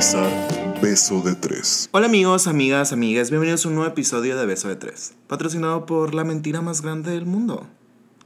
sintonizar 0.00 0.80
Beso 0.80 1.22
de 1.22 1.34
Tres. 1.34 1.88
Hola 1.92 2.06
amigos, 2.06 2.46
amigas, 2.46 2.92
amigas, 2.92 3.30
bienvenidos 3.30 3.64
a 3.64 3.68
un 3.68 3.74
nuevo 3.74 3.90
episodio 3.90 4.38
de 4.38 4.46
Beso 4.46 4.68
de 4.68 4.76
Tres, 4.76 5.14
patrocinado 5.26 5.86
por 5.86 6.14
la 6.14 6.24
mentira 6.24 6.60
más 6.60 6.82
grande 6.82 7.10
del 7.10 7.26
mundo. 7.26 7.66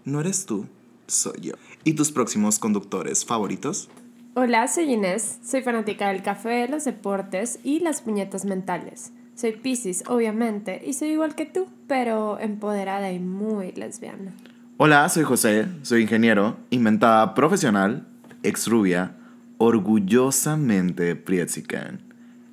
No 0.05 0.21
eres 0.21 0.45
tú, 0.45 0.67
soy 1.07 1.41
yo. 1.41 1.55
¿Y 1.85 1.95
tus 1.95 2.13
próximos 2.13 2.59
conductores 2.59 3.25
favoritos? 3.25 3.89
Hola, 4.35 4.69
soy 4.69 4.93
Inés, 4.93 5.39
soy 5.45 5.63
fanática 5.63 6.09
del 6.09 6.23
café, 6.23 6.69
los 6.69 6.85
deportes 6.85 7.59
y 7.65 7.81
las 7.81 8.03
puñetas 8.03 8.45
mentales. 8.45 9.13
Soy 9.35 9.53
Pisces, 9.53 10.05
obviamente, 10.09 10.83
y 10.85 10.93
soy 10.93 11.09
igual 11.11 11.35
que 11.35 11.47
tú, 11.47 11.69
pero 11.87 12.39
empoderada 12.39 13.13
y 13.13 13.19
muy 13.19 13.73
lesbiana. 13.73 14.35
Hola, 14.77 15.09
soy 15.09 15.25
José, 15.25 15.69
soy 15.83 16.03
ingeniero, 16.03 16.57
inventada 16.71 17.35
profesional, 17.35 18.07
ex 18.43 18.67
rubia, 18.67 19.17
orgullosamente 19.65 21.15
prietsican 21.15 22.01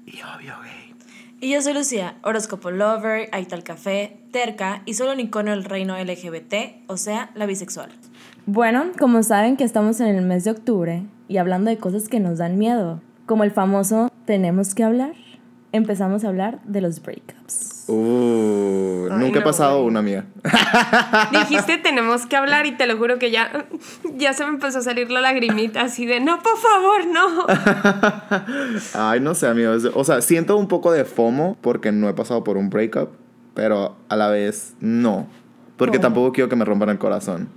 y 0.06 0.22
obvio 0.22 0.54
gay. 0.62 0.94
Y 1.42 1.54
yo 1.54 1.62
soy 1.62 1.74
Lucía, 1.74 2.18
horóscopo 2.22 2.70
lover, 2.70 3.30
aital 3.32 3.64
café, 3.64 4.20
terca 4.32 4.84
y 4.86 4.94
solo 4.94 5.14
un 5.14 5.20
icono 5.20 5.50
del 5.50 5.64
reino 5.64 5.98
LGBT, 5.98 6.84
o 6.86 6.98
sea, 6.98 7.32
la 7.34 7.48
bisexual. 7.48 7.90
Bueno, 8.46 8.92
como 9.00 9.24
saben 9.24 9.58
que 9.58 9.64
estamos 9.64 10.00
en 10.02 10.16
el 10.16 10.24
mes 10.24 10.44
de 10.44 10.52
octubre 10.52 11.04
y 11.28 11.38
hablando 11.38 11.72
de 11.72 11.78
cosas 11.78 12.10
que 12.10 12.20
nos 12.20 12.38
dan 12.38 12.60
miedo, 12.60 13.02
como 13.26 13.44
el 13.44 13.52
famoso 13.52 14.12
tenemos 14.26 14.76
que 14.76 14.84
hablar, 14.84 15.14
empezamos 15.72 16.24
a 16.24 16.28
hablar 16.28 16.62
de 16.64 16.82
los 16.82 17.02
breakups. 17.02 17.79
Uh, 17.92 19.08
Ay, 19.10 19.18
nunca 19.18 19.40
he 19.40 19.42
pasado 19.42 19.78
güey. 19.78 19.88
una 19.88 20.00
amiga. 20.02 20.26
Dijiste 21.32 21.80
tenemos 21.80 22.28
que 22.28 22.36
hablar 22.36 22.68
y 22.68 22.74
te 22.74 22.86
lo 22.86 22.96
juro 22.98 23.18
que 23.18 23.32
ya, 23.32 23.66
ya 24.16 24.34
se 24.34 24.44
me 24.44 24.52
empezó 24.52 24.78
a 24.78 24.82
salir 24.84 25.10
la 25.10 25.22
lagrimita 25.22 25.82
así 25.82 26.06
de 26.06 26.20
no, 26.20 26.40
por 26.44 26.56
favor, 26.58 27.08
no. 27.08 27.48
Ay, 28.94 29.20
no 29.22 29.34
sé, 29.34 29.48
amigos. 29.48 29.90
O 29.96 30.04
sea, 30.04 30.22
siento 30.22 30.56
un 30.56 30.68
poco 30.68 30.92
de 30.92 31.04
FOMO 31.04 31.58
porque 31.62 31.92
no 31.92 32.08
he 32.08 32.14
pasado 32.14 32.44
por 32.44 32.58
un 32.58 32.70
breakup, 32.70 33.10
pero 33.56 33.98
a 34.08 34.16
la 34.16 34.28
vez 34.28 34.76
no. 34.80 35.28
Porque 35.76 35.98
tampoco 35.98 36.32
quiero 36.32 36.48
que 36.48 36.56
me 36.56 36.66
rompan 36.66 36.90
el 36.90 37.00
corazón. 37.00 37.50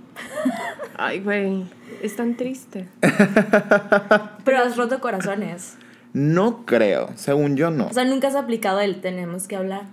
Ay, 0.97 1.19
güey, 1.19 1.65
es 2.01 2.15
tan 2.15 2.37
triste. 2.37 2.87
Pero 4.43 4.57
has 4.57 4.77
roto 4.77 4.99
corazones. 4.99 5.77
No 6.13 6.65
creo, 6.65 7.09
según 7.15 7.55
yo 7.55 7.69
no. 7.69 7.85
O 7.85 7.93
sea, 7.93 8.05
nunca 8.05 8.29
has 8.29 8.35
aplicado 8.35 8.79
el 8.79 8.99
tenemos 8.99 9.47
que 9.47 9.57
hablar. 9.57 9.83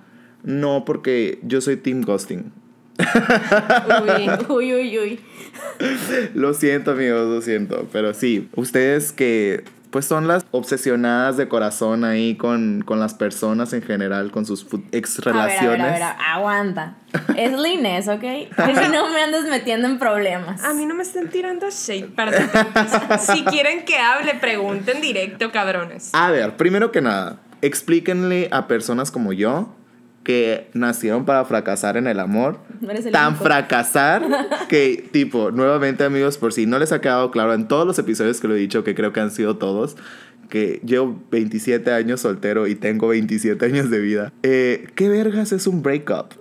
No, 0.42 0.84
porque 0.84 1.38
yo 1.42 1.60
soy 1.60 1.76
Team 1.76 2.02
Ghosting. 2.02 2.52
Uy, 2.98 4.30
Uy, 4.48 4.74
uy, 4.74 4.98
uy. 4.98 5.20
Lo 6.34 6.54
siento, 6.54 6.92
amigos, 6.92 7.26
lo 7.28 7.40
siento. 7.40 7.88
Pero 7.92 8.14
sí, 8.14 8.48
ustedes 8.56 9.12
que 9.12 9.64
pues 9.90 10.04
son 10.04 10.28
las 10.28 10.46
obsesionadas 10.52 11.36
de 11.36 11.48
corazón 11.48 12.04
ahí 12.04 12.36
con, 12.36 12.82
con 12.86 13.00
las 13.00 13.14
personas 13.14 13.72
en 13.72 13.82
general, 13.82 14.30
con 14.30 14.46
sus 14.46 14.64
ex 14.92 15.18
A 15.18 15.32
ver, 15.32 15.36
a 15.36 15.46
ver, 15.46 15.48
relaciones. 15.58 15.86
a 15.86 15.90
ver, 15.90 16.02
aguanta. 16.28 16.94
Es 17.36 17.52
la 17.58 17.68
Inés, 17.68 18.06
¿ok? 18.06 18.22
Mí 18.22 18.48
no 18.92 19.10
me 19.10 19.20
andes 19.20 19.46
metiendo 19.50 19.88
en 19.88 19.98
problemas. 19.98 20.62
a 20.62 20.74
mí 20.74 20.86
no 20.86 20.94
me 20.94 21.02
están 21.02 21.28
tirando 21.28 21.66
shade 21.70 22.06
para 22.14 23.18
Si 23.18 23.42
quieren 23.44 23.84
que 23.84 23.98
hable, 23.98 24.34
pregunten 24.34 25.00
directo, 25.00 25.50
cabrones. 25.50 26.10
A 26.12 26.30
ver, 26.30 26.56
primero 26.56 26.92
que 26.92 27.00
nada, 27.00 27.40
explíquenle 27.60 28.48
a 28.52 28.68
personas 28.68 29.10
como 29.10 29.32
yo 29.32 29.74
que 30.30 30.68
nacieron 30.74 31.24
para 31.24 31.44
fracasar 31.44 31.96
en 31.96 32.06
el 32.06 32.20
amor. 32.20 32.60
No 32.80 32.90
eres 32.90 33.06
el 33.06 33.12
tan 33.12 33.28
único. 33.30 33.44
fracasar 33.44 34.22
que, 34.68 35.08
tipo, 35.10 35.50
nuevamente 35.50 36.04
amigos, 36.04 36.38
por 36.38 36.52
si 36.52 36.66
no 36.66 36.78
les 36.78 36.92
ha 36.92 37.00
quedado 37.00 37.30
claro 37.30 37.52
en 37.54 37.66
todos 37.66 37.86
los 37.86 37.98
episodios 37.98 38.40
que 38.40 38.46
lo 38.48 38.54
he 38.54 38.58
dicho, 38.58 38.84
que 38.84 38.94
creo 38.94 39.12
que 39.12 39.18
han 39.20 39.30
sido 39.32 39.56
todos, 39.56 39.96
que 40.48 40.80
llevo 40.84 41.20
27 41.30 41.92
años 41.92 42.20
soltero 42.20 42.66
y 42.68 42.74
tengo 42.76 43.08
27 43.08 43.64
años 43.64 43.90
de 43.90 43.98
vida. 44.00 44.32
Eh, 44.42 44.88
¿Qué 44.94 45.08
vergas 45.08 45.50
es 45.52 45.66
un 45.66 45.82
breakup? 45.82 46.34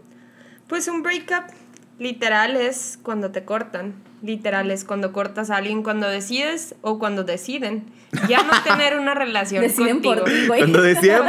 Pues 0.68 0.88
un 0.88 1.02
breakup 1.02 1.46
literal 1.98 2.56
es 2.56 3.00
cuando 3.02 3.32
te 3.32 3.44
cortan. 3.44 3.94
Literal 4.22 4.70
es 4.70 4.84
cuando 4.84 5.14
cortas 5.14 5.50
a 5.50 5.56
alguien, 5.58 5.82
cuando 5.82 6.08
decides 6.10 6.76
o 6.82 7.00
cuando 7.00 7.24
deciden 7.24 7.86
ya 8.28 8.44
no 8.44 8.52
tener 8.64 9.00
una 9.00 9.14
relación 9.14 9.62
Deciden 9.64 10.02
contigo. 10.02 10.16
por 10.16 10.24
ti, 10.26 10.48
güey. 10.48 10.60
Cuando 10.62 10.80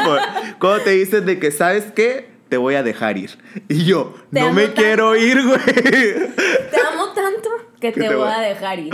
por- 0.04 0.58
cuando 0.58 0.84
te 0.84 0.90
dicen 0.90 1.24
de 1.24 1.38
que, 1.38 1.52
¿sabes 1.52 1.84
qué? 1.94 2.29
Te 2.50 2.56
voy 2.58 2.74
a 2.74 2.82
dejar 2.82 3.16
ir. 3.16 3.38
Y 3.68 3.84
yo, 3.84 4.14
Te 4.32 4.40
no 4.40 4.52
me 4.52 4.64
tanto. 4.66 4.82
quiero 4.82 5.16
ir, 5.16 5.42
güey. 5.46 5.64
Te 5.64 6.80
amo 6.92 7.08
tanto 7.14 7.48
que 7.80 7.92
te, 7.92 8.00
te 8.00 8.08
voy 8.08 8.16
voy- 8.16 8.28
a 8.34 8.40
dejar 8.40 8.78
ir. 8.80 8.92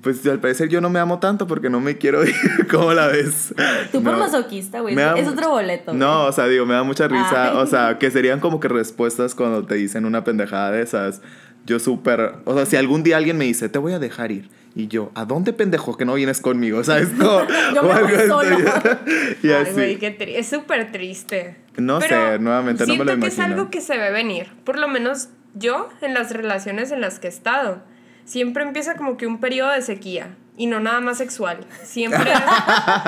Pues 0.00 0.26
al 0.26 0.40
parecer 0.40 0.68
yo 0.68 0.80
no 0.80 0.90
me 0.90 0.98
amo 0.98 1.20
tanto 1.20 1.46
porque 1.46 1.70
no 1.70 1.80
me 1.80 1.96
quiero 1.96 2.24
ir. 2.26 2.34
¿Cómo 2.70 2.92
la 2.92 3.06
ves? 3.06 3.54
Tú 3.92 4.02
por 4.02 4.14
No. 4.14 4.18
masoquista, 4.18 4.80
güey. 4.80 4.98
Es 4.98 5.28
otro 5.28 5.50
boleto. 5.50 5.92
No, 5.94 6.24
o 6.24 6.32
sea, 6.32 6.46
digo, 6.48 6.66
me 6.66 6.74
da 6.74 6.82
mucha 6.82 7.06
risa. 7.06 7.50
Ay. 7.52 7.56
O 7.58 7.66
sea, 7.66 7.98
que 8.00 8.10
serían 8.10 8.40
como 8.40 8.58
que 8.58 8.66
respuestas 8.68 9.34
cuando 9.36 9.64
te 9.64 9.76
dicen 9.76 10.04
una 10.04 10.24
pendejada 10.24 10.72
de 10.72 10.82
esas. 10.82 11.22
Yo 11.66 11.78
súper. 11.78 12.34
O 12.46 12.54
sea, 12.56 12.66
si 12.66 12.74
algún 12.76 13.04
día 13.04 13.16
alguien 13.16 13.38
me 13.38 13.44
dice, 13.44 13.68
te 13.68 13.78
voy 13.78 13.92
a 13.92 14.00
dejar 14.00 14.32
ir. 14.32 14.48
Y 14.74 14.88
yo, 14.88 15.10
¿a 15.14 15.24
dónde 15.26 15.52
pendejo 15.52 15.96
que 15.96 16.04
no 16.04 16.14
vienes 16.14 16.40
conmigo? 16.40 16.82
¿Sabes? 16.82 17.08
Como, 17.10 17.42
Yo 17.74 17.82
me 17.82 18.02
voy 18.02 18.26
solo. 18.26 18.58
y 19.42 19.48
Ay, 19.48 19.52
así. 19.62 19.72
güey, 19.72 19.98
qué 19.98 20.16
es 20.38 20.48
súper 20.48 20.90
triste. 20.92 21.56
No 21.76 21.98
Pero 21.98 22.32
sé, 22.32 22.38
nuevamente, 22.38 22.86
no 22.86 22.94
me 22.94 23.04
lo 23.04 23.04
siento 23.04 23.20
que 23.20 23.28
es 23.28 23.34
imagino. 23.36 23.54
algo 23.56 23.70
que 23.70 23.80
se 23.80 23.98
ve 23.98 24.10
venir. 24.10 24.48
Por 24.64 24.78
lo 24.78 24.88
menos 24.88 25.28
yo, 25.54 25.88
en 26.00 26.14
las 26.14 26.32
relaciones 26.32 26.90
en 26.90 27.00
las 27.02 27.18
que 27.18 27.26
he 27.26 27.30
estado, 27.30 27.82
siempre 28.24 28.62
empieza 28.62 28.94
como 28.94 29.16
que 29.16 29.26
un 29.26 29.40
periodo 29.40 29.70
de 29.72 29.82
sequía. 29.82 30.36
Y 30.56 30.66
no 30.66 30.80
nada 30.80 31.00
más 31.00 31.16
sexual. 31.18 31.58
Siempre 31.82 32.30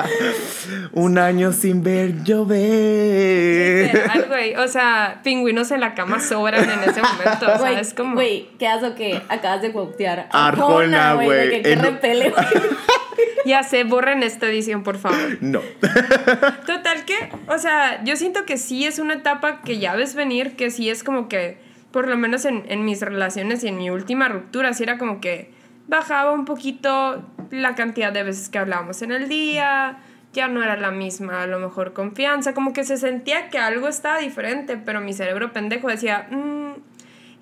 Un 0.93 1.17
año 1.17 1.53
sin 1.53 1.83
ver 1.83 2.23
llover. 2.23 3.85
literal, 3.85 4.25
güey. 4.27 4.55
O 4.55 4.67
sea, 4.67 5.21
pingüinos 5.23 5.69
en 5.71 5.79
la 5.81 5.93
cama 5.93 6.19
sobran 6.19 6.63
en 6.63 6.79
ese 6.89 7.01
momento. 7.01 7.45
O 7.45 7.45
sea, 7.45 7.57
Güey, 7.57 7.79
es 7.79 7.93
como. 7.93 8.15
güey, 8.15 8.49
¿qué 8.57 8.67
haces 8.67 8.91
o 8.91 8.95
qué? 8.95 9.21
Acabas 9.29 9.61
de 9.61 9.71
quotear. 9.71 10.27
Arjona, 10.31 11.13
güey. 11.15 11.49
que, 11.49 11.61
que 11.61 11.73
En- 11.73 11.83
repele, 11.83 12.29
güey. 12.31 12.45
Ya 13.45 13.61
sé, 13.61 13.83
borren 13.83 14.23
esta 14.23 14.47
edición, 14.47 14.81
por 14.81 14.97
favor. 14.97 15.37
No. 15.39 15.59
Total 16.65 17.05
que, 17.05 17.15
o 17.47 17.59
sea, 17.59 18.03
yo 18.03 18.15
siento 18.15 18.43
que 18.45 18.57
sí 18.57 18.87
es 18.87 18.97
una 18.97 19.13
etapa 19.13 19.61
que 19.61 19.77
ya 19.77 19.95
ves 19.95 20.15
venir, 20.15 20.55
que 20.55 20.71
sí 20.71 20.89
es 20.89 21.03
como 21.03 21.29
que, 21.29 21.59
por 21.91 22.07
lo 22.07 22.17
menos 22.17 22.43
en, 22.45 22.63
en 22.69 22.83
mis 22.85 23.01
relaciones 23.01 23.63
y 23.63 23.67
en 23.67 23.77
mi 23.77 23.91
última 23.91 24.29
ruptura, 24.29 24.73
sí 24.73 24.81
era 24.81 24.97
como 24.97 25.21
que 25.21 25.51
bajaba 25.87 26.31
un 26.31 26.45
poquito 26.45 27.23
la 27.51 27.75
cantidad 27.75 28.11
de 28.11 28.23
veces 28.23 28.49
que 28.49 28.57
hablábamos 28.57 29.01
en 29.01 29.11
el 29.11 29.29
día, 29.29 29.97
ya 30.33 30.47
no 30.47 30.61
era 30.61 30.75
la 30.75 30.91
misma, 30.91 31.43
a 31.43 31.47
lo 31.47 31.59
mejor 31.59 31.93
confianza, 31.93 32.53
como 32.53 32.73
que 32.73 32.83
se 32.83 32.97
sentía 32.97 33.49
que 33.49 33.57
algo 33.57 33.87
estaba 33.87 34.17
diferente, 34.17 34.77
pero 34.77 34.99
mi 34.99 35.13
cerebro 35.13 35.53
pendejo 35.53 35.87
decía, 35.87 36.27
"Mm, 36.29 36.73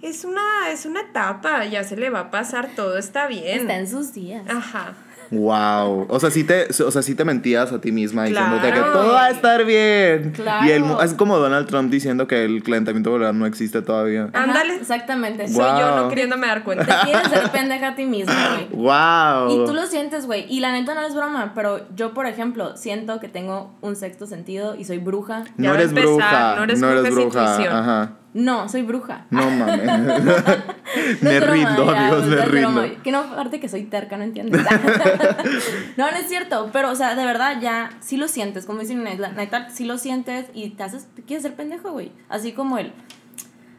es, 0.04 0.26
una, 0.26 0.42
es 0.70 0.86
una 0.86 1.02
etapa, 1.02 1.66
ya 1.66 1.84
se 1.84 1.96
le 1.96 2.10
va 2.10 2.20
a 2.20 2.32
pasar, 2.32 2.70
todo 2.76 2.98
está 2.98 3.28
bien. 3.28 3.62
Está 3.62 3.78
en 3.78 3.88
sus 3.88 4.14
días. 4.14 4.44
Ajá. 4.50 4.94
Wow. 5.32 6.06
O 6.10 6.20
sea, 6.20 6.30
sí 6.32 6.44
te, 6.44 6.68
o 6.84 6.92
sea, 6.92 7.02
sí 7.02 7.16
te 7.16 7.26
mentías 7.26 7.72
a 7.72 7.82
ti 7.82 7.92
misma 7.92 8.26
diciéndote 8.26 8.68
que 8.68 8.74
Claro. 8.74 8.92
todo 8.94 9.14
va 9.14 9.26
a 9.26 9.30
estar 9.32 9.66
bien. 9.66 10.32
Claro. 10.36 10.66
Y 10.68 10.72
el, 10.72 10.84
mu- 10.84 11.02
es 11.02 11.14
como 11.14 11.38
Donald 11.38 11.68
Trump 11.68 11.90
diciendo 11.92 12.28
que 12.28 12.44
el 12.46 12.64
calentamiento 12.64 13.12
global 13.14 13.38
no 13.38 13.46
existe 13.46 13.82
todavía. 13.82 14.30
Ándale. 14.34 14.76
Exactamente. 14.76 15.48
Soy 15.48 15.64
yo 15.80 15.96
no 15.96 16.10
queriéndome 16.10 16.48
dar 16.48 16.64
cuenta. 16.64 16.86
Te 16.86 17.06
quieres 17.12 17.28
ser 17.30 17.50
pendeja 17.52 17.90
a 17.90 17.96
ti 17.96 18.06
misma, 18.06 18.34
güey. 18.70 18.84
Wow. 18.84 19.64
Y 19.64 19.66
tú 19.66 19.74
lo 19.74 19.86
sientes, 19.88 20.26
güey. 20.26 20.46
Y 20.50 20.60
la 20.60 20.72
neta 20.72 20.94
no 20.96 21.02
es 21.06 21.16
broma, 21.16 21.52
pero 21.56 21.82
yo, 21.96 22.14
por 22.14 22.26
ejemplo, 22.26 22.76
siento 22.78 23.20
que 23.20 23.28
tengo 23.28 23.74
un 23.82 23.96
sexto 23.96 24.26
sentido 24.28 24.76
y 24.76 24.86
soy 24.86 24.98
bruja. 25.00 25.44
No 25.58 25.74
eres 25.74 25.90
empezar, 25.90 26.06
bruja. 26.08 26.56
no 26.58 26.64
eres 26.64 26.80
no 26.80 26.90
eres 26.92 27.14
bruja, 27.14 27.56
bruja. 27.58 27.80
Ajá. 27.80 28.12
No, 28.34 28.68
soy 28.68 28.82
bruja. 28.82 29.26
No 29.30 29.50
mames. 29.52 29.86
No 29.86 29.94
me 31.30 31.40
broma, 31.40 31.54
rindo, 31.54 31.92
ya, 31.92 32.08
amigos, 32.08 32.26
me 32.28 32.36
broma. 32.48 32.82
rindo. 32.84 33.04
Que 33.04 33.12
no, 33.12 33.20
aparte 33.20 33.60
que 33.60 33.70
soy 33.70 33.84
terca, 33.84 34.18
no 34.18 34.24
entiendes. 34.24 34.62
no, 35.98 36.10
no 36.12 36.18
es 36.18 36.28
cierto. 36.28 36.70
Pero, 36.74 36.92
o 36.92 36.96
sea, 36.96 37.16
de 37.16 37.26
verdad, 37.26 37.60
ya 37.62 37.92
sí 38.00 38.18
lo 38.18 38.28
sientes. 38.28 38.66
Como 38.66 38.80
dicen, 38.80 39.04
neta, 39.04 39.32
neta, 39.34 39.70
sí 39.70 39.86
lo 39.86 39.98
sientes 39.98 40.48
y 40.54 40.70
te 40.72 40.84
haces, 40.84 41.08
te 41.16 41.22
quieres 41.22 41.44
ser 41.44 41.56
pendejo, 41.56 41.92
güey. 41.92 42.12
Así 42.30 42.54
como 42.54 42.78
el, 42.78 42.92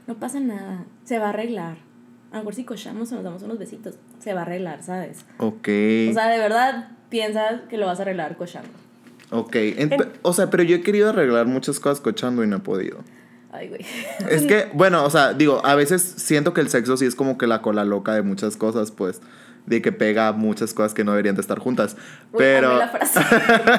no 0.06 0.14
pasa 0.14 0.38
nada, 0.40 0.84
se 1.04 1.18
va 1.18 1.26
a 1.26 1.30
arreglar. 1.30 1.76
A 2.30 2.38
lo 2.38 2.42
mejor 2.42 2.54
si 2.54 2.64
cochamos 2.64 3.10
o 3.12 3.14
nos 3.16 3.24
damos 3.24 3.42
unos 3.42 3.58
besitos, 3.58 3.96
se 4.18 4.34
va 4.34 4.40
a 4.40 4.42
arreglar, 4.42 4.82
¿sabes? 4.82 5.24
Ok. 5.38 5.68
O 6.10 6.12
sea, 6.14 6.28
de 6.28 6.38
verdad 6.38 6.88
piensas 7.08 7.60
que 7.70 7.76
lo 7.76 7.86
vas 7.86 7.98
a 8.00 8.02
arreglar 8.02 8.36
cochando. 8.36 8.70
ok. 9.30 9.54
Ent- 9.54 10.08
o 10.22 10.32
sea, 10.32 10.50
pero 10.50 10.62
yo 10.64 10.76
he 10.76 10.80
querido 10.80 11.10
arreglar 11.10 11.46
muchas 11.46 11.78
cosas 11.78 12.00
cochando 12.00 12.42
y 12.42 12.48
no 12.48 12.56
he 12.56 12.60
podido. 12.60 12.98
Ay, 13.54 13.68
güey. 13.68 13.80
Es 14.28 14.42
que, 14.42 14.68
bueno, 14.74 15.04
o 15.04 15.10
sea, 15.10 15.32
digo, 15.32 15.64
a 15.64 15.76
veces 15.76 16.02
siento 16.02 16.52
que 16.52 16.60
el 16.60 16.68
sexo 16.68 16.96
sí 16.96 17.06
es 17.06 17.14
como 17.14 17.38
que 17.38 17.46
la 17.46 17.62
cola 17.62 17.84
loca 17.84 18.12
de 18.12 18.22
muchas 18.22 18.56
cosas, 18.56 18.90
pues. 18.90 19.20
De 19.66 19.80
que 19.80 19.92
pega 19.92 20.32
muchas 20.32 20.74
cosas 20.74 20.92
que 20.92 21.04
no 21.04 21.12
deberían 21.12 21.36
de 21.36 21.40
estar 21.40 21.58
juntas. 21.58 21.96
Uy, 22.32 22.38
Pero. 22.38 22.70
amé 22.70 22.78
la 22.80 22.88
frase. 22.88 23.20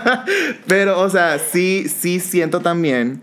pero, 0.68 1.02
o 1.02 1.10
sea, 1.10 1.38
sí, 1.40 1.88
sí 1.90 2.20
siento 2.20 2.62
también 2.62 3.22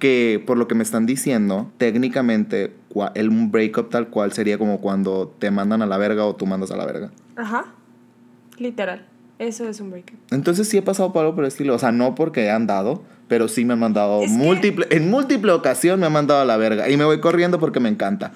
que 0.00 0.42
por 0.44 0.58
lo 0.58 0.66
que 0.66 0.74
me 0.74 0.82
están 0.82 1.06
diciendo, 1.06 1.70
técnicamente 1.78 2.74
el 3.14 3.28
un 3.28 3.50
breakup 3.50 3.88
tal 3.88 4.08
cual 4.08 4.32
sería 4.32 4.58
como 4.58 4.80
cuando 4.80 5.34
te 5.38 5.50
mandan 5.50 5.80
a 5.80 5.86
la 5.86 5.96
verga 5.96 6.26
o 6.26 6.34
tú 6.34 6.44
mandas 6.44 6.72
a 6.72 6.76
la 6.76 6.84
verga. 6.84 7.10
Ajá. 7.36 7.66
Literal. 8.58 9.06
Eso 9.38 9.68
es 9.68 9.80
un 9.80 9.90
breakup. 9.90 10.16
Entonces 10.30 10.68
sí 10.68 10.76
he 10.76 10.82
pasado 10.82 11.12
por 11.12 11.22
algo 11.22 11.36
por 11.36 11.44
el 11.44 11.48
estilo. 11.48 11.74
O 11.74 11.78
sea, 11.78 11.92
no 11.92 12.14
porque 12.14 12.50
han 12.50 12.66
dado, 12.66 13.02
pero 13.28 13.48
sí 13.48 13.64
me 13.64 13.72
han 13.74 13.80
mandado 13.80 14.22
Es 14.22 14.30
que- 14.30 14.36
múltiple, 14.36 14.86
en 14.90 15.10
múltiple 15.10 15.52
ocasión 15.52 16.00
me 16.00 16.06
han 16.06 16.12
mandado 16.12 16.40
a 16.40 16.44
la 16.44 16.56
verga. 16.56 16.88
Y 16.88 16.96
me 16.96 17.04
voy 17.04 17.20
corriendo 17.20 17.58
porque 17.58 17.80
me 17.80 17.88
encanta. 17.88 18.32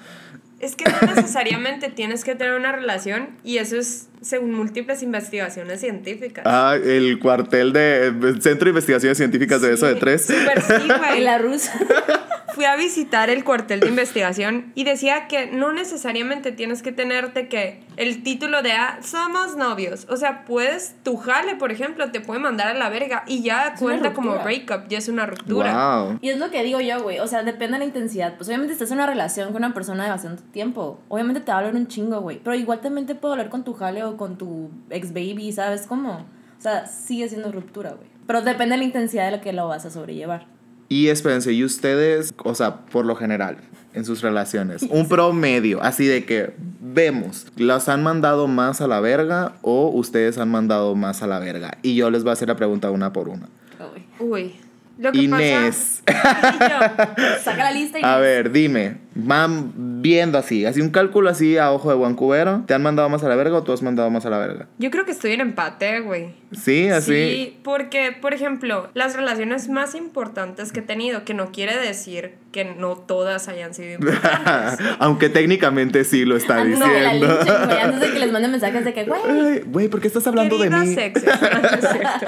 Es 0.59 0.75
que 0.75 0.83
no 0.85 0.97
necesariamente 1.15 1.89
tienes 1.89 2.25
que 2.25 2.35
tener 2.35 2.53
una 2.55 2.71
relación 2.73 3.29
y 3.45 3.59
eso 3.59 3.77
es 3.77 4.07
según 4.21 4.53
múltiples 4.53 5.01
investigaciones 5.03 5.79
científicas. 5.79 6.43
Ah, 6.45 6.75
el 6.75 7.17
cuartel 7.19 7.71
de 7.71 8.07
el 8.07 8.41
Centro 8.41 8.65
de 8.65 8.71
Investigaciones 8.71 9.17
Científicas 9.17 9.61
de 9.61 9.73
eso 9.73 9.85
de 9.85 9.95
tres. 9.95 10.25
Súper 10.25 10.61
sí, 10.61 10.73
güey. 10.87 11.17
En 11.19 11.23
la 11.25 11.37
rusa. 11.37 11.71
Fui 12.55 12.65
a 12.65 12.75
visitar 12.75 13.29
el 13.29 13.45
cuartel 13.45 13.79
de 13.79 13.87
investigación 13.87 14.73
y 14.75 14.83
decía 14.83 15.27
que 15.29 15.47
no 15.47 15.71
necesariamente 15.71 16.51
tienes 16.51 16.81
que 16.81 16.91
tenerte 16.91 17.47
que 17.47 17.79
el 17.99 18.23
título 18.23 18.61
de 18.61 18.71
ah, 18.71 18.99
somos 19.01 19.57
novios. 19.57 20.07
O 20.09 20.15
sea, 20.15 20.45
puedes, 20.45 20.95
tu 21.03 21.17
jale, 21.17 21.57
por 21.57 21.69
ejemplo, 21.69 22.09
te 22.11 22.21
puede 22.21 22.39
mandar 22.39 22.69
a 22.69 22.73
la 22.73 22.87
verga 22.87 23.25
y 23.27 23.43
ya 23.43 23.73
Es 23.73 23.79
cuenta 23.81 24.13
como 24.13 24.39
breakup, 24.39 24.87
ya 24.87 24.99
es 24.99 25.09
una 25.09 25.25
ruptura. 25.25 26.05
Wow. 26.05 26.19
Y 26.21 26.29
es 26.29 26.39
lo 26.39 26.49
que 26.49 26.63
digo 26.63 26.79
yo, 26.79 27.03
güey. 27.03 27.19
O 27.19 27.27
sea, 27.27 27.43
depende 27.43 27.73
de 27.73 27.79
la 27.79 27.85
intensidad. 27.85 28.37
Pues 28.37 28.47
obviamente 28.47 28.71
estás 28.71 28.89
en 28.91 28.99
una 28.99 29.05
relación 29.05 29.51
con 29.51 29.57
una 29.65 29.73
persona 29.73 30.05
de 30.05 30.11
bastante 30.11 30.43
tiempo. 30.53 31.01
Obviamente 31.09 31.41
te 31.41 31.51
va 31.51 31.57
a 31.57 31.61
doler 31.61 31.75
un 31.75 31.87
chingo, 31.87 32.21
güey. 32.21 32.39
Pero 32.41 32.55
igual 32.55 32.79
también 32.79 33.05
te 33.05 33.15
puede 33.15 33.33
doler 33.33 33.49
con 33.49 33.65
tu 33.65 33.73
jale 33.73 34.01
o 34.05 34.15
con 34.15 34.37
tu 34.37 34.71
ex 34.89 35.11
baby, 35.11 35.51
¿sabes 35.51 35.85
cómo? 35.85 36.25
O 36.57 36.61
sea, 36.61 36.87
sigue 36.87 37.27
siendo 37.27 37.51
ruptura, 37.51 37.89
güey. 37.91 38.07
Pero 38.25 38.41
depende 38.41 38.75
de 38.75 38.77
la 38.77 38.83
intensidad 38.85 39.25
de 39.25 39.31
la 39.31 39.41
que 39.41 39.51
lo 39.51 39.67
vas 39.67 39.85
a 39.85 39.89
sobrellevar. 39.89 40.47
Y 40.89 41.07
espérense, 41.07 41.53
y 41.53 41.63
ustedes, 41.63 42.33
o 42.43 42.55
sea, 42.55 42.77
por 42.77 43.05
lo 43.05 43.15
general, 43.15 43.57
en 43.93 44.05
sus 44.05 44.21
relaciones, 44.21 44.83
un 44.89 45.07
promedio, 45.07 45.81
así 45.83 46.05
de 46.05 46.25
que 46.25 46.53
vemos, 46.81 47.47
¿las 47.57 47.89
han 47.89 48.03
mandado 48.03 48.47
más 48.47 48.81
a 48.81 48.87
la 48.87 48.99
verga 48.99 49.53
o 49.61 49.89
ustedes 49.89 50.37
han 50.39 50.49
mandado 50.49 50.95
más 50.95 51.21
a 51.21 51.27
la 51.27 51.39
verga? 51.39 51.77
Y 51.83 51.95
yo 51.95 52.09
les 52.09 52.23
voy 52.23 52.31
a 52.31 52.33
hacer 52.33 52.47
la 52.47 52.55
pregunta 52.55 52.89
una 52.89 53.13
por 53.13 53.29
una. 53.29 53.47
Uy. 54.19 54.27
Uy. 54.27 54.55
Lo 54.97 55.13
que 55.13 55.19
Inés, 55.19 56.01
pasa. 56.05 57.05
Yo, 57.07 57.43
Saca 57.43 57.63
la 57.63 57.71
lista 57.71 57.99
y 57.99 58.03
a 58.03 58.17
ver, 58.17 58.51
dime, 58.51 58.97
van 59.15 59.71
viendo 60.01 60.37
así, 60.37 60.65
así 60.65 60.81
un 60.81 60.89
cálculo 60.89 61.29
así 61.29 61.57
a 61.57 61.71
ojo 61.71 61.89
de 61.89 61.95
buen 61.95 62.15
cubero, 62.15 62.63
¿te 62.65 62.73
han 62.73 62.81
mandado 62.83 63.09
más 63.09 63.23
a 63.23 63.29
la 63.29 63.35
verga 63.35 63.57
o 63.57 63.63
tú 63.63 63.73
has 63.73 63.81
mandado 63.81 64.09
más 64.09 64.25
a 64.25 64.29
la 64.29 64.37
verga? 64.37 64.67
yo 64.77 64.91
creo 64.91 65.05
que 65.05 65.11
estoy 65.11 65.33
en 65.33 65.41
empate, 65.41 65.99
güey. 66.01 66.33
Sí, 66.51 66.89
así. 66.89 67.13
Sí, 67.13 67.59
porque, 67.63 68.11
por 68.19 68.33
ejemplo, 68.33 68.89
las 68.93 69.15
relaciones 69.15 69.69
más 69.69 69.93
importantes 69.95 70.71
que 70.71 70.79
he 70.79 70.83
tenido, 70.83 71.23
que 71.23 71.33
no 71.33 71.51
quiere 71.51 71.77
decir 71.77 72.35
que 72.51 72.65
no 72.65 72.95
todas 72.95 73.47
hayan 73.47 73.73
sido 73.73 73.93
importantes. 73.93 74.79
Aunque 74.99 75.29
técnicamente 75.29 76.03
sí 76.03 76.25
lo 76.25 76.35
está 76.37 76.61
Antes 76.61 76.79
de 76.79 76.85
que 76.85 76.91
la 76.91 77.13
diciendo. 77.13 77.27
linchen, 77.37 77.65
güey. 77.65 77.79
Antes 77.79 77.99
de 77.99 78.11
que 78.13 78.19
les 78.19 78.31
manden 78.31 78.51
mensajes 78.51 78.85
de 78.85 78.93
que, 78.93 79.03
güey. 79.03 79.61
Güey, 79.61 79.87
¿por 79.89 80.01
qué 80.01 80.07
estás 80.07 80.25
hablando 80.25 80.57
de 80.57 80.69
mí? 80.69 80.95
exes. 80.97 81.23
No, 81.39 81.67
es 81.67 81.79
cierto. 81.81 82.27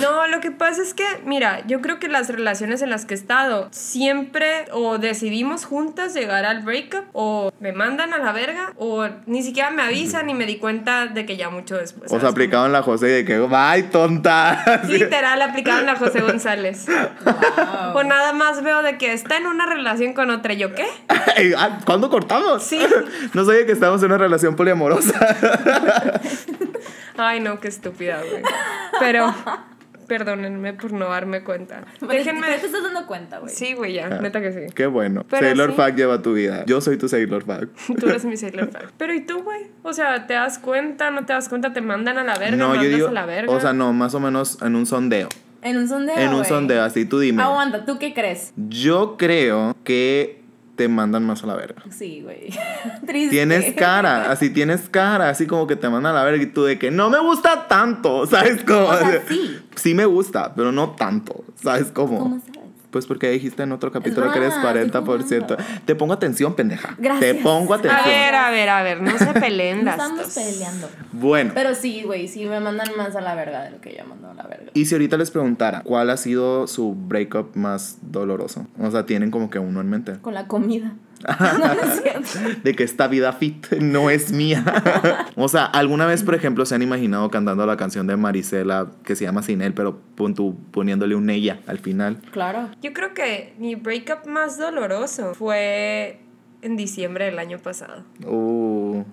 No, 0.00 0.26
lo 0.26 0.40
que 0.40 0.50
pasa 0.50 0.82
es 0.82 0.92
que, 0.92 1.04
mira, 1.24 1.64
yo 1.66 1.80
creo 1.80 1.98
que 1.98 2.08
las 2.08 2.28
relaciones 2.28 2.82
en 2.82 2.90
las 2.90 3.04
que 3.04 3.14
he 3.14 3.16
estado 3.16 3.68
siempre 3.70 4.64
o 4.72 4.98
decidimos 4.98 5.64
juntas 5.64 6.14
llegar 6.14 6.44
al 6.44 6.62
breakup 6.62 7.04
o 7.12 7.52
me 7.60 7.72
mandan 7.72 8.12
a 8.12 8.18
la 8.18 8.32
verga 8.32 8.72
o 8.76 9.08
ni 9.26 9.42
siquiera 9.42 9.70
me 9.70 9.82
avisan 9.82 10.28
y 10.30 10.34
me 10.34 10.46
di 10.46 10.56
cuenta 10.58 11.06
de 11.06 11.26
que 11.26 11.36
ya 11.36 11.50
mucho 11.50 11.76
después. 11.76 12.10
O 12.12 12.18
sea, 12.18 12.30
aplicaban 12.30 12.72
la 12.72 12.82
José 12.82 13.06
de 13.06 13.24
que, 13.24 13.46
¡ay, 13.52 13.84
tonta! 13.84 14.82
Literal, 14.88 15.40
aplicaron 15.42 15.88
a 15.88 15.96
José 15.96 16.20
González. 16.20 16.86
O 17.94 18.02
nada 18.02 18.32
más 18.32 18.62
veo 18.62 18.82
de 18.82 18.98
que 18.98 19.12
está 19.12 19.36
en 19.36 19.46
una 19.46 19.66
relación 19.66 20.12
con 20.12 20.30
otra. 20.30 20.52
¿Y 20.54 20.58
yo 20.58 20.74
qué? 20.74 20.86
Ah, 21.56 21.78
¿Cuándo 21.84 22.10
cortamos? 22.10 22.64
Sí. 22.64 22.80
No 23.34 23.44
sabía 23.44 23.64
que 23.64 23.72
estábamos 23.72 24.02
en 24.02 24.06
una 24.06 24.18
relación 24.18 24.56
poliamorosa. 24.56 25.14
Ay, 27.18 27.40
no, 27.40 27.60
qué 27.60 27.68
estúpida, 27.68 28.20
güey. 28.28 28.42
Pero, 29.00 29.34
perdónenme 30.06 30.72
por 30.72 30.92
no 30.92 31.08
darme 31.08 31.44
cuenta. 31.44 31.84
Pero 32.00 32.12
Déjenme. 32.12 32.46
te 32.46 32.66
estás 32.66 32.82
dando 32.82 33.06
cuenta, 33.06 33.38
güey. 33.38 33.54
Sí, 33.54 33.74
güey, 33.74 33.92
ya, 33.94 34.08
neta 34.08 34.40
que 34.40 34.52
sí. 34.52 34.72
Qué 34.74 34.86
bueno. 34.86 35.24
Pero 35.28 35.46
Sailor 35.46 35.70
sí. 35.70 35.76
Fact 35.76 35.96
lleva 35.96 36.22
tu 36.22 36.32
vida. 36.32 36.64
Yo 36.66 36.80
soy 36.80 36.96
tu 36.96 37.08
Sailor 37.08 37.44
Fact. 37.44 37.76
Tú 38.00 38.08
eres 38.08 38.24
mi 38.24 38.36
Sailor 38.38 38.70
Fact. 38.70 38.92
Pero 38.96 39.14
¿y 39.14 39.20
tú, 39.20 39.42
güey? 39.42 39.66
O 39.82 39.92
sea, 39.92 40.26
¿te 40.26 40.34
das 40.34 40.58
cuenta? 40.58 41.10
¿No 41.10 41.26
te 41.26 41.32
das 41.32 41.48
cuenta? 41.48 41.72
¿Te 41.72 41.80
mandan 41.80 42.18
a 42.18 42.24
la 42.24 42.38
verga? 42.38 42.56
No, 42.56 42.74
yo 42.74 42.80
¿Mandas 42.80 42.96
digo. 42.96 43.08
a 43.08 43.12
la 43.12 43.26
verga? 43.26 43.52
O 43.52 43.60
sea, 43.60 43.72
no, 43.72 43.92
más 43.92 44.14
o 44.14 44.20
menos 44.20 44.60
en 44.62 44.74
un 44.74 44.86
sondeo. 44.86 45.28
En 45.62 45.76
un 45.76 45.88
sondeo. 45.88 46.16
En 46.16 46.32
un 46.34 46.44
sondeo, 46.44 46.84
así 46.84 47.04
tú 47.04 47.18
dime. 47.18 47.42
Aguanta, 47.42 47.84
¿tú 47.84 47.98
qué 47.98 48.14
crees? 48.14 48.52
Yo 48.56 49.16
creo 49.18 49.76
que 49.82 50.42
te 50.78 50.86
mandan 50.86 51.26
más 51.26 51.42
a 51.42 51.48
la 51.48 51.56
verga. 51.56 51.82
Sí, 51.90 52.20
güey. 52.22 52.50
Triste. 53.06 53.30
Tienes 53.30 53.74
cara, 53.74 54.30
así 54.30 54.48
tienes 54.50 54.88
cara, 54.88 55.28
así 55.28 55.44
como 55.48 55.66
que 55.66 55.74
te 55.74 55.88
mandan 55.88 56.14
a 56.14 56.20
la 56.20 56.24
verga 56.24 56.44
y 56.44 56.46
tú 56.46 56.62
de 56.62 56.78
que 56.78 56.92
no 56.92 57.10
me 57.10 57.18
gusta 57.18 57.66
tanto, 57.66 58.26
¿sabes 58.30 58.62
cómo? 58.62 58.86
O 58.86 58.96
sea, 58.96 59.22
sí. 59.28 59.58
Sí 59.74 59.94
me 59.94 60.06
gusta, 60.06 60.54
pero 60.54 60.70
no 60.70 60.90
tanto, 60.90 61.44
¿sabes 61.56 61.90
cómo? 61.92 62.20
¿Cómo 62.20 62.40
sabes? 62.40 62.57
Pues 62.90 63.06
porque 63.06 63.30
dijiste 63.30 63.62
en 63.62 63.72
otro 63.72 63.92
capítulo 63.92 64.32
que 64.32 64.38
eres 64.38 64.54
broma, 64.54 64.80
estoy 64.80 65.02
40%. 65.02 65.42
jugando. 65.44 65.56
Te 65.84 65.94
pongo 65.94 66.14
atención, 66.14 66.54
pendeja. 66.54 66.94
Gracias. 66.98 67.20
Te 67.20 67.42
pongo 67.42 67.74
atención. 67.74 68.00
A 68.02 68.06
ver, 68.08 68.34
a 68.34 68.50
ver, 68.50 68.68
a 68.70 68.82
ver. 68.82 69.02
No 69.02 69.18
se 69.18 69.26
peleen 69.40 69.84
las 69.84 69.98
estamos 69.98 70.34
peleando. 70.34 70.88
Bueno, 71.12 71.52
Pero 71.54 71.74
sí, 71.74 72.02
güey, 72.04 72.28
sí 72.28 72.46
me 72.46 72.60
mandan 72.60 72.88
más 72.96 73.14
a 73.14 73.20
la 73.20 73.34
verga 73.34 73.62
de 73.64 73.72
lo 73.72 73.80
que 73.80 73.94
yo 73.94 74.04
mando 74.06 74.30
a 74.30 74.34
la 74.34 74.44
verga. 74.44 74.70
y 74.72 74.86
si 74.86 74.94
ahorita 74.94 75.16
les 75.18 75.30
preguntara, 75.30 75.82
¿cuál 75.82 76.08
ha 76.10 76.16
sido 76.16 76.66
su 76.66 76.94
breakup 76.94 77.54
más 77.56 77.98
doloroso? 78.00 78.66
O 78.80 78.90
sea, 78.90 79.04
tienen 79.04 79.30
como 79.30 79.50
que 79.50 79.58
uno 79.58 79.80
en 79.82 79.90
mente. 79.90 80.14
Con 80.22 80.32
la 80.34 80.46
comida. 80.46 80.94
De 82.62 82.74
que 82.74 82.84
esta 82.84 83.08
vida 83.08 83.32
fit 83.32 83.72
no 83.80 84.10
es 84.10 84.32
mía. 84.32 84.64
o 85.36 85.48
sea, 85.48 85.64
¿alguna 85.64 86.06
vez, 86.06 86.22
por 86.22 86.34
ejemplo, 86.34 86.64
se 86.66 86.74
han 86.74 86.82
imaginado 86.82 87.30
cantando 87.30 87.66
la 87.66 87.76
canción 87.76 88.06
de 88.06 88.16
Marisela 88.16 88.88
que 89.04 89.16
se 89.16 89.24
llama 89.24 89.42
Sin 89.42 89.62
él, 89.62 89.74
pero 89.74 90.00
pon 90.14 90.34
tú 90.34 90.56
poniéndole 90.70 91.14
un 91.14 91.30
ella 91.30 91.60
al 91.66 91.78
final? 91.78 92.20
Claro. 92.30 92.70
Yo 92.82 92.92
creo 92.92 93.14
que 93.14 93.54
mi 93.58 93.74
breakup 93.74 94.26
más 94.26 94.58
doloroso 94.58 95.34
fue 95.34 96.20
en 96.62 96.76
diciembre 96.76 97.26
del 97.26 97.38
año 97.38 97.58
pasado. 97.58 98.04
Uh, 98.24 99.04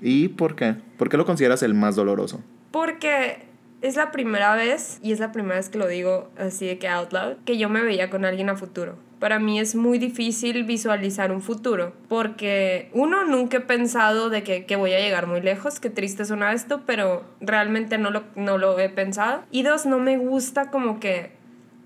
¿Y 0.00 0.28
por 0.28 0.56
qué? 0.56 0.76
¿Por 0.96 1.08
qué 1.08 1.16
lo 1.16 1.24
consideras 1.24 1.62
el 1.62 1.74
más 1.74 1.96
doloroso? 1.96 2.40
Porque 2.70 3.46
es 3.82 3.96
la 3.96 4.10
primera 4.10 4.54
vez, 4.54 4.98
y 5.02 5.12
es 5.12 5.20
la 5.20 5.32
primera 5.32 5.56
vez 5.56 5.68
que 5.68 5.78
lo 5.78 5.86
digo 5.86 6.30
así 6.38 6.66
de 6.66 6.78
que 6.78 6.88
out 6.88 7.12
loud, 7.12 7.36
que 7.44 7.58
yo 7.58 7.68
me 7.68 7.82
veía 7.82 8.10
con 8.10 8.24
alguien 8.24 8.48
a 8.48 8.56
futuro. 8.56 8.96
Para 9.18 9.40
mí 9.40 9.58
es 9.58 9.74
muy 9.74 9.98
difícil 9.98 10.64
visualizar 10.64 11.32
un 11.32 11.42
futuro, 11.42 11.92
porque 12.08 12.88
uno, 12.92 13.24
nunca 13.24 13.56
he 13.56 13.60
pensado 13.60 14.30
de 14.30 14.44
que, 14.44 14.64
que 14.64 14.76
voy 14.76 14.92
a 14.92 15.00
llegar 15.00 15.26
muy 15.26 15.40
lejos, 15.40 15.80
qué 15.80 15.90
triste 15.90 16.24
suena 16.24 16.52
esto, 16.52 16.82
pero 16.86 17.24
realmente 17.40 17.98
no 17.98 18.10
lo, 18.10 18.24
no 18.36 18.58
lo 18.58 18.78
he 18.78 18.88
pensado. 18.88 19.42
Y 19.50 19.64
dos, 19.64 19.86
no 19.86 19.98
me 19.98 20.18
gusta 20.18 20.70
como 20.70 21.00
que 21.00 21.32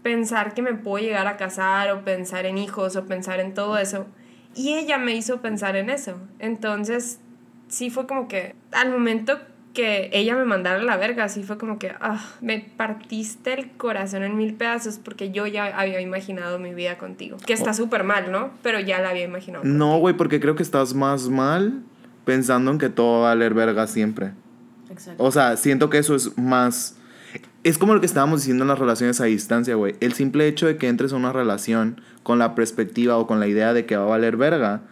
pensar 0.03 0.53
que 0.53 0.63
me 0.63 0.75
puedo 0.75 1.03
llegar 1.03 1.27
a 1.27 1.37
casar 1.37 1.91
o 1.93 2.05
pensar 2.05 2.45
en 2.45 2.59
hijos 2.59 2.97
o 2.97 3.07
pensar 3.07 3.41
en 3.41 3.55
todo 3.55 3.79
eso. 3.79 4.07
Y 4.55 4.75
ella 4.75 4.99
me 4.99 5.15
hizo 5.15 5.41
pensar 5.41 5.77
en 5.77 5.89
eso. 5.89 6.19
Entonces, 6.39 7.21
sí 7.69 7.89
fue 7.89 8.07
como 8.07 8.29
que 8.29 8.55
al 8.73 8.91
momento 8.91 9.39
que 9.73 10.11
ella 10.13 10.37
me 10.37 10.45
mandara 10.45 10.81
a 10.81 10.83
la 10.83 10.97
verga, 10.97 11.29
sí 11.29 11.43
fue 11.43 11.59
como 11.59 11.79
que, 11.79 11.93
ah, 12.01 12.23
me 12.41 12.61
partiste 12.61 13.55
el 13.55 13.71
corazón 13.73 14.23
en 14.23 14.37
mil 14.37 14.55
pedazos 14.55 14.99
porque 15.03 15.31
yo 15.31 15.47
ya 15.47 15.67
había 15.67 16.01
imaginado 16.01 16.59
mi 16.59 16.75
vida 16.75 16.99
contigo. 16.99 17.39
Que 17.47 17.53
está 17.53 17.73
súper 17.73 18.05
mal, 18.05 18.31
¿no? 18.31 18.51
Pero 18.63 18.81
ya 18.81 19.01
la 19.01 19.11
había 19.11 19.25
imaginado. 19.25 19.65
No, 19.65 19.99
güey, 19.99 20.17
porque 20.17 20.41
creo 20.41 20.57
que 20.57 20.63
estás 20.63 20.95
más 20.95 21.29
mal 21.29 21.83
pensando 22.25 22.71
en 22.71 22.79
que 22.79 22.89
todo 22.89 23.21
va 23.23 23.33
a 23.33 23.35
valer 23.35 23.55
verga 23.55 23.87
siempre. 23.87 24.33
Exacto. 24.91 25.23
O 25.23 25.31
sea, 25.31 25.57
siento 25.57 25.91
que 25.91 25.99
eso 25.99 26.15
es 26.15 26.37
más... 26.37 26.97
Es 27.65 27.79
como 27.79 27.95
lo 27.95 28.01
que 28.01 28.07
estábamos 28.07 28.41
diciendo 28.41 28.65
en 28.65 28.69
las 28.69 28.79
relaciones 28.79 29.21
a 29.21 29.25
distancia, 29.25 29.75
güey. 29.77 29.95
El 30.01 30.13
simple 30.13 30.49
hecho 30.49 30.67
de 30.67 30.77
que 30.77 30.89
entres 30.89 31.13
a 31.13 31.17
una 31.17 31.33
relación 31.33 32.01
con 32.23 32.39
la 32.39 32.55
perspectiva 32.55 33.17
o 33.17 33.27
con 33.27 33.41
la 33.41 33.47
idea 33.47 33.73
de 33.73 33.87
que 33.87 33.97
va 33.97 34.03
a 34.03 34.07
valer 34.07 34.37
verga, 34.37 34.83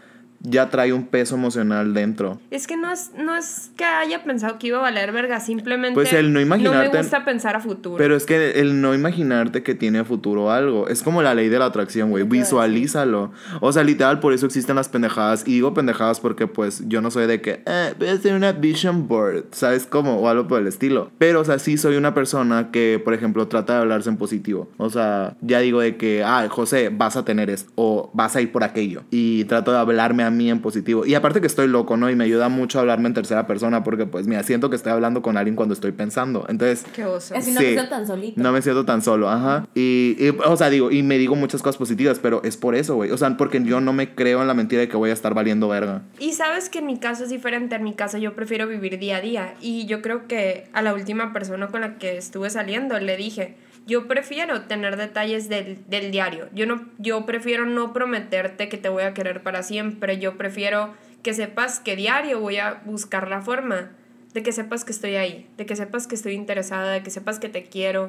ya 0.41 0.71
trae 0.71 0.93
un 0.93 1.07
peso 1.07 1.35
emocional 1.35 1.93
dentro. 1.95 2.41
Es 2.51 2.67
que 2.67 2.77
no 2.77 2.91
es, 2.91 3.11
no 3.19 3.37
es 3.37 3.71
que 3.77 3.85
haya 3.85 4.25
pensado 4.25 4.59
que 4.59 4.69
iba 4.69 4.79
a 4.79 4.83
valer 4.83 5.13
verga, 5.13 5.39
simplemente 5.41 5.95
Pues 5.95 6.13
el 6.13 6.33
no 6.33 6.41
imaginarte- 6.41 6.87
no 6.87 6.93
me 6.93 6.99
gusta 6.99 7.25
pensar 7.25 7.57
a 7.57 7.61
futuro. 7.61 7.97
Pero 7.99 8.17
es 8.17 8.25
que 8.27 8.53
el 8.61 8.81
no 8.81 8.95
imaginarte 8.95 9.63
que 9.63 9.75
tiene 9.75 10.05
futuro 10.05 10.51
algo, 10.51 10.89
es 10.89 11.03
como 11.03 11.23
la 11.23 11.35
ley 11.35 11.49
de 11.49 11.59
la 11.59 11.67
atracción, 11.67 12.11
güey. 12.11 12.25
Visualízalo. 12.25 13.33
O 13.61 13.73
sea, 13.73 13.83
literal, 13.85 14.21
por 14.21 14.33
eso 14.33 14.47
existen 14.47 14.77
las 14.77 14.89
pendejadas. 14.89 15.43
Y 15.47 15.53
digo 15.53 15.75
pendejadas 15.75 16.21
porque, 16.21 16.47
pues, 16.47 16.83
yo 16.89 17.01
no 17.01 17.11
soy 17.11 17.27
de 17.27 17.41
que, 17.41 17.63
eh, 17.67 17.95
voy 17.99 18.09
a 18.09 18.13
hacer 18.13 18.35
una 18.35 18.53
vision 18.53 19.09
board, 19.09 19.45
¿sabes 19.53 19.87
cómo? 19.87 20.17
O 20.21 20.29
algo 20.29 20.47
por 20.49 20.61
el 20.61 20.67
estilo. 20.67 21.11
Pero, 21.19 21.41
o 21.41 21.45
sea, 21.45 21.59
sí 21.59 21.77
soy 21.79 21.97
una 21.97 22.15
persona 22.15 22.71
que, 22.71 23.01
por 23.03 23.15
ejemplo, 23.15 23.49
trata 23.49 23.75
de 23.75 23.79
hablarse 23.81 24.09
en 24.09 24.17
positivo. 24.17 24.71
O 24.77 24.91
sea, 24.91 25.37
ya 25.41 25.61
digo 25.61 25.81
de 25.81 25.97
que, 25.97 26.23
ah, 26.25 26.47
José, 26.49 26.91
vas 26.91 27.17
a 27.17 27.25
tener 27.25 27.51
esto. 27.51 27.71
O 27.77 28.11
vas 28.15 28.37
a 28.37 28.41
ir 28.41 28.53
por 28.53 28.65
aquello. 28.65 29.03
Y 29.11 29.45
trato 29.45 29.73
de 29.73 29.79
hablarme 29.79 30.23
a 30.23 30.30
a 30.31 30.33
mí 30.33 30.51
en 30.51 30.61
positivo. 30.61 31.05
Y 31.05 31.15
aparte 31.15 31.41
que 31.41 31.47
estoy 31.47 31.69
loco, 31.69 31.97
¿no? 31.97 32.11
Y 32.11 32.17
me 32.17 32.25
ayuda 32.25 32.49
mucho 32.49 32.79
a 32.79 32.81
hablarme 32.83 33.09
en 33.09 33.15
tercera 33.15 33.47
persona 33.47 33.85
porque 33.85 34.07
pues 34.07 34.27
mira, 34.27 34.43
siento 34.43 34.71
que 34.71 34.77
estoy 34.77 34.93
hablando 34.93 35.23
con 35.23 35.37
alguien 35.37 35.57
cuando 35.57 35.75
estoy 35.75 35.93
pensando. 35.93 36.47
Entonces, 36.49 36.85
Qué 36.95 37.05
oso. 37.05 37.35
Así 37.37 37.53
no 37.53 37.61
Sí. 37.61 37.67
te 37.67 37.73
sientas 37.73 37.91
tan 37.91 38.07
solito. 38.07 38.41
no 38.43 38.53
me 38.53 38.63
siento 38.63 38.85
tan 38.85 39.03
solo, 39.03 39.29
ajá. 39.29 39.67
Y, 39.75 40.17
y, 40.19 40.29
o 40.45 40.57
sea, 40.57 40.71
digo, 40.71 40.91
y 40.91 41.03
me 41.03 41.19
digo 41.19 41.37
muchas 41.37 41.63
cosas 41.63 41.77
positivas, 41.77 42.19
pero 42.21 42.43
es 42.45 42.57
por 42.57 42.75
eso, 42.75 42.95
güey. 42.97 43.11
O 43.11 43.19
sea, 43.19 43.37
porque 43.37 43.63
yo 43.63 43.81
no 43.81 43.93
me 43.93 44.15
creo 44.15 44.41
en 44.41 44.49
la 44.49 44.55
mentira 44.55 44.81
de 44.81 44.89
que 44.89 44.97
voy 44.97 45.11
a 45.11 45.13
estar 45.13 45.35
valiendo 45.35 45.69
verga. 45.69 46.03
Y 46.19 46.33
sabes 46.33 46.69
que 46.69 46.79
en 46.79 46.87
mi 46.87 46.99
caso 46.99 47.25
es 47.25 47.31
diferente, 47.31 47.75
en 47.77 47.85
mi 47.85 47.95
caso 47.95 48.19
yo 48.19 48.35
prefiero 48.35 48.67
vivir 48.67 48.99
día 48.99 49.17
a 49.17 49.21
día 49.21 49.55
y 49.61 49.87
yo 49.87 50.03
creo 50.03 50.27
que 50.27 50.69
a 50.73 50.83
la 50.83 50.95
última 50.95 51.33
persona 51.33 51.69
con 51.69 51.81
la 51.83 51.99
que 51.99 52.17
estuve 52.17 52.51
saliendo 52.51 52.99
le 52.99 53.17
dije, 53.17 53.57
yo 53.91 54.07
prefiero 54.07 54.63
tener 54.63 54.97
detalles 54.97 55.49
del, 55.49 55.79
del 55.89 56.13
diario, 56.13 56.49
yo, 56.55 56.65
no, 56.65 56.87
yo 56.99 57.27
prefiero 57.27 57.67
no 57.67 57.93
prometerte 57.93 58.69
que 58.69 58.79
te 58.79 58.89
voy 58.89 59.03
a 59.03 59.15
querer 59.15 59.43
para 59.43 59.65
siempre, 59.65 60.21
yo 60.21 60.39
prefiero 60.39 60.95
que 61.25 61.35
sepas 61.35 61.81
que 61.81 61.97
diario 61.97 62.39
voy 62.39 62.59
a 62.59 62.83
buscar 62.85 63.27
la 63.27 63.43
forma 63.43 63.91
de 64.33 64.45
que 64.45 64.53
sepas 64.53 64.85
que 64.85 64.93
estoy 64.93 65.17
ahí, 65.17 65.49
de 65.59 65.67
que 65.67 65.75
sepas 65.75 66.07
que 66.07 66.15
estoy 66.15 66.35
interesada, 66.35 66.93
de 66.93 67.03
que 67.03 67.11
sepas 67.11 67.41
que 67.41 67.49
te 67.49 67.65
quiero. 67.65 68.05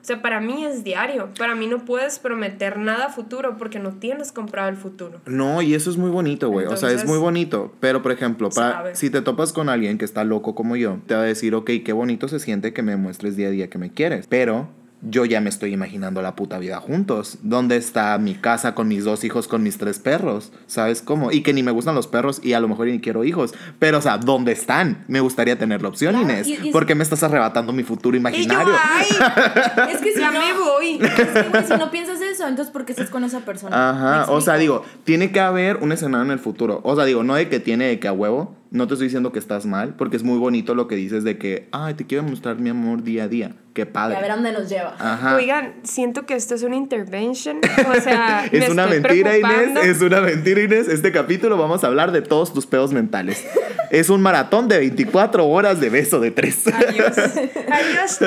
O 0.00 0.06
sea, 0.06 0.22
para 0.22 0.40
mí 0.40 0.64
es 0.64 0.84
diario, 0.84 1.30
para 1.36 1.56
mí 1.56 1.66
no 1.66 1.84
puedes 1.84 2.20
prometer 2.20 2.78
nada 2.78 3.08
futuro 3.08 3.56
porque 3.56 3.80
no 3.80 3.94
tienes 3.94 4.30
comprado 4.30 4.68
el 4.68 4.76
futuro. 4.76 5.20
No, 5.26 5.62
y 5.62 5.74
eso 5.74 5.90
es 5.90 5.96
muy 5.96 6.10
bonito, 6.10 6.48
güey. 6.48 6.66
O 6.66 6.76
sea, 6.76 6.92
es 6.92 7.04
muy 7.06 7.18
bonito. 7.18 7.74
Pero, 7.80 8.02
por 8.02 8.12
ejemplo, 8.12 8.50
para, 8.50 8.94
si 8.94 9.10
te 9.10 9.20
topas 9.20 9.52
con 9.52 9.68
alguien 9.68 9.98
que 9.98 10.04
está 10.04 10.22
loco 10.22 10.54
como 10.54 10.76
yo, 10.76 11.00
te 11.06 11.14
va 11.14 11.22
a 11.22 11.24
decir, 11.24 11.56
ok, 11.56 11.70
qué 11.84 11.92
bonito 11.92 12.28
se 12.28 12.38
siente 12.38 12.72
que 12.72 12.82
me 12.82 12.96
muestres 12.96 13.34
día 13.34 13.48
a 13.48 13.50
día 13.50 13.68
que 13.68 13.78
me 13.78 13.90
quieres. 13.90 14.26
Pero 14.28 14.68
yo 15.08 15.24
ya 15.24 15.40
me 15.40 15.50
estoy 15.50 15.72
imaginando 15.72 16.22
la 16.22 16.34
puta 16.34 16.58
vida 16.58 16.80
juntos. 16.80 17.38
¿Dónde 17.42 17.76
está 17.76 18.16
mi 18.18 18.34
casa 18.34 18.74
con 18.74 18.88
mis 18.88 19.04
dos 19.04 19.24
hijos, 19.24 19.48
con 19.48 19.62
mis 19.62 19.78
tres 19.78 19.98
perros? 19.98 20.52
¿Sabes 20.66 21.02
cómo? 21.02 21.30
Y 21.30 21.42
que 21.42 21.52
ni 21.52 21.62
me 21.62 21.70
gustan 21.70 21.94
los 21.94 22.06
perros 22.06 22.40
y 22.42 22.54
a 22.54 22.60
lo 22.60 22.68
mejor 22.68 22.86
ni 22.86 23.00
quiero 23.00 23.24
hijos. 23.24 23.54
Pero, 23.78 23.98
o 23.98 24.00
sea, 24.00 24.18
¿dónde 24.18 24.52
están? 24.52 25.04
Me 25.08 25.20
gustaría 25.20 25.58
tener 25.58 25.82
la 25.82 25.88
opción, 25.88 26.12
Claro, 26.14 26.24
Inés. 26.30 26.48
y- 26.48 26.68
y- 26.68 26.72
¿Por 26.72 26.86
qué 26.86 26.94
me 26.94 27.02
estás 27.02 27.22
arrebatando 27.22 27.72
mi 27.72 27.82
futuro 27.82 28.16
Y 28.16 28.20
yo, 28.20 28.28
imaginario? 28.28 28.74
ay, 28.82 29.06
Es 29.94 30.00
que 30.00 30.12
si 30.14 30.20
ya 30.20 30.30
no, 30.30 30.40
me 30.40 30.52
voy. 30.52 30.98
es 31.02 31.10
que, 31.12 31.42
güey, 31.50 31.64
si 31.64 31.74
no 31.76 31.90
piensas 31.90 32.20
eso, 32.20 32.46
entonces 32.48 32.72
¿por 32.72 32.84
qué 32.84 32.92
estás 32.92 33.10
con 33.10 33.24
esa 33.24 33.40
persona? 33.40 33.76
¿Me 33.76 33.98
Ajá, 33.98 34.32
o 34.32 34.40
sea, 34.40 34.56
digo, 34.56 34.84
tiene 35.04 35.30
que 35.32 35.40
haber 35.40 35.76
un 35.76 35.92
escenario 35.92 36.24
en 36.24 36.30
el 36.30 36.38
futuro. 36.38 36.80
O 36.84 36.94
sea, 36.96 37.04
digo, 37.04 37.22
no 37.22 37.34
de 37.34 37.48
que 37.48 37.60
tiene 37.60 37.86
de 37.88 37.98
que 37.98 38.08
a 38.08 38.12
huevo. 38.12 38.56
No 38.74 38.88
te 38.88 38.94
estoy 38.94 39.06
diciendo 39.06 39.30
que 39.30 39.38
estás 39.38 39.66
mal, 39.66 39.94
porque 39.94 40.16
es 40.16 40.24
muy 40.24 40.36
bonito 40.36 40.74
lo 40.74 40.88
que 40.88 40.96
dices 40.96 41.22
de 41.22 41.38
que, 41.38 41.68
ay, 41.70 41.94
te 41.94 42.06
quiero 42.08 42.24
mostrar 42.24 42.58
mi 42.58 42.70
amor 42.70 43.04
día 43.04 43.22
a 43.22 43.28
día. 43.28 43.52
Qué 43.72 43.82
Y 43.82 43.84
a 43.84 43.86
ver 43.86 43.92
padre. 43.92 44.16
a 44.28 44.34
dónde 44.34 44.50
nos 44.52 44.68
lleva. 44.68 44.96
Ajá. 44.98 45.36
Oigan, 45.36 45.74
siento 45.84 46.26
que 46.26 46.34
esto 46.34 46.56
es 46.56 46.64
una 46.64 46.74
intervention. 46.74 47.60
O 47.88 48.00
sea, 48.02 48.48
me 48.50 48.58
es 48.58 48.68
una 48.68 48.86
estoy 48.86 49.00
mentira, 49.00 49.38
Inés. 49.38 49.84
Es 49.84 50.00
una 50.02 50.20
mentira, 50.20 50.60
Inés. 50.60 50.88
Este 50.88 51.12
capítulo 51.12 51.56
vamos 51.56 51.84
a 51.84 51.86
hablar 51.86 52.10
de 52.10 52.20
todos 52.20 52.52
tus 52.52 52.66
pedos 52.66 52.92
mentales. 52.92 53.46
es 53.92 54.10
un 54.10 54.20
maratón 54.20 54.66
de 54.66 54.78
24 54.78 55.46
horas 55.46 55.80
de 55.80 55.90
beso 55.90 56.18
de 56.18 56.32
tres. 56.32 56.66
Adiós. 56.66 57.16
Adiós, 57.70 58.18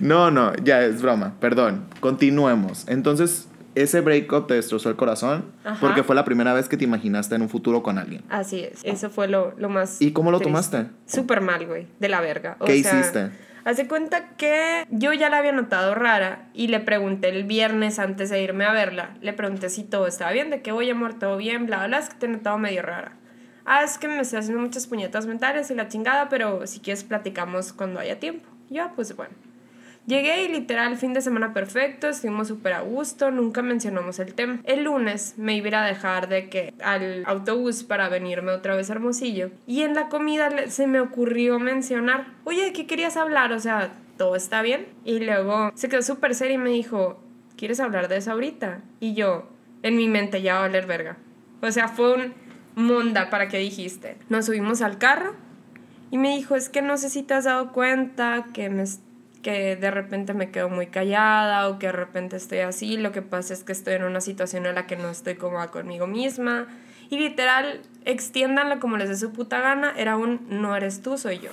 no, 0.00 0.30
no, 0.30 0.54
ya 0.62 0.82
es 0.84 1.00
broma. 1.00 1.32
Perdón. 1.40 1.86
Continuemos. 2.00 2.84
Entonces, 2.88 3.48
ese 3.74 4.00
breakup 4.00 4.46
te 4.46 4.54
destrozó 4.54 4.88
el 4.90 4.96
corazón 4.96 5.46
Ajá. 5.64 5.78
porque 5.80 6.02
fue 6.02 6.14
la 6.14 6.24
primera 6.24 6.52
vez 6.54 6.68
que 6.68 6.76
te 6.76 6.84
imaginaste 6.84 7.34
en 7.34 7.42
un 7.42 7.48
futuro 7.48 7.82
con 7.82 7.98
alguien. 7.98 8.22
Así 8.28 8.60
es. 8.60 8.80
Eso 8.84 9.10
fue 9.10 9.28
lo, 9.28 9.54
lo 9.56 9.68
más. 9.68 10.00
¿Y 10.00 10.12
cómo 10.12 10.30
lo 10.30 10.38
triste. 10.38 10.50
tomaste? 10.50 10.86
Súper 11.06 11.40
mal, 11.40 11.66
güey. 11.66 11.86
De 11.98 12.08
la 12.08 12.20
verga. 12.20 12.56
O 12.60 12.64
¿Qué 12.64 12.82
sea, 12.82 13.00
hiciste? 13.00 13.30
Hace 13.64 13.88
cuenta 13.88 14.36
que 14.36 14.84
yo 14.90 15.14
ya 15.14 15.30
la 15.30 15.38
había 15.38 15.52
notado 15.52 15.94
rara 15.94 16.48
y 16.52 16.68
le 16.68 16.80
pregunté 16.80 17.30
el 17.30 17.44
viernes 17.44 17.98
antes 17.98 18.28
de 18.28 18.42
irme 18.42 18.66
a 18.66 18.72
verla. 18.72 19.16
Le 19.22 19.32
pregunté 19.32 19.70
si 19.70 19.84
todo 19.84 20.06
estaba 20.06 20.32
bien, 20.32 20.50
de 20.50 20.60
que 20.60 20.70
voy 20.70 20.90
amor, 20.90 21.18
todo 21.18 21.38
bien, 21.38 21.64
bla, 21.64 21.86
bla, 21.86 21.98
es 21.98 22.10
que 22.10 22.16
te 22.16 22.26
he 22.26 22.28
notado 22.28 22.58
medio 22.58 22.82
rara. 22.82 23.12
Ah, 23.64 23.82
es 23.82 23.96
que 23.96 24.06
me 24.06 24.20
estoy 24.20 24.40
haciendo 24.40 24.60
muchas 24.60 24.86
puñetas 24.86 25.26
mentales 25.26 25.70
y 25.70 25.74
la 25.74 25.88
chingada, 25.88 26.28
pero 26.28 26.66
si 26.66 26.80
quieres 26.80 27.04
platicamos 27.04 27.72
cuando 27.72 28.00
haya 28.00 28.20
tiempo. 28.20 28.46
Ya, 28.68 28.92
pues 28.94 29.16
bueno. 29.16 29.34
Llegué 30.06 30.44
y 30.44 30.48
literal 30.48 30.98
fin 30.98 31.14
de 31.14 31.22
semana 31.22 31.54
perfecto, 31.54 32.08
estuvimos 32.08 32.48
súper 32.48 32.74
a 32.74 32.80
gusto, 32.80 33.30
nunca 33.30 33.62
mencionamos 33.62 34.18
el 34.18 34.34
tema. 34.34 34.60
El 34.64 34.84
lunes 34.84 35.34
me 35.38 35.56
iba 35.56 35.82
a 35.82 35.86
dejar 35.86 36.28
de 36.28 36.50
que 36.50 36.74
al 36.82 37.24
autobús 37.26 37.84
para 37.84 38.10
venirme 38.10 38.52
otra 38.52 38.76
vez 38.76 38.90
a 38.90 38.94
Hermosillo. 38.94 39.50
Y 39.66 39.82
en 39.82 39.94
la 39.94 40.10
comida 40.10 40.68
se 40.68 40.86
me 40.86 41.00
ocurrió 41.00 41.58
mencionar, 41.58 42.26
oye, 42.44 42.64
¿de 42.64 42.72
qué 42.74 42.86
querías 42.86 43.16
hablar? 43.16 43.52
O 43.52 43.58
sea, 43.60 43.92
¿todo 44.18 44.36
está 44.36 44.60
bien? 44.60 44.86
Y 45.06 45.20
luego 45.20 45.72
se 45.74 45.88
quedó 45.88 46.02
súper 46.02 46.34
serio 46.34 46.56
y 46.56 46.58
me 46.58 46.70
dijo, 46.70 47.18
¿quieres 47.56 47.80
hablar 47.80 48.08
de 48.08 48.18
eso 48.18 48.32
ahorita? 48.32 48.82
Y 49.00 49.14
yo, 49.14 49.48
en 49.82 49.96
mi 49.96 50.08
mente 50.08 50.42
ya 50.42 50.54
va 50.54 50.58
a 50.60 50.62
valer 50.68 50.86
verga. 50.86 51.16
O 51.62 51.70
sea, 51.70 51.88
fue 51.88 52.14
un 52.14 52.34
monda 52.74 53.30
para 53.30 53.48
qué 53.48 53.56
dijiste. 53.56 54.18
Nos 54.28 54.46
subimos 54.46 54.82
al 54.82 54.98
carro 54.98 55.34
y 56.10 56.18
me 56.18 56.36
dijo, 56.36 56.56
es 56.56 56.68
que 56.68 56.82
no 56.82 56.96
sé 56.96 57.10
si 57.10 57.22
te 57.22 57.34
has 57.34 57.44
dado 57.44 57.72
cuenta 57.72 58.46
que, 58.52 58.68
me, 58.70 58.84
que 59.44 59.76
de 59.76 59.90
repente 59.92 60.34
me 60.34 60.50
quedo 60.50 60.68
muy 60.68 60.88
callada 60.88 61.68
o 61.68 61.78
que 61.78 61.86
de 61.86 61.92
repente 61.92 62.34
estoy 62.36 62.60
así. 62.60 62.96
Lo 62.96 63.12
que 63.12 63.22
pasa 63.22 63.54
es 63.54 63.62
que 63.62 63.70
estoy 63.70 63.94
en 63.94 64.02
una 64.02 64.20
situación 64.20 64.66
en 64.66 64.74
la 64.74 64.88
que 64.88 64.96
no 64.96 65.10
estoy 65.10 65.36
cómoda 65.36 65.68
conmigo 65.68 66.08
misma. 66.08 66.66
Y 67.10 67.18
literal, 67.18 67.82
extiéndanlo 68.06 68.80
como 68.80 68.96
les 68.96 69.10
dé 69.10 69.16
su 69.16 69.32
puta 69.32 69.60
gana. 69.60 69.92
Era 69.96 70.16
un 70.16 70.40
no 70.48 70.74
eres 70.74 71.02
tú, 71.02 71.18
soy 71.18 71.38
yo. 71.38 71.50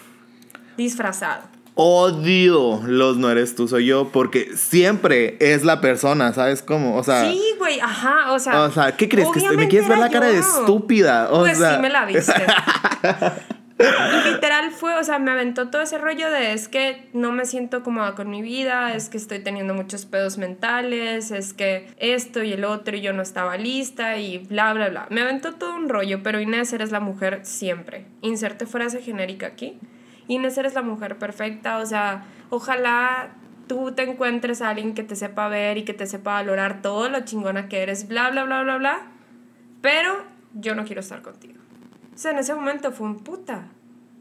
Disfrazado. 0.78 1.44
Odio 1.76 2.82
los 2.86 3.18
no 3.18 3.30
eres 3.30 3.56
tú, 3.56 3.68
soy 3.68 3.86
yo, 3.86 4.10
porque 4.10 4.56
siempre 4.56 5.38
es 5.40 5.64
la 5.64 5.80
persona, 5.80 6.34
¿sabes 6.34 6.62
cómo? 6.62 6.98
O 6.98 7.04
sea, 7.04 7.30
Sí, 7.32 7.42
güey, 7.60 7.80
ajá, 7.80 8.32
o 8.34 8.40
sea. 8.40 8.64
o 8.64 8.72
sea 8.72 8.96
¿qué 8.98 9.08
crees? 9.08 9.30
¿Que 9.30 9.56
¿Me 9.56 9.68
quieres 9.68 9.88
ver 9.88 9.98
la 9.98 10.10
cara 10.10 10.28
de 10.28 10.36
yo. 10.36 10.40
estúpida? 10.40 11.30
O 11.32 11.40
pues 11.40 11.58
sea, 11.58 11.76
sí 11.76 11.82
me 11.82 11.90
la 11.90 12.06
viste. 12.06 12.34
Literal 14.26 14.72
fue, 14.72 14.96
o 14.96 15.04
sea, 15.04 15.20
me 15.20 15.32
aventó 15.32 15.70
todo 15.70 15.82
ese 15.82 15.98
rollo 15.98 16.30
de 16.30 16.54
es 16.54 16.68
que 16.68 17.10
no 17.14 17.32
me 17.32 17.46
siento 17.46 17.84
cómoda 17.84 18.16
con 18.16 18.30
mi 18.30 18.42
vida, 18.42 18.94
es 18.94 19.10
que 19.10 19.18
estoy 19.18 19.40
teniendo 19.40 19.74
muchos 19.74 20.06
pedos 20.06 20.38
mentales, 20.38 21.32
es 21.32 21.54
que 21.54 21.90
esto 21.98 22.44
y 22.44 22.54
el 22.54 22.64
otro 22.64 22.96
y 22.96 23.02
yo 23.02 23.14
no 23.14 23.22
estaba 23.22 23.58
lista 23.58 24.18
y 24.18 24.40
bla, 24.40 24.74
bla, 24.74 24.90
bla. 24.90 25.08
Me 25.10 25.22
aventó 25.22 25.54
todo 25.54 25.76
un 25.76 25.90
rollo, 25.90 26.24
pero 26.24 26.40
Inés 26.40 26.74
eres 26.74 26.92
la 26.92 27.00
mujer 27.00 27.42
siempre. 27.44 28.06
Inserte 28.22 28.66
frase 28.66 29.02
genérica 29.02 29.48
aquí. 29.48 29.80
Inés 30.28 30.58
eres 30.58 30.74
la 30.74 30.82
mujer 30.82 31.18
perfecta, 31.18 31.78
o 31.80 31.86
sea, 31.86 32.26
ojalá 32.50 33.36
tú 33.68 33.94
te 33.94 34.04
encuentres 34.04 34.62
a 34.62 34.70
alguien 34.70 34.94
que 34.94 35.04
te 35.04 35.16
sepa 35.16 35.48
ver 35.48 35.78
y 35.78 35.84
que 35.84 35.94
te 35.94 36.06
sepa 36.06 36.34
valorar 36.34 36.82
todo 36.82 37.10
lo 37.10 37.22
chingona 37.22 37.70
que 37.70 37.82
eres, 37.82 38.08
bla, 38.08 38.30
bla, 38.30 38.44
bla, 38.44 38.64
bla, 38.64 38.78
bla. 38.78 39.02
Pero 39.82 40.24
yo 40.54 40.76
no 40.76 40.86
quiero 40.86 41.02
estar 41.02 41.22
contigo. 41.22 41.61
O 42.14 42.18
sea, 42.18 42.32
en 42.32 42.40
ese 42.40 42.54
momento 42.54 42.92
fue 42.92 43.08
un 43.08 43.20
puta. 43.20 43.68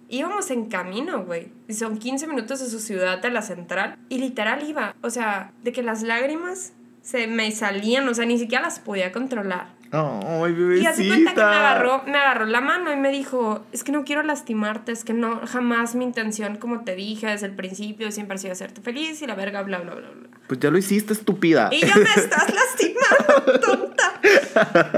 Íbamos 0.09 0.51
en 0.51 0.67
camino, 0.67 1.25
güey. 1.25 1.49
Y 1.69 1.75
son 1.75 1.99
15 1.99 2.27
minutos 2.27 2.61
de 2.61 2.67
su 2.67 2.81
ciudad 2.81 3.25
a 3.25 3.31
la 3.31 3.43
central. 3.43 3.97
Y 4.09 4.19
literal 4.19 4.69
iba. 4.69 4.95
O 5.03 5.11
sea, 5.11 5.53
de 5.63 5.73
que 5.73 5.83
las 5.83 6.03
lágrimas 6.03 6.73
se 7.03 7.27
me 7.27 7.51
salían. 7.53 8.09
O 8.09 8.15
sea, 8.15 8.27
ni 8.27 8.39
siquiera 8.39 8.63
las 8.63 8.81
podía 8.81 9.13
controlar. 9.13 9.81
Ay, 9.93 10.55
Y 10.81 10.87
así 10.87 11.09
cuenta 11.09 11.35
que 11.35 11.41
me 11.41 11.47
agarró, 11.47 12.05
me 12.07 12.17
agarró 12.17 12.47
la 12.47 12.61
mano 12.61 12.93
y 12.93 12.97
me 12.97 13.11
dijo, 13.11 13.65
es 13.73 13.83
que 13.83 13.91
no 13.91 14.05
quiero 14.05 14.23
lastimarte, 14.23 14.93
es 14.93 15.05
que 15.05 15.13
no, 15.13 15.41
jamás 15.47 15.97
mi 15.97 16.05
intención, 16.05 16.59
como 16.59 16.85
te 16.85 16.95
dije 16.95 17.27
desde 17.27 17.47
el 17.47 17.57
principio, 17.57 18.13
siempre 18.13 18.37
ha 18.37 18.39
sido 18.39 18.53
hacerte 18.53 18.81
feliz 18.83 19.21
y 19.21 19.27
la 19.27 19.35
verga, 19.35 19.63
bla, 19.63 19.79
bla, 19.79 19.95
bla, 19.95 20.11
bla. 20.11 20.29
Pues 20.47 20.61
ya 20.61 20.71
lo 20.71 20.79
hiciste, 20.79 21.13
estúpida. 21.13 21.71
Y 21.73 21.81
ya 21.81 21.97
me 21.97 22.03
estás 22.03 22.55
lastimando, 22.55 23.00
tonta. 23.61 24.21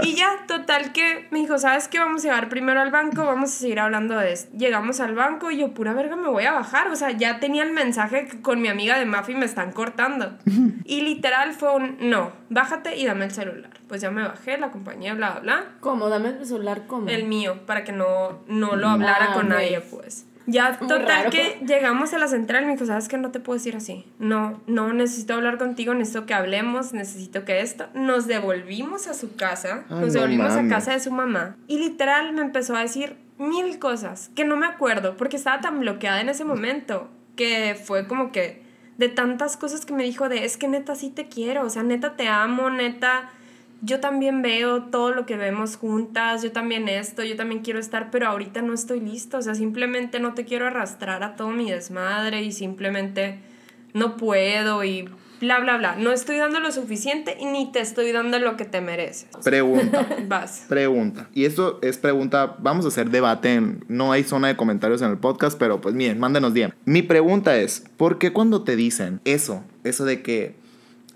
Y 0.03 0.15
ya, 0.15 0.45
total 0.47 0.93
que 0.93 1.29
me 1.31 1.41
dijo, 1.41 1.59
¿sabes 1.59 1.89
qué? 1.89 1.99
Vamos 1.99 2.23
a 2.23 2.29
llegar 2.29 2.49
primero 2.49 2.81
al 2.81 2.91
banco, 2.91 3.25
vamos 3.25 3.51
a 3.51 3.53
seguir 3.53 3.81
hablando 3.81 4.17
de 4.17 4.33
esto. 4.33 4.57
Llegamos 4.57 5.01
al 5.01 5.15
banco 5.15 5.51
y 5.51 5.59
yo, 5.59 5.75
pura 5.75 5.93
verga, 5.93 6.17
me 6.17 6.29
voy 6.29 6.45
a 6.45 6.53
bajar. 6.53 6.89
O 6.89 6.97
sea, 6.97 7.11
ya 7.11 7.41
tenía 7.41 7.63
el 7.63 7.73
mensaje 7.73 8.27
que 8.27 8.41
con 8.43 8.61
mi 8.61 8.69
amiga 8.69 8.99
de 8.99 9.05
Mafi 9.05 9.35
me 9.35 9.45
están 9.45 9.73
cortando. 9.73 10.39
Y 10.85 11.03
literal 11.03 11.53
fue 11.53 11.75
un, 11.75 11.97
no, 12.01 12.33
bájate 12.49 12.97
y 12.97 13.07
dame 13.07 13.25
el 13.27 13.31
celular. 13.33 13.71
Pues 13.89 14.01
ya 14.01 14.11
me 14.11 14.23
bajé, 14.23 14.59
la 14.59 14.71
compañía, 14.71 15.15
bla, 15.15 15.31
bla, 15.33 15.41
bla. 15.41 15.65
¿Cómo? 15.81 16.09
Dame 16.09 16.31
el 16.31 16.47
celular, 16.47 16.83
¿cómo? 16.87 17.09
El 17.09 17.25
mío, 17.25 17.67
para 17.67 17.85
que 17.85 17.93
no, 17.93 18.41
no 18.47 18.77
lo 18.77 18.89
hablara 18.89 19.29
Ah, 19.31 19.35
con 19.35 19.49
nadie, 19.49 19.81
pues. 19.81 20.27
Ya, 20.47 20.77
Muy 20.81 20.89
total 20.89 21.07
raro. 21.07 21.31
que 21.31 21.61
llegamos 21.67 22.13
a 22.15 22.19
la 22.19 22.29
central 22.29 22.65
y 22.65 22.67
me 22.67 22.73
dijo, 22.73 22.87
¿sabes 22.87 23.09
qué? 23.09 23.17
No 23.19 23.31
te 23.31 23.41
puedo 23.41 23.59
decir 23.59 23.77
así. 23.77 24.05
No, 24.19 24.61
no, 24.67 24.93
necesito 24.93 25.35
hablar 25.35 25.59
contigo, 25.59 25.95
necesito 25.95 26.27
que 26.27 26.35
hablemos, 26.35 26.93
necesito 26.93 27.45
que 27.45 27.61
esto. 27.61 27.87
Nos 27.95 28.27
devolvimos 28.27 29.07
a 29.07 29.15
su 29.15 29.37
casa, 29.37 29.85
Ay, 29.89 29.97
nos 30.01 30.07
no 30.09 30.13
devolvimos 30.13 30.53
a 30.53 30.67
casa 30.69 30.93
de 30.93 31.01
su 31.01 31.11
mamá. 31.11 31.57
Y 31.69 31.79
literal 31.79 32.33
me 32.33 32.41
empezó 32.43 32.77
a 32.77 32.81
decir 32.81 33.17
mil 33.39 33.79
cosas 33.79 34.31
que 34.35 34.45
no 34.45 34.57
me 34.57 34.67
acuerdo 34.67 35.17
porque 35.17 35.37
estaba 35.37 35.61
tan 35.61 35.81
bloqueada 35.81 36.21
en 36.21 36.29
ese 36.29 36.45
momento 36.45 37.11
que 37.37 37.75
fue 37.83 38.07
como 38.07 38.31
que 38.31 38.63
de 38.99 39.09
tantas 39.09 39.57
cosas 39.57 39.85
que 39.87 39.95
me 39.95 40.05
dijo 40.05 40.29
de, 40.29 40.45
es 40.45 40.57
que 40.57 40.69
neta 40.69 40.95
sí 40.95 41.11
te 41.11 41.29
quiero, 41.29 41.65
o 41.65 41.71
sea, 41.71 41.83
neta 41.83 42.15
te 42.15 42.29
amo, 42.29 42.71
neta 42.71 43.31
yo 43.83 43.99
también 43.99 44.43
veo 44.43 44.85
todo 44.85 45.13
lo 45.13 45.27
que 45.27 45.37
vemos 45.37 45.77
juntas, 45.77 46.43
yo 46.43 46.53
también 46.53 46.89
esto, 46.89 47.25
yo 47.25 47.37
también 47.37 47.63
quiero 47.63 47.81
estar, 47.81 48.11
pero 48.13 48.29
ahorita 48.29 48.63
no 48.63 48.73
estoy 48.73 49.01
listo, 49.01 49.39
o 49.39 49.43
sea, 49.43 49.57
simplemente 49.57 50.21
no 50.21 50.35
te 50.35 50.45
quiero 50.45 50.67
arrastrar 50.67 51.25
a 51.25 51.35
todo 51.35 51.51
mi 51.51 51.69
desmadre 51.69 52.43
y 52.43 52.53
simplemente 52.53 53.41
no 53.93 54.17
puedo 54.17 54.85
y 54.85 55.09
bla, 55.41 55.59
bla, 55.59 55.77
bla. 55.79 55.97
No 55.97 56.13
estoy 56.13 56.37
dando 56.37 56.61
lo 56.61 56.71
suficiente 56.71 57.37
y 57.41 57.47
ni 57.47 57.73
te 57.73 57.81
estoy 57.81 58.13
dando 58.13 58.39
lo 58.39 58.57
que 58.57 58.65
te 58.65 58.81
mereces. 58.81 59.29
Pregunta. 59.43 60.07
Vas. 60.29 60.67
Pregunta. 60.69 61.29
Y 61.35 61.45
esto 61.45 61.81
es 61.83 61.99
pregunta, 61.99 62.57
vamos 62.61 62.85
a 62.85 62.89
hacer 62.89 63.11
debate, 63.11 63.55
en, 63.55 63.85
no 63.89 64.13
hay 64.13 64.23
zona 64.23 64.47
de 64.47 64.57
comentarios 64.57 65.03
en 65.03 65.11
el 65.11 65.19
podcast, 65.19 65.59
pero 65.59 65.81
pues 65.81 65.97
miren, 65.97 66.21
mándenos 66.21 66.53
bien. 66.53 66.73
Mi 66.85 67.03
pregunta 67.03 67.57
es, 67.57 67.85
¿por 67.97 68.19
qué 68.19 68.33
cuando 68.33 68.63
te 68.63 68.77
dicen 68.77 69.21
eso, 69.25 69.65
eso 69.83 70.05
de 70.05 70.23
que 70.23 70.62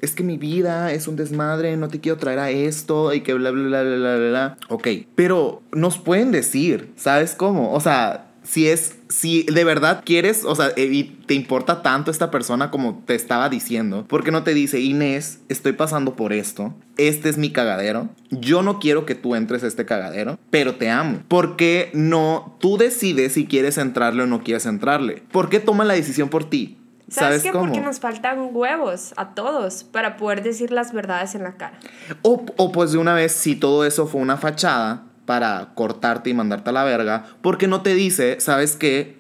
es 0.01 0.13
que 0.13 0.23
mi 0.23 0.37
vida 0.37 0.93
es 0.93 1.09
un 1.09 1.17
desmadre, 1.17 1.77
no 1.77 1.89
te 1.89 2.01
quiero 2.01 2.19
traer 2.19 2.39
a 2.39 2.51
esto 2.51 3.13
y 3.15 3.21
que 3.23 3.35
bla, 3.35 3.51
bla, 3.51 3.63
bla, 3.63 3.83
bla, 3.83 4.17
bla, 4.17 4.29
bla. 4.29 4.59
Ok, 4.69 4.89
pero 5.15 5.63
nos 5.73 5.99
pueden 5.99 6.33
decir, 6.33 6.93
¿sabes 6.97 7.35
cómo? 7.35 7.73
O 7.73 7.81
sea, 7.81 8.27
si 8.47 8.69
es, 8.69 8.97
si 9.09 9.43
de 9.45 9.65
verdad 9.65 10.03
quieres, 10.05 10.45
o 10.45 10.55
sea, 10.55 10.73
y 10.77 11.05
te 11.27 11.35
importa 11.35 11.83
tanto 11.83 12.11
esta 12.11 12.31
persona 12.31 12.71
como 12.71 13.03
te 13.05 13.15
estaba 13.15 13.49
diciendo, 13.49 14.07
¿por 14.07 14.23
qué 14.23 14.31
no 14.31 14.45
te 14.45 14.55
dice, 14.55 14.81
Inés, 14.81 15.41
estoy 15.49 15.73
pasando 15.73 16.15
por 16.15 16.33
esto, 16.33 16.75
este 16.97 17.29
es 17.29 17.39
mi 17.39 17.51
cagadero, 17.51 18.09
yo 18.31 18.63
no 18.63 18.79
quiero 18.79 19.05
que 19.05 19.15
tú 19.15 19.35
entres 19.35 19.65
a 19.65 19.67
este 19.67 19.85
cagadero, 19.85 20.39
pero 20.51 20.77
te 20.77 20.91
amo? 20.91 21.21
¿Por 21.29 21.57
qué 21.57 21.91
no, 21.93 22.57
tú 22.61 22.79
decides 22.79 23.33
si 23.33 23.47
quieres 23.47 23.79
entrarle 23.79 24.23
o 24.23 24.27
no 24.27 24.43
quieres 24.43 24.67
entrarle? 24.67 25.23
¿Por 25.33 25.49
qué 25.49 25.59
toma 25.59 25.85
la 25.85 25.95
decisión 25.95 26.29
por 26.29 26.49
ti? 26.49 26.79
¿Sabes, 27.09 27.29
¿Sabes, 27.29 27.43
qué? 27.45 27.53
cómo? 27.53 27.67
Porque 27.67 27.81
nos 27.81 28.01
faltan 28.01 28.49
huevos 28.53 29.15
a 29.17 29.35
todos 29.35 29.85
para 29.85 30.17
poder 30.17 30.43
decir 30.43 30.73
las 30.73 30.93
verdades 30.93 31.35
en 31.37 31.45
la 31.45 31.53
cara. 31.57 31.79
O, 32.23 32.45
o 32.57 32.73
pues 32.73 32.93
de 32.93 32.99
una 32.99 33.15
vez, 33.15 33.33
si 33.33 33.55
todo 33.55 33.85
eso 33.85 34.07
fue 34.07 34.21
una 34.21 34.37
fachada 34.37 35.05
para 35.25 35.71
cortarte 35.75 36.31
y 36.31 36.35
mandarte 36.35 36.71
a 36.71 36.73
la 36.73 36.85
verga, 36.85 37.25
¿por 37.43 37.59
qué 37.59 37.69
no 37.69 37.83
te 37.83 37.95
dice, 37.95 38.41
sabes 38.41 38.77
qué? 38.77 39.17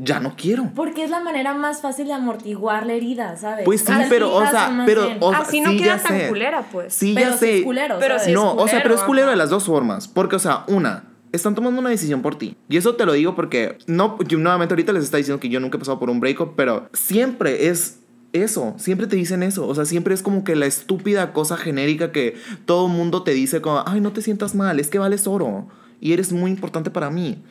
Ya 0.00 0.20
no 0.20 0.36
quiero. 0.36 0.70
Porque 0.76 1.02
es 1.02 1.10
la 1.10 1.18
manera 1.20 1.54
más 1.54 1.80
fácil 1.80 2.06
de 2.06 2.12
amortiguar 2.12 2.86
la 2.86 2.92
herida, 2.92 3.36
¿sabes? 3.36 3.64
Pues 3.64 3.80
sí, 3.80 3.92
pero, 4.08 4.32
o 4.32 4.46
sea, 4.46 4.84
pero, 4.86 5.08
o 5.18 5.32
sea, 5.32 5.40
Así 5.40 5.60
no 5.60 5.70
sí, 5.70 5.78
queda 5.78 5.98
tan 5.98 6.16
sé. 6.18 6.28
culera, 6.28 6.62
pues. 6.70 6.94
Sí, 6.94 7.14
Pero 7.16 7.30
ya 7.30 7.36
sí 7.36 7.44
es 7.46 7.58
sé. 7.58 7.64
culero, 7.64 7.96
Pero 7.98 8.18
sí 8.20 8.30
es 8.30 8.34
no, 8.34 8.54
o 8.54 8.68
sea, 8.68 8.80
pero 8.82 8.94
es 8.94 9.00
culero, 9.00 9.06
culero 9.06 9.26
de 9.26 9.32
ajá. 9.32 9.38
las 9.38 9.50
dos 9.50 9.64
formas. 9.64 10.06
Porque, 10.06 10.36
o 10.36 10.38
sea, 10.38 10.62
una, 10.68 11.04
están 11.32 11.54
tomando 11.54 11.80
una 11.80 11.90
decisión 11.90 12.22
por 12.22 12.36
ti. 12.36 12.56
Y 12.68 12.76
eso 12.76 12.94
te 12.96 13.04
lo 13.06 13.12
digo 13.12 13.34
porque, 13.34 13.76
no, 13.86 14.18
yo 14.26 14.38
nuevamente 14.38 14.74
ahorita 14.74 14.92
les 14.92 15.04
está 15.04 15.16
diciendo 15.16 15.40
que 15.40 15.48
yo 15.48 15.60
nunca 15.60 15.76
he 15.76 15.78
pasado 15.78 15.98
por 15.98 16.10
un 16.10 16.20
breakup, 16.20 16.54
pero 16.56 16.88
siempre 16.92 17.68
es 17.68 18.00
eso, 18.32 18.74
siempre 18.78 19.06
te 19.06 19.16
dicen 19.16 19.42
eso. 19.42 19.66
O 19.66 19.74
sea, 19.74 19.84
siempre 19.84 20.14
es 20.14 20.22
como 20.22 20.44
que 20.44 20.54
la 20.56 20.66
estúpida 20.66 21.32
cosa 21.32 21.56
genérica 21.56 22.12
que 22.12 22.34
todo 22.66 22.88
mundo 22.88 23.22
te 23.22 23.32
dice 23.32 23.60
como, 23.60 23.82
ay, 23.86 24.00
no 24.00 24.12
te 24.12 24.22
sientas 24.22 24.54
mal, 24.54 24.80
es 24.80 24.88
que 24.88 24.98
vales 24.98 25.26
oro 25.26 25.68
y 26.00 26.12
eres 26.12 26.32
muy 26.32 26.50
importante 26.50 26.90
para 26.90 27.10
mí. 27.10 27.42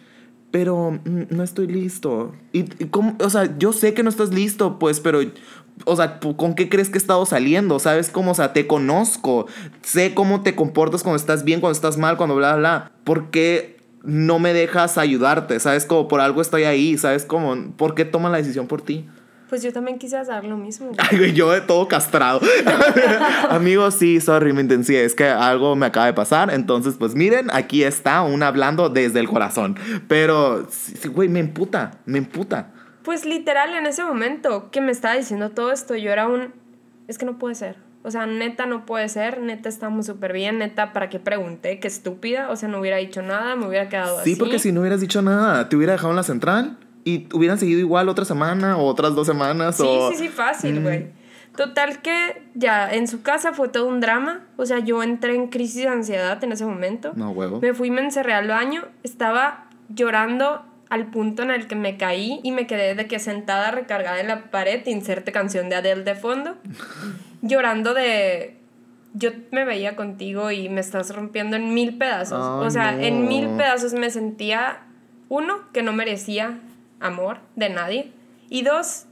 Pero 0.51 0.91
mm, 1.03 1.23
no 1.35 1.43
estoy 1.43 1.67
listo. 1.67 2.33
Y, 2.53 2.59
y 2.81 2.87
cómo- 2.89 3.15
o 3.19 3.29
sea, 3.29 3.57
yo 3.57 3.73
sé 3.73 3.93
que 3.93 4.03
no 4.03 4.09
estás 4.09 4.33
listo, 4.33 4.79
pues, 4.79 4.99
pero 4.99 5.19
o 5.85 5.95
sea, 5.95 6.19
¿con 6.19 6.55
qué 6.55 6.69
crees 6.69 6.89
que 6.89 6.97
he 6.97 7.01
estado 7.01 7.25
saliendo? 7.25 7.79
¿Sabes 7.79 8.09
cómo? 8.09 8.31
O 8.31 8.35
sea, 8.35 8.53
te 8.53 8.67
conozco. 8.67 9.47
Sé 9.81 10.13
cómo 10.13 10.41
te 10.41 10.55
comportas 10.55 11.03
cuando 11.03 11.17
estás 11.17 11.43
bien, 11.43 11.59
cuando 11.59 11.75
estás 11.75 11.97
mal, 11.97 12.17
cuando 12.17 12.35
bla, 12.35 12.55
bla, 12.55 12.59
bla. 12.59 12.91
¿Por 13.03 13.29
qué 13.29 13.77
no 14.03 14.39
me 14.39 14.53
dejas 14.53 14.97
ayudarte? 14.97 15.59
¿Sabes 15.59 15.85
cómo? 15.85 16.07
Por 16.07 16.21
algo 16.21 16.41
estoy 16.41 16.63
ahí. 16.63 16.97
¿Sabes 16.97 17.25
cómo? 17.25 17.55
¿Por 17.77 17.95
qué 17.95 18.05
toman 18.05 18.31
la 18.31 18.37
decisión 18.37 18.67
por 18.67 18.81
ti? 18.81 19.07
Pues 19.49 19.63
yo 19.63 19.71
también 19.71 19.97
quise 19.97 20.17
hacer 20.17 20.43
lo 20.43 20.57
mismo. 20.57 20.91
Ay, 20.97 21.33
yo 21.33 21.51
de 21.51 21.61
todo 21.61 21.87
castrado. 21.87 22.41
Amigos, 23.49 23.93
sí, 23.95 24.19
sorry, 24.19 24.51
me 24.51 24.61
intensié. 24.61 25.05
Es 25.05 25.15
que 25.15 25.25
algo 25.25 25.75
me 25.75 25.85
acaba 25.85 26.07
de 26.07 26.13
pasar. 26.13 26.53
Entonces, 26.53 26.95
pues 26.99 27.15
miren, 27.15 27.47
aquí 27.53 27.83
está 27.83 28.23
un 28.23 28.43
hablando 28.43 28.89
desde 28.89 29.19
el 29.19 29.29
corazón. 29.29 29.77
Pero, 30.07 30.67
sí, 30.69 31.07
güey, 31.07 31.29
me 31.29 31.39
emputa, 31.39 31.91
me 32.05 32.17
emputa. 32.17 32.73
Pues 33.07 33.23
literal, 33.23 33.73
en 33.73 33.85
ese 33.85 34.03
momento 34.03 34.69
que 34.69 34.81
me 34.81 34.91
estaba 34.91 35.15
diciendo 35.15 35.51
todo 35.51 35.71
esto, 35.71 35.95
yo 35.95 36.11
era 36.11 36.27
un... 36.27 36.53
Es 37.07 37.17
que 37.17 37.23
no 37.25 37.37
puede 37.37 37.55
ser. 37.55 37.77
O 38.03 38.11
sea, 38.11 38.25
neta 38.25 38.65
no 38.65 38.85
puede 38.85 39.07
ser. 39.07 39.39
Neta 39.39 39.69
estamos 39.69 40.07
súper 40.07 40.33
bien. 40.33 40.59
Neta, 40.59 40.91
¿para 40.91 41.07
qué 41.07 41.17
pregunté? 41.17 41.79
Qué 41.79 41.87
estúpida. 41.87 42.49
O 42.49 42.57
sea, 42.57 42.67
no 42.67 42.81
hubiera 42.81 42.97
dicho 42.97 43.21
nada, 43.21 43.55
me 43.55 43.65
hubiera 43.65 43.87
quedado 43.87 44.19
así. 44.19 44.33
Sí, 44.33 44.35
porque 44.37 44.59
si 44.59 44.73
no 44.73 44.81
hubieras 44.81 44.99
dicho 44.99 45.21
nada, 45.21 45.69
te 45.69 45.77
hubiera 45.77 45.93
dejado 45.93 46.09
en 46.09 46.17
la 46.17 46.23
central 46.23 46.77
y 47.05 47.29
hubieran 47.33 47.57
seguido 47.57 47.79
igual 47.79 48.09
otra 48.09 48.25
semana 48.25 48.75
o 48.75 48.85
otras 48.85 49.15
dos 49.15 49.25
semanas. 49.25 49.77
Sí, 49.77 49.85
o... 49.87 50.11
sí, 50.11 50.17
sí, 50.17 50.27
fácil, 50.27 50.81
Mm. 50.81 50.83
güey. 50.83 51.07
Total 51.55 52.01
que 52.01 52.43
ya 52.55 52.93
en 52.93 53.07
su 53.07 53.21
casa 53.21 53.53
fue 53.53 53.69
todo 53.69 53.85
un 53.87 54.01
drama. 54.01 54.41
O 54.57 54.65
sea, 54.65 54.79
yo 54.79 55.01
entré 55.01 55.33
en 55.33 55.47
crisis 55.47 55.83
de 55.83 55.87
ansiedad 55.87 56.43
en 56.43 56.51
ese 56.51 56.65
momento. 56.65 57.13
No, 57.15 57.31
huevo. 57.31 57.61
Me 57.61 57.73
fui, 57.73 57.89
me 57.89 58.01
encerré 58.01 58.33
al 58.33 58.49
baño, 58.49 58.83
estaba 59.03 59.69
llorando 59.87 60.65
al 60.89 61.07
punto 61.07 61.43
en 61.43 61.51
el 61.51 61.67
que 61.67 61.75
me 61.75 61.97
caí 61.97 62.39
y 62.43 62.51
me 62.51 62.67
quedé 62.67 62.95
de 62.95 63.07
que 63.07 63.19
sentada 63.19 63.71
recargada 63.71 64.19
en 64.19 64.27
la 64.27 64.49
pared, 64.51 64.85
inserte 64.85 65.31
canción 65.31 65.69
de 65.69 65.75
Adele 65.75 66.03
de 66.03 66.15
fondo, 66.15 66.55
llorando 67.41 67.93
de... 67.93 68.55
Yo 69.13 69.31
me 69.51 69.65
veía 69.65 69.95
contigo 69.95 70.51
y 70.51 70.69
me 70.69 70.79
estás 70.79 71.15
rompiendo 71.15 71.55
en 71.55 71.73
mil 71.73 71.97
pedazos. 71.97 72.39
O 72.39 72.69
sea, 72.69 72.91
no. 72.91 73.01
en 73.01 73.27
mil 73.27 73.47
pedazos 73.57 73.93
me 73.93 74.11
sentía, 74.11 74.83
uno, 75.27 75.71
que 75.73 75.81
no 75.81 75.91
merecía 75.91 76.59
amor 76.99 77.39
de 77.55 77.69
nadie, 77.69 78.11
y 78.49 78.61
dos, 78.61 79.05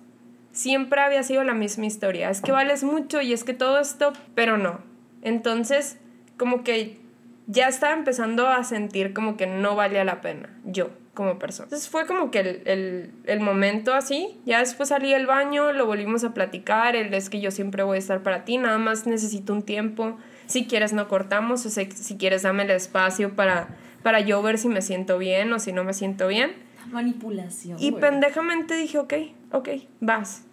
siempre 0.51 1.01
había 1.01 1.23
sido 1.23 1.43
la 1.43 1.55
misma 1.55 1.87
historia. 1.87 2.29
Es 2.29 2.41
que 2.41 2.51
vales 2.51 2.83
mucho 2.83 3.21
y 3.21 3.33
es 3.33 3.43
que 3.43 3.55
todo 3.55 3.79
esto, 3.79 4.13
pero 4.35 4.57
no. 4.57 4.81
Entonces, 5.23 5.97
como 6.37 6.63
que 6.63 6.99
ya 7.47 7.67
estaba 7.67 7.93
empezando 7.93 8.47
a 8.47 8.63
sentir 8.63 9.11
como 9.11 9.37
que 9.37 9.47
no 9.47 9.75
valía 9.75 10.03
la 10.03 10.21
pena, 10.21 10.49
yo 10.65 10.89
como 11.15 11.39
persona. 11.39 11.65
Entonces 11.65 11.89
fue 11.89 12.05
como 12.05 12.29
que 12.29 12.39
el, 12.41 12.61
el, 12.65 13.11
el 13.25 13.39
momento 13.39 13.95
así, 13.95 14.37
ya 14.45 14.59
después 14.59 14.89
salí 14.89 15.11
del 15.11 15.25
baño, 15.25 15.71
lo 15.71 15.87
volvimos 15.87 16.23
a 16.23 16.35
platicar, 16.35 16.95
el 16.95 17.11
es 17.15 17.31
que 17.31 17.41
yo 17.41 17.49
siempre 17.49 17.81
voy 17.81 17.95
a 17.95 17.99
estar 17.99 18.21
para 18.21 18.45
ti, 18.45 18.59
nada 18.59 18.77
más 18.77 19.07
necesito 19.07 19.53
un 19.53 19.63
tiempo, 19.63 20.17
si 20.45 20.67
quieres 20.67 20.93
no 20.93 21.07
cortamos, 21.07 21.65
o 21.65 21.69
sea, 21.69 21.87
si 21.89 22.17
quieres 22.17 22.43
dame 22.43 22.63
el 22.63 22.71
espacio 22.71 23.35
para, 23.35 23.69
para 24.03 24.19
yo 24.19 24.43
ver 24.43 24.59
si 24.59 24.67
me 24.67 24.83
siento 24.83 25.17
bien 25.17 25.51
o 25.53 25.57
si 25.57 25.73
no 25.73 25.83
me 25.83 25.93
siento 25.93 26.27
bien. 26.27 26.53
Manipulación. 26.91 27.79
Y 27.79 27.89
güey. 27.89 28.01
pendejamente 28.01 28.75
dije, 28.75 28.99
ok, 28.99 29.13
ok, 29.51 29.69
vas, 30.01 30.43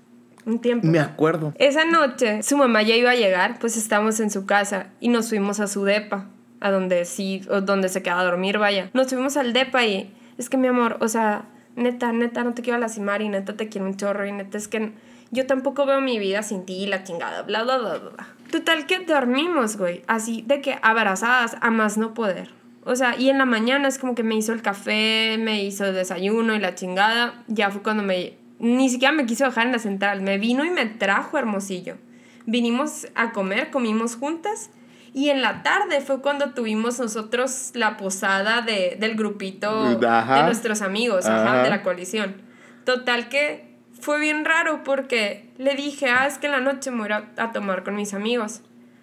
un 0.47 0.61
tiempo. 0.61 0.87
Me 0.87 1.01
acuerdo. 1.01 1.53
Esa 1.59 1.85
noche 1.85 2.43
su 2.43 2.57
mamá 2.57 2.83
ya 2.83 2.95
iba 2.95 3.11
a 3.11 3.17
llegar, 3.17 3.59
pues 3.59 3.77
estábamos 3.77 4.19
en 4.21 4.31
su 4.31 4.47
casa 4.47 4.87
y 5.01 5.09
nos 5.09 5.29
fuimos 5.29 5.61
a 5.61 5.67
su 5.67 5.85
depa, 5.85 6.29
a 6.61 6.71
donde 6.71 7.05
sí, 7.05 7.43
o 7.51 7.61
donde 7.61 7.89
se 7.89 8.03
queda 8.03 8.21
a 8.21 8.25
dormir, 8.25 8.59
vaya. 8.59 8.91
Nos 8.95 9.09
fuimos 9.09 9.37
al 9.37 9.53
depa 9.53 9.85
y 9.85 10.15
es 10.39 10.49
que 10.49 10.57
mi 10.57 10.69
amor, 10.69 10.99
o 11.01 11.09
sea, 11.09 11.45
neta, 11.77 12.13
neta, 12.13 12.45
no 12.45 12.55
te 12.55 12.63
quiero 12.63 12.79
lastimar 12.79 13.23
y 13.23 13.29
neta 13.29 13.57
te 13.57 13.69
quiero 13.69 13.87
un 13.87 13.97
chorro 13.97 14.27
y 14.27 14.33
neta 14.33 14.59
es 14.59 14.69
que 14.69 14.93
yo 15.31 15.47
tampoco 15.47 15.87
veo 15.87 16.01
mi 16.01 16.19
vida 16.19 16.43
sin 16.43 16.65
ti, 16.65 16.87
la 16.87 17.05
chingada, 17.05 17.43
bla, 17.43 17.63
bla, 17.63 17.79
bla, 17.79 17.99
bla. 17.99 18.29
Total 18.51 18.87
que 18.87 19.01
dormimos, 19.01 19.79
güey, 19.79 20.03
así 20.07 20.45
de 20.47 20.61
que 20.61 20.79
abrazadas 20.83 21.57
a 21.61 21.71
más 21.71 21.97
no 21.97 22.13
poder. 22.13 22.51
O 22.85 22.97
sea, 22.97 23.17
y 23.17 23.31
en 23.31 23.39
la 23.39 23.45
mañana 23.45 23.89
es 23.89 23.99
como 23.99 24.15
que 24.15 24.25
me 24.25 24.35
hizo 24.35 24.53
el 24.53 24.61
café, 24.61 25.39
me 25.39 25.63
hizo 25.63 25.87
el 25.87 25.95
desayuno 25.95 26.55
y 26.55 26.59
la 26.59 26.75
chingada. 26.75 27.45
Ya 27.47 27.71
fue 27.71 27.83
cuando 27.83 28.03
me... 28.03 28.35
Ni 28.59 28.89
siquiera 28.89 29.13
me 29.13 29.25
quiso 29.25 29.45
dejar 29.45 29.67
en 29.67 29.73
la 29.73 29.79
central. 29.79 30.21
Me 30.21 30.39
vino 30.39 30.65
y 30.65 30.71
me 30.71 30.87
trajo 30.87 31.39
Hermosillo. 31.39 31.97
Vinimos 32.45 33.07
a 33.15 33.33
comer, 33.33 33.71
comimos 33.71 34.17
juntas. 34.17 34.71
Y 35.15 35.29
en 35.29 35.43
la 35.43 35.63
tarde 35.63 36.01
fue 36.01 36.23
cuando 36.23 36.51
tuvimos 36.53 36.99
nosotros 36.99 37.73
la 37.75 37.97
posada 37.99 38.63
de, 38.63 38.97
del 38.99 39.15
grupito 39.15 39.99
Ajá. 40.07 40.39
de 40.39 40.43
nuestros 40.45 40.81
amigos, 40.81 41.27
ajá, 41.27 41.55
Ajá. 41.55 41.63
de 41.65 41.71
la 41.71 41.83
coalición. 41.83 42.37
Total 42.85 43.29
que 43.29 43.73
fue 44.01 44.19
bien 44.19 44.45
raro 44.45 44.83
porque 44.85 45.51
le 45.59 45.75
dije, 45.75 46.09
ah, 46.09 46.27
es 46.27 46.39
que 46.39 46.47
en 46.47 46.53
la 46.53 46.61
noche 46.61 46.91
me 46.91 46.99
voy 46.99 47.11
a, 47.37 47.53
tomar 47.53 47.85
con 47.85 47.95
mis 47.95 48.15
amigos. 48.15 48.63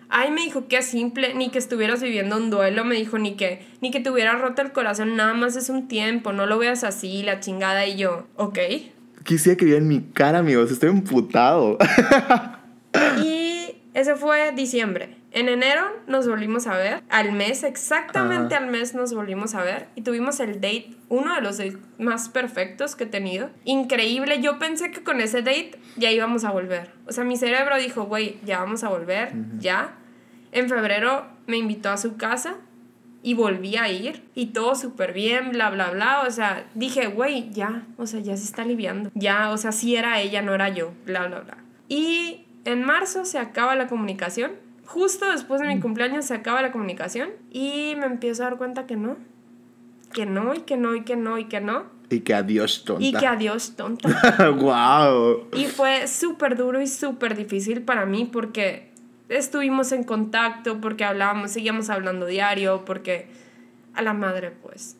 Ay, 0.09 0.31
me 0.31 0.41
dijo 0.41 0.67
que 0.67 0.81
simple, 0.81 1.35
ni 1.35 1.49
que 1.49 1.59
estuvieras 1.59 2.01
viviendo 2.01 2.35
un 2.35 2.49
duelo, 2.49 2.83
me 2.83 2.95
dijo, 2.95 3.19
ni 3.19 3.35
que, 3.35 3.65
ni 3.79 3.91
que 3.91 3.99
te 3.99 4.09
hubiera 4.09 4.33
roto 4.33 4.63
el 4.63 4.71
corazón, 4.71 5.15
nada 5.15 5.35
más 5.35 5.55
es 5.55 5.69
un 5.69 5.87
tiempo, 5.87 6.33
no 6.33 6.47
lo 6.47 6.57
veas 6.57 6.83
así, 6.83 7.21
la 7.21 7.39
chingada, 7.39 7.85
y 7.85 7.97
yo, 7.97 8.25
ok. 8.35 8.57
Quisiera 9.23 9.55
que 9.55 9.65
vieran 9.65 9.87
mi 9.87 10.01
cara, 10.01 10.39
amigos. 10.39 10.71
Estoy 10.71 10.89
emputado. 10.89 11.77
Y 13.23 13.75
ese 13.93 14.15
fue 14.15 14.51
diciembre. 14.53 15.18
En 15.31 15.47
enero 15.47 15.83
nos 16.07 16.27
volvimos 16.27 16.65
a 16.67 16.75
ver. 16.75 17.03
Al 17.09 17.31
mes, 17.31 17.63
exactamente 17.63 18.55
al 18.55 18.67
mes 18.67 18.95
nos 18.95 19.13
volvimos 19.13 19.53
a 19.55 19.63
ver. 19.63 19.87
Y 19.95 20.01
tuvimos 20.01 20.39
el 20.39 20.55
date, 20.55 20.91
uno 21.07 21.35
de 21.35 21.41
los 21.41 21.57
dates 21.57 21.77
más 21.97 22.29
perfectos 22.29 22.95
que 22.95 23.03
he 23.03 23.07
tenido. 23.07 23.49
Increíble. 23.63 24.41
Yo 24.41 24.57
pensé 24.57 24.91
que 24.91 25.03
con 25.03 25.21
ese 25.21 25.41
date 25.41 25.79
ya 25.97 26.11
íbamos 26.11 26.45
a 26.45 26.51
volver. 26.51 26.91
O 27.07 27.11
sea, 27.11 27.23
mi 27.23 27.37
cerebro 27.37 27.77
dijo, 27.77 28.05
güey, 28.05 28.39
ya 28.43 28.59
vamos 28.59 28.83
a 28.83 28.89
volver, 28.89 29.33
ya. 29.59 29.95
En 30.51 30.67
febrero 30.67 31.27
me 31.45 31.57
invitó 31.57 31.89
a 31.89 31.97
su 31.97 32.17
casa 32.17 32.55
y 33.21 33.33
volví 33.33 33.75
a 33.75 33.89
ir 33.89 34.23
y 34.33 34.47
todo 34.47 34.75
súper 34.75 35.13
bien, 35.13 35.51
bla, 35.51 35.69
bla, 35.69 35.91
bla. 35.91 36.23
O 36.27 36.31
sea, 36.31 36.67
dije, 36.73 37.07
güey, 37.07 37.51
ya, 37.51 37.85
o 37.97 38.07
sea, 38.07 38.19
ya 38.19 38.35
se 38.35 38.45
está 38.45 38.63
aliviando. 38.63 39.11
Ya, 39.13 39.51
o 39.51 39.57
sea, 39.57 39.71
sí 39.71 39.95
era 39.95 40.19
ella, 40.21 40.41
no 40.41 40.55
era 40.55 40.69
yo, 40.69 40.91
bla, 41.05 41.27
bla, 41.27 41.41
bla. 41.41 41.57
Y 41.87 42.45
en 42.65 42.83
marzo 42.83 43.25
se 43.25 43.39
acaba 43.39 43.75
la 43.75 43.87
comunicación. 43.87 44.51
Justo 44.89 45.31
después 45.31 45.61
de 45.61 45.67
mi 45.67 45.79
cumpleaños 45.79 46.25
se 46.25 46.33
acaba 46.33 46.63
la 46.63 46.71
comunicación 46.71 47.29
y 47.51 47.93
me 47.99 48.07
empiezo 48.07 48.41
a 48.41 48.49
dar 48.49 48.57
cuenta 48.57 48.87
que 48.87 48.95
no. 48.95 49.17
que 50.13 50.25
no, 50.25 50.55
y 50.55 50.61
que 50.61 50.77
no, 50.77 50.95
y 50.95 51.03
que 51.03 51.15
no, 51.15 51.37
y 51.37 51.45
que 51.45 51.61
no. 51.61 51.85
Y 52.09 52.21
que 52.21 52.33
adiós, 52.33 52.83
tonta. 52.85 53.03
Y 53.03 53.13
que 53.13 53.27
adiós, 53.27 53.75
tonta. 53.75 54.09
wow. 54.49 55.47
Y 55.55 55.65
fue 55.65 56.07
súper 56.07 56.57
duro 56.57 56.81
y 56.81 56.87
súper 56.87 57.37
difícil 57.37 57.83
para 57.83 58.07
mí 58.07 58.25
porque 58.25 58.89
estuvimos 59.29 59.91
en 59.91 60.03
contacto, 60.03 60.81
porque 60.81 61.03
hablábamos, 61.05 61.51
seguíamos 61.51 61.91
hablando 61.91 62.25
diario, 62.25 62.83
porque 62.83 63.27
a 63.93 64.01
la 64.01 64.13
madre, 64.13 64.49
pues. 64.49 64.97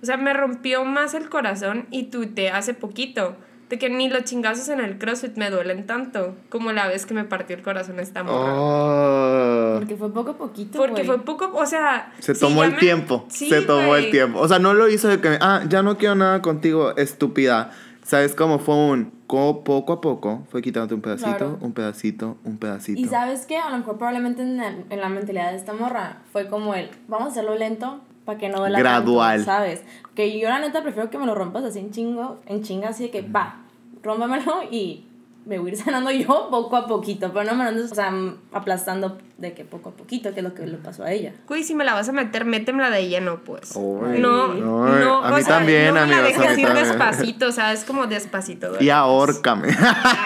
O 0.00 0.06
sea, 0.06 0.16
me 0.16 0.32
rompió 0.32 0.82
más 0.86 1.12
el 1.12 1.28
corazón 1.28 1.86
y 1.90 2.04
tuiteé 2.04 2.48
hace 2.52 2.72
poquito 2.72 3.36
de 3.68 3.78
que 3.78 3.90
ni 3.90 4.08
los 4.08 4.24
chingazos 4.24 4.68
en 4.68 4.80
el 4.80 4.96
CrossFit 4.98 5.36
me 5.36 5.50
duelen 5.50 5.86
tanto 5.86 6.36
como 6.50 6.70
la 6.72 6.86
vez 6.86 7.04
que 7.04 7.14
me 7.14 7.24
partió 7.24 7.56
el 7.56 7.62
corazón 7.62 7.98
esta 7.98 8.22
morra. 8.22 8.52
Oh. 8.54 9.74
Porque 9.78 9.96
fue 9.96 10.12
poco 10.12 10.30
a 10.30 10.36
poquito. 10.36 10.78
Porque 10.78 11.04
fue 11.04 11.18
poco, 11.24 11.50
o 11.54 11.66
sea... 11.66 12.12
Se 12.20 12.34
sí, 12.34 12.40
tomó 12.40 12.62
el 12.64 12.72
me- 12.72 12.78
tiempo. 12.78 13.26
Sí, 13.28 13.48
se 13.48 13.62
tomó 13.62 13.96
el 13.96 14.10
tiempo. 14.10 14.38
O 14.40 14.48
sea, 14.48 14.58
no 14.58 14.72
lo 14.74 14.88
hizo 14.88 15.08
de 15.08 15.20
que, 15.20 15.36
ah, 15.40 15.62
ya 15.68 15.82
no 15.82 15.98
quiero 15.98 16.14
nada 16.14 16.42
contigo, 16.42 16.96
estúpida. 16.96 17.72
¿Sabes 18.04 18.36
cómo 18.36 18.60
fue 18.60 18.76
un 18.76 19.12
co- 19.26 19.64
poco 19.64 19.94
a 19.94 20.00
poco? 20.00 20.46
Fue 20.50 20.62
quitándote 20.62 20.94
un 20.94 21.00
pedacito, 21.00 21.30
Claro. 21.36 21.58
un 21.60 21.72
pedacito, 21.72 22.36
un 22.44 22.58
pedacito. 22.58 23.00
Y 23.00 23.06
sabes 23.06 23.46
qué, 23.46 23.56
a 23.58 23.68
lo 23.70 23.78
mejor 23.78 23.96
probablemente 23.98 24.42
en 24.42 24.56
la, 24.58 24.68
en 24.68 25.00
la 25.00 25.08
mentalidad 25.08 25.50
de 25.50 25.56
esta 25.56 25.72
morra 25.72 26.18
fue 26.32 26.46
como 26.46 26.74
el, 26.76 26.88
vamos 27.08 27.28
a 27.28 27.30
hacerlo 27.32 27.56
lento 27.56 28.00
para 28.26 28.36
que 28.38 28.48
no 28.50 28.58
duela 28.58 28.78
Gradual. 28.78 29.36
tanto, 29.38 29.50
¿sabes? 29.50 29.82
Que 30.14 30.38
yo 30.38 30.48
la 30.50 30.58
neta 30.58 30.82
prefiero 30.82 31.08
que 31.08 31.16
me 31.18 31.24
lo 31.24 31.34
rompas 31.34 31.64
así 31.64 31.78
en 31.78 31.90
chingo, 31.92 32.40
en 32.46 32.62
chinga, 32.62 32.90
así 32.90 33.04
de 33.04 33.10
que 33.10 33.22
va, 33.22 33.62
rómpamelo 34.02 34.62
y 34.70 35.04
me 35.46 35.58
voy 35.60 35.70
a 35.70 35.72
ir 35.74 35.78
sanando 35.84 36.10
yo 36.10 36.48
poco 36.50 36.76
a 36.76 36.86
poquito, 36.88 37.32
pero 37.32 37.44
no 37.44 37.54
me 37.54 37.62
lo 37.64 37.70
andes, 37.70 37.92
o 37.92 37.94
sea, 37.94 38.12
aplastando 38.52 39.16
de 39.38 39.52
que 39.54 39.64
poco 39.64 39.90
a 39.90 39.92
poquito, 39.92 40.32
que 40.34 40.40
es 40.40 40.44
lo 40.44 40.54
que 40.54 40.66
le 40.66 40.76
pasó 40.78 41.04
a 41.04 41.12
ella. 41.12 41.34
Güey, 41.46 41.62
si 41.62 41.74
me 41.74 41.84
la 41.84 41.94
vas 41.94 42.08
a 42.08 42.12
meter, 42.12 42.44
métemela 42.44 42.90
de 42.90 43.08
lleno, 43.08 43.38
pues. 43.44 43.76
Ay. 43.76 44.18
no, 44.20 44.52
Ay, 44.52 44.60
no, 44.60 45.22
a 45.24 45.30
o 45.32 45.36
mí 45.36 45.42
sea, 45.42 45.58
también, 45.58 45.94
no 45.94 46.00
me 46.00 46.06
la 46.08 46.18
amigos, 46.18 46.38
a 46.38 46.40
dejes 46.42 46.56
mí 46.56 46.62
ir 46.62 46.68
también. 46.68 46.88
despacito, 46.88 47.46
o 47.46 47.52
sea, 47.52 47.72
es 47.72 47.84
como 47.84 48.06
despacito. 48.08 48.66
Y 48.68 48.86
¿verdad? 48.86 48.98
ahórcame. 48.98 49.68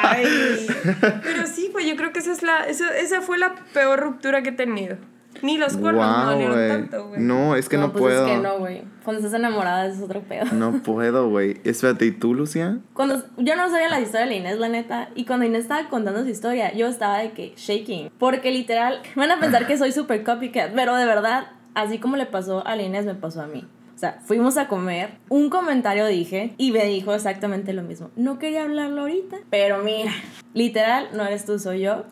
Ay. 0.02 0.66
Pero 1.22 1.46
sí, 1.46 1.68
pues 1.72 1.84
yo 1.86 1.96
creo 1.96 2.12
que 2.12 2.20
esa, 2.20 2.32
es 2.32 2.42
la, 2.42 2.64
esa, 2.66 2.96
esa 2.96 3.20
fue 3.20 3.36
la 3.36 3.54
peor 3.74 4.00
ruptura 4.00 4.42
que 4.42 4.50
he 4.50 4.52
tenido. 4.52 4.96
Ni 5.42 5.56
los 5.56 5.76
cuernos 5.76 6.06
me 6.06 6.22
Wow, 6.24 6.30
dolieron 6.32 6.56
güey. 6.56 6.68
tanto, 6.68 7.08
güey. 7.08 7.20
No, 7.20 7.56
es 7.56 7.68
que 7.68 7.78
no, 7.78 7.92
pues 7.92 8.02
puedo. 8.02 8.26
es 8.26 8.32
que 8.32 8.38
no, 8.42 8.58
güey. 8.58 8.82
Cuando 9.04 9.20
estás 9.24 9.38
enamorada 9.38 9.86
es 9.86 10.00
otro 10.02 10.20
pedo. 10.22 10.44
No 10.52 10.72
puedo, 10.82 11.30
güey. 11.30 11.60
Espérate, 11.64 12.04
¿y 12.06 12.10
tú, 12.10 12.34
Lucia? 12.34 12.78
Cuando 12.92 13.22
yo 13.38 13.56
no 13.56 13.70
sabía 13.70 13.88
la 13.88 14.00
historia 14.00 14.26
de 14.26 14.26
la 14.26 14.34
Inés, 14.36 14.58
la 14.58 14.68
neta, 14.68 15.08
y 15.14 15.24
cuando 15.24 15.46
Inés 15.46 15.62
estaba 15.62 15.88
contando 15.88 16.22
su 16.24 16.28
historia, 16.28 16.74
yo 16.74 16.88
estaba 16.88 17.18
de 17.18 17.32
que 17.32 17.54
shaking. 17.56 18.10
Porque 18.18 18.50
literal, 18.50 19.00
van 19.16 19.30
a 19.30 19.40
pensar 19.40 19.66
que 19.66 19.78
soy 19.78 19.92
super 19.92 20.22
copycat, 20.24 20.72
pero 20.74 20.94
de 20.96 21.06
verdad, 21.06 21.46
así 21.74 21.98
como 21.98 22.16
le 22.16 22.26
pasó 22.26 22.66
a 22.66 22.76
la 22.76 22.82
Inés, 22.82 23.06
me 23.06 23.14
pasó 23.14 23.40
a 23.40 23.46
mí. 23.46 23.66
O 23.94 23.98
sea, 24.00 24.18
fuimos 24.24 24.56
a 24.56 24.66
comer, 24.66 25.10
un 25.28 25.50
comentario 25.50 26.06
dije 26.06 26.54
y 26.56 26.72
me 26.72 26.84
dijo 26.86 27.14
exactamente 27.14 27.72
lo 27.74 27.82
mismo. 27.82 28.10
No 28.16 28.38
quería 28.38 28.62
hablarlo 28.64 29.02
ahorita, 29.02 29.36
pero 29.50 29.82
mira, 29.84 30.10
literal, 30.54 31.08
no 31.14 31.24
eres 31.24 31.44
tú, 31.44 31.58
soy 31.58 31.80
yo. 31.80 32.04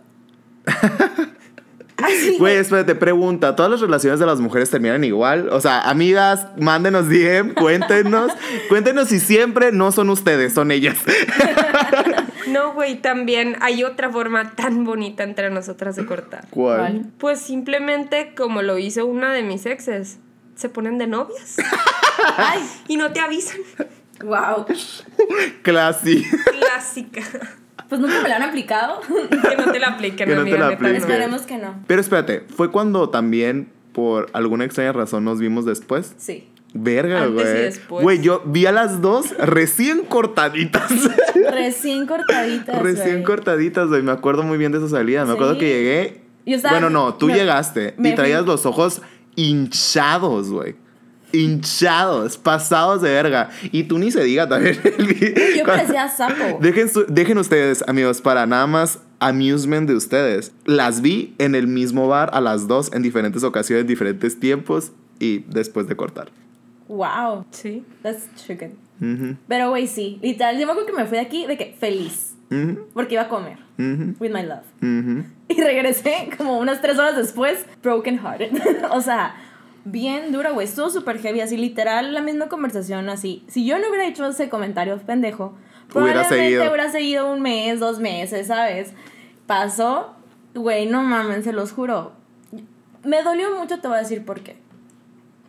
Güey, 2.39 2.57
espérate, 2.57 2.95
pregunta. 2.95 3.57
¿Todas 3.57 3.71
las 3.73 3.81
relaciones 3.81 4.21
de 4.21 4.27
las 4.27 4.41
mujeres 4.41 4.71
terminan 4.71 5.03
igual? 5.05 5.49
O 5.51 5.61
sea, 5.61 5.81
amigas, 5.81 6.47
mándenos 6.57 7.09
DM, 7.09 7.55
cuéntenos. 7.61 8.31
cuéntenos 8.69 9.09
si 9.09 9.19
siempre 9.21 9.73
no 9.73 9.91
son 9.93 10.11
ustedes, 10.11 10.55
son 10.55 10.71
ellas. 10.71 10.97
No, 12.49 12.73
güey, 12.73 12.97
también 13.03 13.57
hay 13.61 13.85
otra 13.85 14.11
forma 14.11 14.53
tan 14.55 14.85
bonita 14.85 15.23
entre 15.23 15.51
nosotras 15.51 15.97
de 15.97 16.07
cortar. 16.07 16.47
¿Cuál? 16.49 17.05
Pues 17.19 17.41
simplemente 17.41 18.33
como 18.35 18.63
lo 18.63 18.79
hizo 18.79 19.05
una 19.05 19.35
de 19.35 19.43
mis 19.43 19.67
exes, 19.67 20.19
se 20.55 20.71
ponen 20.71 20.97
de 20.97 21.07
novias. 21.09 21.57
Ay, 22.39 22.61
y 22.89 22.97
no 22.97 23.13
te 23.13 23.21
avisan. 23.21 23.61
wow. 24.25 24.65
Classy. 25.63 26.25
Clásica. 26.59 27.21
Pues 27.89 28.01
nunca 28.01 28.21
me 28.23 28.29
lo 28.29 28.35
han 28.35 28.43
aplicado. 28.43 29.01
que 29.49 29.57
no 29.57 29.73
te 29.73 29.79
la 29.79 29.89
apliquen, 29.89 30.29
Que 30.29 30.35
no 30.37 30.45
te 30.45 30.59
la 30.59 30.69
apliquen. 30.69 30.97
Esperemos 30.97 31.43
que 31.43 31.59
no. 31.59 31.75
Pero 31.87 32.01
espérate, 32.01 32.41
¿fue 32.55 32.71
cuando 32.71 33.09
también 33.11 33.71
por 33.93 34.29
alguna 34.33 34.65
extraña 34.65 34.93
razón 34.93 35.25
nos 35.25 35.39
vimos 35.41 35.65
después? 35.65 36.15
Sí. 36.19 36.49
Verga, 36.75 37.27
güey. 37.27 37.45
después. 37.47 38.03
Güey, 38.03 38.21
yo 38.21 38.43
vi 38.45 38.67
a 38.67 38.73
las 38.73 39.01
dos 39.01 39.35
recién 39.39 40.03
cortaditas. 40.05 40.91
Recién 41.51 42.07
cortaditas. 42.07 42.83
recién 42.83 43.23
cortaditas, 43.25 43.89
güey. 43.89 44.03
Me 44.03 44.13
acuerdo 44.13 44.43
muy 44.43 44.59
bien 44.59 44.71
de 44.73 44.79
esa 44.79 44.89
salida. 44.89 45.25
Me 45.25 45.33
acuerdo 45.33 45.57
que 45.57 45.67
llegué. 45.67 46.21
Yo 46.45 46.57
estaba- 46.57 46.75
bueno, 46.75 46.91
no, 46.91 47.15
tú 47.15 47.27
me- 47.27 47.35
llegaste 47.35 47.95
me 47.97 48.11
y 48.11 48.15
traías 48.15 48.41
fui- 48.43 48.49
los 48.49 48.67
ojos 48.67 49.01
hinchados, 49.35 50.51
güey. 50.51 50.77
Hinchados, 51.33 52.37
pasados 52.37 53.03
de 53.03 53.11
verga. 53.11 53.51
Y 53.73 53.85
tú 53.85 53.99
ni 53.99 54.11
se 54.11 54.23
diga 54.25 54.49
también. 54.49 54.79
Yo 55.57 55.65
parecía 55.65 56.09
sapo. 56.09 56.59
Dejen, 56.61 56.89
su- 56.89 57.07
dejen 57.09 57.39
ustedes, 57.39 57.85
amigos, 57.87 58.21
para 58.21 58.47
nada 58.47 58.67
más 58.67 59.01
amusement 59.21 59.89
de 59.89 59.95
ustedes. 59.95 60.53
Las 60.65 61.01
vi 61.01 61.35
en 61.39 61.55
el 61.55 61.67
mismo 61.67 62.09
bar 62.09 62.31
a 62.33 62.41
las 62.41 62.69
dos 62.69 62.93
en 62.93 63.03
diferentes 63.03 63.43
ocasiones, 63.45 63.87
diferentes 63.87 64.39
tiempos 64.41 64.93
y 65.19 65.41
después 65.49 65.87
de 65.89 65.97
cortar. 65.97 66.31
Wow. 66.89 67.45
Sí. 67.51 67.85
That's 68.03 68.29
chicken. 68.37 68.75
Ujú, 69.01 69.37
Pero, 69.47 69.69
güey, 69.71 69.87
sí. 69.87 70.19
Literal, 70.23 70.59
yo 70.59 70.67
me 70.67 70.73
acuerdo 70.73 70.87
que 70.91 70.97
me 70.97 71.07
fui 71.07 71.19
de 71.19 71.25
aquí 71.25 71.47
de 71.47 71.57
que 71.57 71.77
feliz. 71.79 72.35
ujú, 72.51 72.87
Porque 72.95 73.15
iba 73.15 73.23
a 73.25 73.29
comer. 73.29 73.59
ujú, 73.79 74.15
With 74.19 74.31
my 74.33 74.43
love. 74.43 74.65
Y 75.49 75.61
regresé 75.63 76.31
como 76.37 76.59
unas 76.59 76.81
tres 76.81 76.99
horas 76.99 77.17
después, 77.17 77.65
broken 77.83 78.19
hearted. 78.19 78.51
o 78.91 79.01
sea, 79.01 79.35
bien 79.91 80.33
dura, 80.33 80.51
güey. 80.51 80.67
Estuvo 80.67 80.91
súper 80.91 81.19
heavy. 81.21 81.41
Así, 81.41 81.57
literal, 81.57 82.15
la 82.15 82.21
misma 82.23 82.49
conversación, 82.49 83.09
así. 83.09 83.45
Si 83.49 83.65
yo 83.67 83.79
no 83.79 83.89
hubiera 83.89 84.07
hecho 84.07 84.27
ese 84.27 84.49
comentario 84.49 84.97
pendejo, 84.99 85.55
Hubiera 85.95 86.23
probablemente 86.23 86.37
seguido. 86.37 86.63
hubiera 86.69 86.91
seguido 86.91 87.33
un 87.33 87.41
mes, 87.41 87.81
dos 87.81 87.99
meses, 87.99 88.47
¿sabes? 88.49 88.93
Pasó, 89.47 90.15
güey, 90.55 90.87
no 90.87 91.03
mames, 91.03 91.45
se 91.45 91.53
los 91.53 91.73
juro. 91.73 92.13
Me 93.05 93.23
dolió 93.23 93.57
mucho, 93.59 93.79
te 93.81 93.89
voy 93.89 93.97
a 93.97 94.01
decir 94.01 94.25
por 94.25 94.41
qué. 94.41 94.59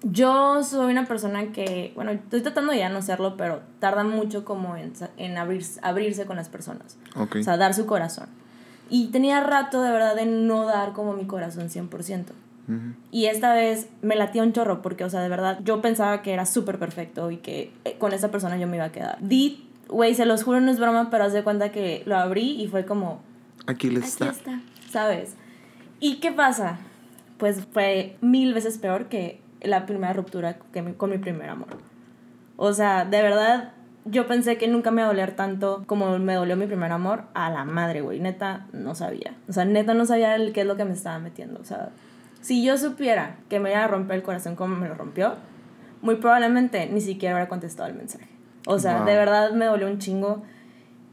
Yo 0.04 0.64
soy 0.64 0.92
una 0.92 1.06
persona 1.06 1.52
que, 1.52 1.92
bueno, 1.94 2.12
estoy 2.12 2.40
tratando 2.42 2.72
de 2.72 2.78
ya 2.80 2.88
no 2.88 3.02
serlo, 3.02 3.36
pero 3.36 3.62
tarda 3.80 4.06
mucho 4.06 4.46
como 4.46 4.78
en, 4.78 4.94
en 5.18 5.38
abrirse, 5.38 5.78
abrirse 5.84 6.26
con 6.26 6.38
las 6.38 6.48
personas. 6.48 6.98
Ok. 7.18 7.36
O 7.42 7.44
sea, 7.44 7.58
dar 7.58 7.74
su 7.74 7.86
corazón. 7.86 8.28
Y 8.90 9.08
tenía 9.08 9.42
rato 9.42 9.82
de 9.82 9.92
verdad 9.92 10.16
de 10.16 10.26
no 10.26 10.64
dar 10.66 10.94
como 10.94 11.14
mi 11.14 11.26
corazón 11.26 11.68
100%. 11.70 12.28
Ujú. 12.70 12.94
Y 13.12 13.26
esta 13.26 13.54
vez 13.54 13.90
me 14.02 14.16
latía 14.16 14.44
un 14.44 14.54
chorro 14.54 14.82
porque, 14.82 15.04
o 15.04 15.10
sea, 15.10 15.22
de 15.22 15.30
verdad, 15.30 15.60
yo 15.64 15.82
pensaba 15.82 16.22
que 16.22 16.32
era 16.34 16.46
súper 16.46 16.80
perfecto 16.80 17.32
y 17.32 17.38
que 17.38 17.74
eh, 17.84 17.96
con 17.98 18.14
esa 18.14 18.30
persona 18.32 18.58
yo 18.58 18.68
me 18.68 18.78
iba 18.78 18.86
a 18.86 18.92
quedar. 18.92 19.18
Di, 19.22 19.68
güey, 19.88 20.14
se 20.16 20.26
los 20.26 20.44
juro, 20.44 20.62
no 20.62 20.70
es 20.72 20.80
broma, 20.80 21.10
pero 21.10 21.24
haz 21.26 21.34
de 21.34 21.44
cuenta 21.44 21.72
que 21.72 22.04
lo 22.06 22.16
abrí 22.18 22.62
y 22.62 22.68
fue 22.68 22.86
como, 22.86 23.22
Aquí 23.68 23.90
les 23.90 24.04
aquí 24.04 24.30
está. 24.30 24.30
está, 24.30 24.62
¿sabes? 24.90 25.36
¿Y 26.00 26.18
qué 26.22 26.32
pasa? 26.32 26.78
Pues 27.38 27.66
fue 27.74 28.16
mil 28.22 28.54
veces 28.54 28.78
peor 28.78 29.06
que 29.08 29.42
la 29.62 29.86
primera 29.86 30.14
ruptura 30.14 30.58
que 30.72 30.82
mi- 30.82 30.94
con 30.94 31.10
mi 31.10 31.18
primer 31.18 31.50
amor. 31.50 31.78
O 32.56 32.74
sea, 32.74 33.06
de 33.06 33.22
verdad, 33.22 33.72
yo 34.06 34.28
pensé 34.28 34.58
que 34.58 34.68
nunca 34.68 34.92
me 34.92 35.02
iba 35.02 35.10
a 35.10 35.14
doler 35.14 35.36
tanto 35.36 35.84
como 35.88 36.18
me 36.20 36.34
dolió 36.36 36.56
mi 36.58 36.68
primer 36.68 36.92
amor. 36.92 37.24
A 37.34 37.50
la 37.50 37.64
madre, 37.66 38.02
güey. 38.02 38.20
Neta, 38.20 38.68
no 38.74 38.96
sabía. 38.96 39.34
O 39.48 39.54
sea, 39.54 39.66
neta 39.66 39.94
no 39.94 40.06
sabía 40.06 40.36
el 40.36 40.52
qué 40.54 40.62
es 40.62 40.68
lo 40.68 40.76
que 40.78 40.86
me 40.86 40.94
estaba 40.94 41.20
metiendo. 41.20 41.60
O 41.60 41.64
sea, 41.66 41.90
si 42.42 42.64
yo 42.64 42.78
supiera 42.78 43.38
que 43.50 43.60
me 43.60 43.72
iba 43.72 43.84
a 43.84 43.88
romper 43.88 44.18
el 44.18 44.24
corazón 44.24 44.56
como 44.56 44.76
me 44.76 44.88
lo 44.88 44.96
rompió, 44.96 45.36
muy 46.02 46.16
probablemente 46.16 46.88
ni 46.88 47.02
siquiera 47.02 47.36
hubiera 47.36 47.50
contestado 47.50 47.90
el 47.90 47.96
mensaje. 47.96 48.28
O 48.66 48.80
sea, 48.80 48.98
Wow. 49.00 49.06
de 49.08 49.16
verdad 49.16 49.52
me 49.52 49.66
dolió 49.66 49.88
un 49.88 50.00
chingo. 50.00 50.44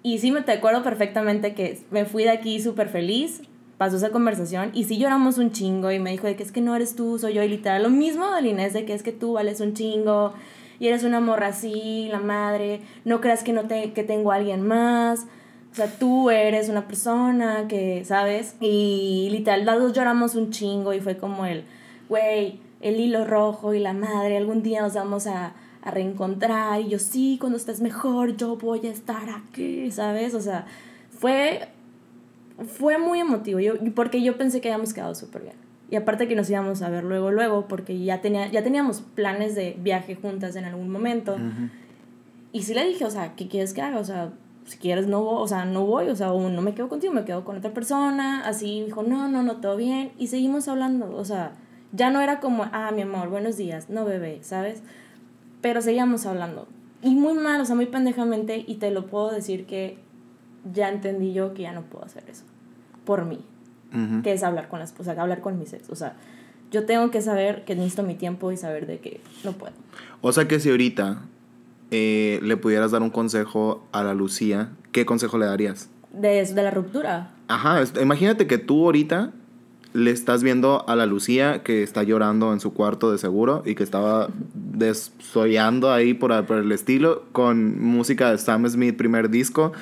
Y 0.03 0.19
sí 0.19 0.31
me 0.31 0.43
te 0.43 0.53
acuerdo 0.53 0.83
perfectamente 0.85 1.55
que 1.55 1.81
me 1.91 2.05
fui 2.05 2.23
de 2.25 2.31
aquí 2.31 2.61
súper 2.61 2.89
feliz, 2.89 3.43
pasó 3.77 3.97
esa 3.97 4.11
conversación 4.11 4.71
y 4.73 4.85
sí 4.85 4.99
lloramos 4.99 5.39
un 5.39 5.51
chingo 5.51 5.91
y 5.91 5.99
me 5.99 6.11
dijo 6.11 6.27
de 6.29 6.37
que 6.37 6.43
es 6.45 6.53
que 6.53 6.61
no 6.61 6.77
eres 6.77 6.95
tú, 6.97 7.19
soy 7.19 7.35
yo 7.35 7.43
y 7.43 7.49
literal 7.49 7.83
lo 7.83 7.91
mismo 7.91 8.31
de 8.31 8.49
Inés 8.49 8.73
de 8.73 8.85
que 8.85 8.95
es 8.95 9.03
que 9.03 9.13
tú 9.13 9.33
vales 9.35 9.61
un 9.61 9.75
chingo 9.75 10.33
y 10.79 10.89
eres 10.89 11.03
una 11.05 11.21
morra 11.21 11.49
así, 11.49 12.09
la 12.11 12.21
madre, 12.21 12.81
no 13.05 13.21
creas 13.21 13.43
que 13.43 13.53
no 13.53 13.63
te, 13.63 13.93
que 13.93 14.03
tengo 14.05 14.31
a 14.31 14.37
alguien 14.37 14.63
más. 14.67 15.27
O 15.77 15.79
sea, 15.79 15.89
tú 15.99 16.31
eres 16.31 16.71
una 16.71 16.89
persona 16.89 17.69
que, 17.69 18.03
¿sabes? 18.07 18.55
Y 18.61 19.29
literal, 19.31 19.67
las 19.67 19.79
dos 19.79 19.93
lloramos 19.93 20.35
un 20.35 20.51
chingo 20.51 20.95
y 20.95 21.01
fue 21.03 21.19
como 21.19 21.45
el, 21.45 21.65
güey, 22.09 22.61
el 22.81 22.99
hilo 22.99 23.27
rojo 23.27 23.75
y 23.75 23.79
la 23.79 23.93
madre, 23.93 24.39
algún 24.39 24.63
día 24.63 24.81
nos 24.81 24.95
vamos 24.95 25.27
a, 25.27 25.53
a 25.83 25.91
reencontrar. 25.91 26.81
Y 26.81 26.89
yo, 26.89 26.99
sí, 26.99 27.37
cuando 27.39 27.59
estés 27.59 27.83
mejor, 27.83 28.39
yo 28.39 28.57
voy 28.57 28.87
a 28.87 28.91
estar 28.91 29.29
aquí, 29.29 29.91
¿sabes? 29.91 30.33
O 30.33 30.41
sea, 30.41 30.65
fue, 31.11 31.69
fue 32.79 32.97
muy 32.97 33.21
emotivo, 33.21 33.61
yo, 33.61 33.75
porque 33.95 34.23
yo 34.23 34.39
pensé 34.39 34.63
que 34.63 34.73
habíamos 34.73 34.95
quedado 34.95 35.15
súper 35.15 35.43
bien. 35.43 35.57
Y 35.91 35.97
aparte 35.97 36.27
que 36.27 36.37
nos 36.37 36.49
íbamos 36.49 36.81
a 36.81 36.89
ver 36.89 37.05
luego, 37.05 37.31
luego, 37.33 37.69
porque 37.69 38.03
ya, 38.03 38.23
tenía, 38.23 38.47
ya 38.51 38.65
teníamos 38.65 39.03
planes 39.03 39.55
de 39.55 39.77
viaje 39.79 40.15
juntas 40.15 40.57
en 40.57 40.65
algún 40.65 40.89
momento. 40.89 41.37
Y 42.51 42.63
sí 42.63 42.73
le 42.73 42.87
dije, 42.87 43.05
o 43.05 43.11
sea, 43.11 43.35
¿qué 43.37 43.47
quieres 43.47 43.75
que 43.75 43.83
haga? 43.83 43.99
O 43.99 44.05
sea, 44.05 44.33
si 44.67 44.79
quieres 44.79 45.07
no 45.07 45.23
voy, 45.23 45.43
o 45.43 45.49
sea, 45.49 45.65
no 45.65 45.87
voy, 45.87 46.09
o 46.09 46.17
sea, 46.17 46.33
o 46.33 46.51
no 46.51 46.61
me 46.61 46.75
quedo 46.75 46.89
contigo, 46.89 47.13
me 47.13 47.25
quedo 47.25 47.45
con 47.45 47.57
otra 47.57 47.73
persona. 47.73 48.47
Así 48.47 48.85
dijo, 48.85 49.03
no, 49.03 49.29
no, 49.29 49.43
no, 49.43 49.57
todo 49.57 49.77
bien. 49.77 50.13
Y 50.19 50.27
seguimos 50.27 50.69
hablando, 50.69 51.17
o 51.17 51.25
sea, 51.25 51.53
ya 51.93 52.11
no 52.11 52.21
era 52.21 52.41
como, 52.41 52.65
ah, 52.73 52.91
mi 52.95 53.03
amor, 53.03 53.29
buenos 53.29 53.57
días, 53.57 53.89
no 53.89 54.05
bebé, 54.05 54.41
¿sabes? 54.43 54.83
Pero 55.61 55.81
seguíamos 55.81 56.27
hablando. 56.27 56.67
Y 57.03 57.15
muy 57.15 57.35
mal, 57.35 57.61
o 57.61 57.65
sea, 57.65 57.77
muy 57.77 57.87
pendejamente. 57.87 58.65
Y 58.67 58.77
te 58.77 58.91
lo 58.91 59.07
puedo 59.07 59.31
decir 59.31 59.67
que 59.67 59.99
ya 60.73 60.89
entendí 60.89 61.33
yo 61.33 61.55
que 61.55 61.63
ya 61.63 61.73
no 61.73 61.83
puedo 61.83 62.05
hacer 62.05 62.25
eso. 62.29 62.45
Por 63.05 63.25
mí. 63.25 63.39
Ujú. 63.95 64.23
Que 64.23 64.33
es 64.33 64.43
hablar 64.43 64.69
con 64.69 64.81
la 64.81 64.85
esposa, 64.85 65.13
hablar 65.13 65.41
con 65.41 65.59
mis 65.59 65.73
ex. 65.73 65.89
O 65.91 65.95
sea, 65.95 66.17
yo 66.73 66.85
tengo 66.87 67.11
que 67.13 67.23
saber 67.23 67.65
que 67.65 67.77
necesito 67.77 68.03
mi 68.03 68.17
tiempo 68.17 68.51
y 68.51 68.57
saber 68.57 68.87
de 68.87 68.99
que 68.99 69.21
no 69.45 69.53
puedo. 69.53 69.75
O 70.21 70.33
sea 70.33 70.49
que 70.49 70.59
si 70.59 70.71
ahorita 70.71 71.23
eh, 71.91 72.41
le 72.43 72.57
pudieras 72.57 72.91
dar 72.91 73.03
un 73.03 73.11
consejo 73.11 73.87
a 73.93 74.03
la 74.03 74.15
Lucía, 74.15 74.71
¿qué 74.93 75.07
consejo 75.07 75.39
le 75.39 75.47
darías? 75.47 75.89
De, 76.13 76.45
de 76.45 76.63
la 76.63 76.71
ruptura. 76.71 77.33
Ajá, 77.49 77.83
imagínate 78.01 78.47
que 78.47 78.59
tú 78.59 78.87
ahorita 78.87 79.33
le 79.97 80.11
estás 80.11 80.43
viendo 80.43 80.87
a 80.89 80.95
la 80.95 81.07
Lucía 81.07 81.63
que 81.63 81.83
está 81.83 82.03
llorando 82.03 82.53
en 82.53 82.61
su 82.61 82.75
cuarto 82.75 83.11
de 83.13 83.19
seguro 83.19 83.63
y 83.65 83.75
que 83.75 83.83
estaba 83.83 84.29
desollando 84.53 85.91
ahí 85.91 86.13
por, 86.13 86.45
por 86.45 86.59
el 86.59 86.71
estilo 86.71 87.25
con 87.33 87.81
música 87.81 88.31
de 88.31 88.37
Sam 88.37 88.69
Smith, 88.69 88.97
primer 88.97 89.31
disco, 89.31 89.73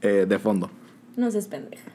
eh, 0.00 0.26
de 0.28 0.38
fondo. 0.38 0.70
No 1.16 1.30
seas 1.30 1.48
pendeja. 1.48 1.90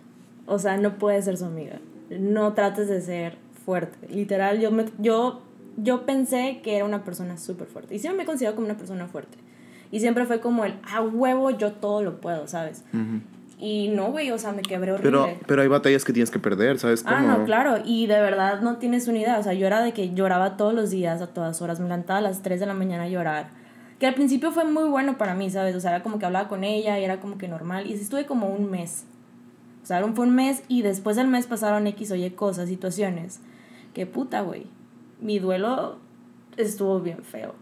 O 0.46 0.60
sea, 0.60 0.78
no 0.78 0.98
puedes 0.98 1.26
ser 1.26 1.38
su 1.38 1.46
amiga. 1.46 1.80
No 2.10 2.54
trates 2.54 2.90
de 2.90 3.02
ser 3.02 3.38
fuerte. 3.66 4.08
Literal, 4.10 4.60
yo, 4.60 4.72
me, 4.72 4.86
yo, 4.98 5.42
yo 5.78 6.06
pensé 6.06 6.60
que 6.62 6.76
era 6.76 6.86
una 6.86 7.04
persona 7.06 7.38
súper 7.38 7.68
fuerte. 7.68 7.96
Y 7.96 8.00
siempre 8.00 8.18
me 8.18 8.24
he 8.24 8.26
considerado 8.26 8.56
como 8.56 8.66
una 8.66 8.78
persona 8.78 9.08
fuerte. 9.08 9.38
Y 9.92 10.00
siempre 10.00 10.26
fue 10.26 10.40
como 10.40 10.66
el, 10.66 10.76
a 10.84 11.02
huevo, 11.02 11.50
yo 11.52 11.72
todo 11.74 12.04
lo 12.04 12.22
puedo, 12.22 12.48
¿sabes? 12.48 12.84
Y 13.62 13.90
no, 13.90 14.12
güey, 14.12 14.32
o 14.32 14.38
sea, 14.38 14.54
me 14.54 14.62
quebré 14.62 14.94
horrible. 14.94 15.12
Pero, 15.12 15.28
pero 15.46 15.62
hay 15.62 15.68
batallas 15.68 16.06
que 16.06 16.14
tienes 16.14 16.32
que 16.32 16.40
perder, 16.40 16.80
¿sabes? 16.80 17.04
Ah, 17.06 17.16
Como- 17.22 17.40
no, 17.40 17.44
claro, 17.46 17.78
y 17.84 18.08
de 18.08 18.22
verdad 18.22 18.62
no 18.62 18.78
tienes 18.78 19.08
una 19.08 19.18
idea, 19.20 19.38
o 19.40 19.44
sea, 19.44 19.54
yo 19.54 19.68
era 19.68 19.82
de 19.82 19.92
que 19.92 20.14
lloraba 20.14 20.56
todos 20.56 20.74
los 20.74 20.92
días, 20.92 21.22
a 21.22 21.28
todas 21.28 21.62
horas, 21.62 21.80
me 21.80 21.88
levantaba 21.88 22.20
a 22.20 22.22
las 22.22 22.42
3 22.42 22.60
de 22.62 22.66
la 22.68 22.74
mañana 22.74 23.04
a 23.04 23.10
llorar, 23.10 23.50
que 24.00 24.08
al 24.08 24.14
principio 24.14 24.52
fue 24.52 24.64
muy 24.64 24.88
bueno 24.90 25.18
para 25.18 25.34
mí, 25.36 25.50
¿sabes? 25.50 25.76
O 25.76 25.82
sea, 25.82 25.92
era 25.96 26.04
como 26.04 26.20
que 26.20 26.26
hablaba 26.26 26.48
con 26.48 26.64
ella 26.64 26.98
y 27.00 27.04
era 27.04 27.20
como 27.20 27.38
que 27.38 27.50
normal, 27.50 27.86
y 27.88 27.94
estuve 27.94 28.26
como 28.26 28.48
un 28.48 28.72
mes, 28.72 29.04
o 29.84 29.86
sea, 29.86 30.02
fue 30.14 30.26
un 30.26 30.36
mes 30.36 30.64
y 30.70 30.82
después 30.82 31.18
del 31.18 31.28
mes 31.28 31.46
pasaron 31.48 31.86
X 31.88 32.12
o 32.12 32.16
Y 32.16 32.30
cosas, 32.30 32.70
situaciones, 32.70 33.42
que 33.94 34.06
puta, 34.06 34.40
güey, 34.42 34.68
mi 35.20 35.40
duelo 35.40 35.98
estuvo 36.56 37.02
bien 37.02 37.24
feo, 37.24 37.56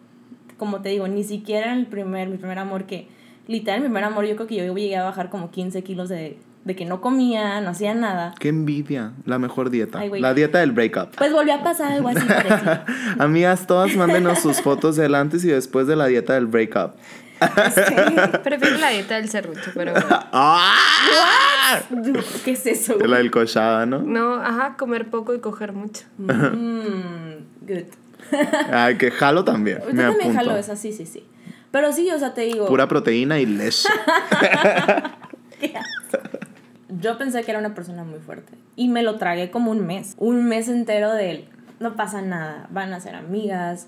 como 0.58 0.82
te 0.82 0.90
digo, 0.90 1.08
ni 1.08 1.24
siquiera 1.24 1.74
el 1.74 1.86
primer, 1.86 2.30
mi 2.30 2.38
primer 2.38 2.60
amor 2.60 2.86
que, 2.86 3.08
literal, 3.48 3.82
mi 3.82 3.88
primer 3.88 4.04
amor, 4.04 4.26
yo 4.26 4.36
creo 4.36 4.48
que 4.48 4.56
yo 4.56 4.76
llegué 4.76 4.98
a 4.98 5.04
bajar 5.04 5.30
como 5.30 5.52
15 5.52 5.84
kilos 5.84 6.10
de, 6.10 6.38
de 6.66 6.76
que 6.76 6.86
no 6.86 7.00
comía, 7.00 7.62
no 7.62 7.70
hacía 7.70 7.94
nada. 7.94 8.36
Qué 8.40 8.50
envidia, 8.50 9.14
la 9.26 9.40
mejor 9.40 9.70
dieta. 9.70 10.00
Ay, 10.00 10.10
la 10.20 10.34
dieta 10.34 10.60
del 10.60 10.74
breakup. 10.74 11.16
Pues 11.16 11.32
volvió 11.32 11.54
a 11.54 11.64
pasar 11.64 11.94
algo 11.94 12.10
así 12.10 12.26
parecido. 12.28 12.80
Amigas, 13.20 13.68
todas 13.68 13.96
mándenos 13.96 14.40
sus 14.40 14.62
fotos 14.62 14.96
del 14.96 15.16
antes 15.16 15.46
y 15.46 15.48
después 15.48 15.88
de 15.88 15.96
la 15.96 16.08
dieta 16.08 16.34
del 16.34 16.48
breakup. 16.48 16.92
Prefiero 18.44 18.78
la 18.80 18.90
dieta 18.90 19.16
del 19.16 19.30
serrucho, 19.30 19.72
pero 19.76 19.94
bueno. 19.94 20.08
¡Ah! 20.32 20.76
¿Qué 22.44 22.52
es 22.52 22.66
eso? 22.66 22.98
La 23.00 23.18
del 23.18 23.32
cochada, 23.32 23.86
¿no? 23.86 24.00
No, 24.00 24.36
ajá, 24.36 24.76
comer 24.78 25.10
poco 25.10 25.36
y 25.36 25.40
coger 25.40 25.74
mucho. 25.74 26.06
Mm, 26.18 27.44
good. 27.62 28.07
Ay, 28.72 28.98
que 28.98 29.12
jalo 29.12 29.44
también. 29.44 29.80
Me 29.80 30.04
también 30.04 30.10
apunto. 30.10 30.34
jalo 30.34 30.58
esa, 30.58 30.76
sí, 30.76 30.92
sí, 30.92 31.06
sí. 31.06 31.24
Pero 31.72 31.92
sí, 31.92 32.10
o 32.12 32.20
sea, 32.20 32.34
te 32.34 32.42
digo. 32.42 32.66
Pura 32.68 32.88
proteína 32.88 33.40
y 33.40 33.46
leche. 33.46 33.88
Yo 37.02 37.18
pensé 37.18 37.44
que 37.44 37.52
era 37.52 37.60
una 37.60 37.76
persona 37.76 38.04
muy 38.04 38.20
fuerte. 38.20 38.54
Y 38.76 38.88
me 38.88 39.04
lo 39.04 39.18
tragué 39.18 39.52
como 39.52 39.72
un 39.72 39.86
mes. 39.86 40.16
Un 40.18 40.46
mes 40.48 40.70
entero 40.70 41.14
de 41.14 41.32
él. 41.32 41.50
No 41.80 41.96
pasa 41.96 42.22
nada. 42.22 42.68
Van 42.72 42.94
a 42.94 43.00
ser 43.00 43.16
amigas. 43.16 43.88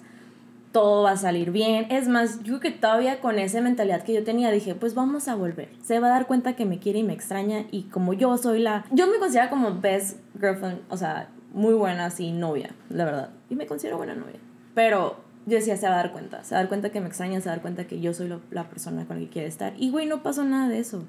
Todo 0.72 1.04
va 1.04 1.12
a 1.12 1.18
salir 1.18 1.52
bien. 1.52 1.88
Es 1.90 2.08
más, 2.08 2.44
yo 2.44 2.60
que 2.60 2.72
todavía 2.72 3.22
con 3.22 3.40
esa 3.40 3.62
mentalidad 3.62 4.04
que 4.04 4.14
yo 4.14 4.24
tenía, 4.24 4.52
dije, 4.52 4.76
pues 4.76 4.94
vamos 4.94 5.28
a 5.28 5.36
volver. 5.36 5.70
Se 5.82 6.00
va 6.00 6.08
a 6.08 6.12
dar 6.12 6.28
cuenta 6.28 6.56
que 6.56 6.66
me 6.66 6.78
quiere 6.78 7.00
y 7.00 7.04
me 7.04 7.14
extraña. 7.14 7.66
Y 7.72 7.84
como 7.84 8.14
yo 8.14 8.38
soy 8.38 8.60
la. 8.60 8.86
Yo 8.92 9.08
me 9.08 9.18
considero 9.18 9.50
como 9.50 9.80
best 9.80 10.20
girlfriend. 10.40 10.82
O 10.90 10.98
sea, 10.98 11.30
muy 11.54 11.74
buena, 11.74 12.06
así, 12.06 12.32
novia, 12.32 12.72
la 12.90 13.06
verdad. 13.06 13.30
Y 13.50 13.56
me 13.56 13.66
considero 13.66 13.98
buena 13.98 14.16
novia. 14.16 14.40
Pero 14.76 15.18
yo 15.46 15.56
decía, 15.58 15.78
se 15.78 15.88
va 15.88 15.94
a 15.94 15.98
dar 15.98 16.12
cuenta. 16.12 16.44
Se 16.44 16.54
va 16.54 16.60
a 16.60 16.64
dar 16.64 16.70
cuenta 16.70 16.92
que 16.92 17.02
me 17.02 17.08
extraña. 17.08 17.40
Se 17.42 17.48
va 17.48 17.54
a 17.54 17.56
dar 17.56 17.62
cuenta 17.62 17.88
que 17.88 18.00
yo 18.00 18.14
soy 18.14 18.28
lo- 18.28 18.42
la 18.52 18.70
persona 18.70 19.06
con 19.06 19.18
la 19.18 19.24
que 19.24 19.30
quiere 19.30 19.48
estar. 19.48 19.74
Y 19.78 19.90
güey, 19.92 20.06
no 20.06 20.22
pasó 20.24 20.44
nada 20.44 20.70
de 20.70 20.80
eso. 20.80 21.04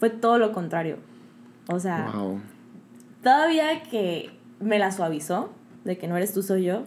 Fue 0.00 0.10
todo 0.10 0.38
lo 0.38 0.52
contrario. 0.52 0.96
O 1.68 1.78
sea, 1.78 2.10
wow. 2.14 2.40
todavía 3.22 3.82
que 3.84 4.30
me 4.58 4.78
la 4.78 4.90
suavizó, 4.90 5.52
de 5.84 5.98
que 5.98 6.08
no 6.08 6.16
eres 6.16 6.32
tú, 6.32 6.42
soy 6.42 6.64
yo, 6.64 6.84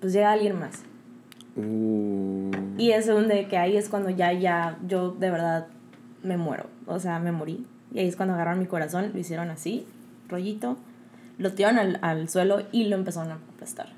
pues 0.00 0.12
llega 0.12 0.32
alguien 0.32 0.58
más. 0.58 0.82
Uh. 1.56 2.50
Y 2.76 2.92
es 2.92 3.06
donde 3.06 3.48
que 3.48 3.58
ahí 3.58 3.76
es 3.76 3.88
cuando 3.88 4.10
ya, 4.10 4.32
ya, 4.32 4.78
yo 4.86 5.10
de 5.10 5.30
verdad 5.30 5.66
me 6.22 6.36
muero. 6.36 6.66
O 6.86 6.98
sea, 6.98 7.18
me 7.18 7.32
morí. 7.32 7.66
Y 7.92 7.98
ahí 8.00 8.08
es 8.08 8.16
cuando 8.16 8.34
agarraron 8.34 8.60
mi 8.60 8.66
corazón, 8.66 9.10
lo 9.12 9.18
hicieron 9.18 9.50
así, 9.50 9.86
rollito, 10.28 10.76
lo 11.38 11.52
tiraron 11.52 11.78
al, 11.78 11.98
al 12.02 12.28
suelo 12.28 12.62
y 12.72 12.84
lo 12.84 12.96
empezaron 12.96 13.32
a 13.32 13.34
aplastar. 13.54 13.88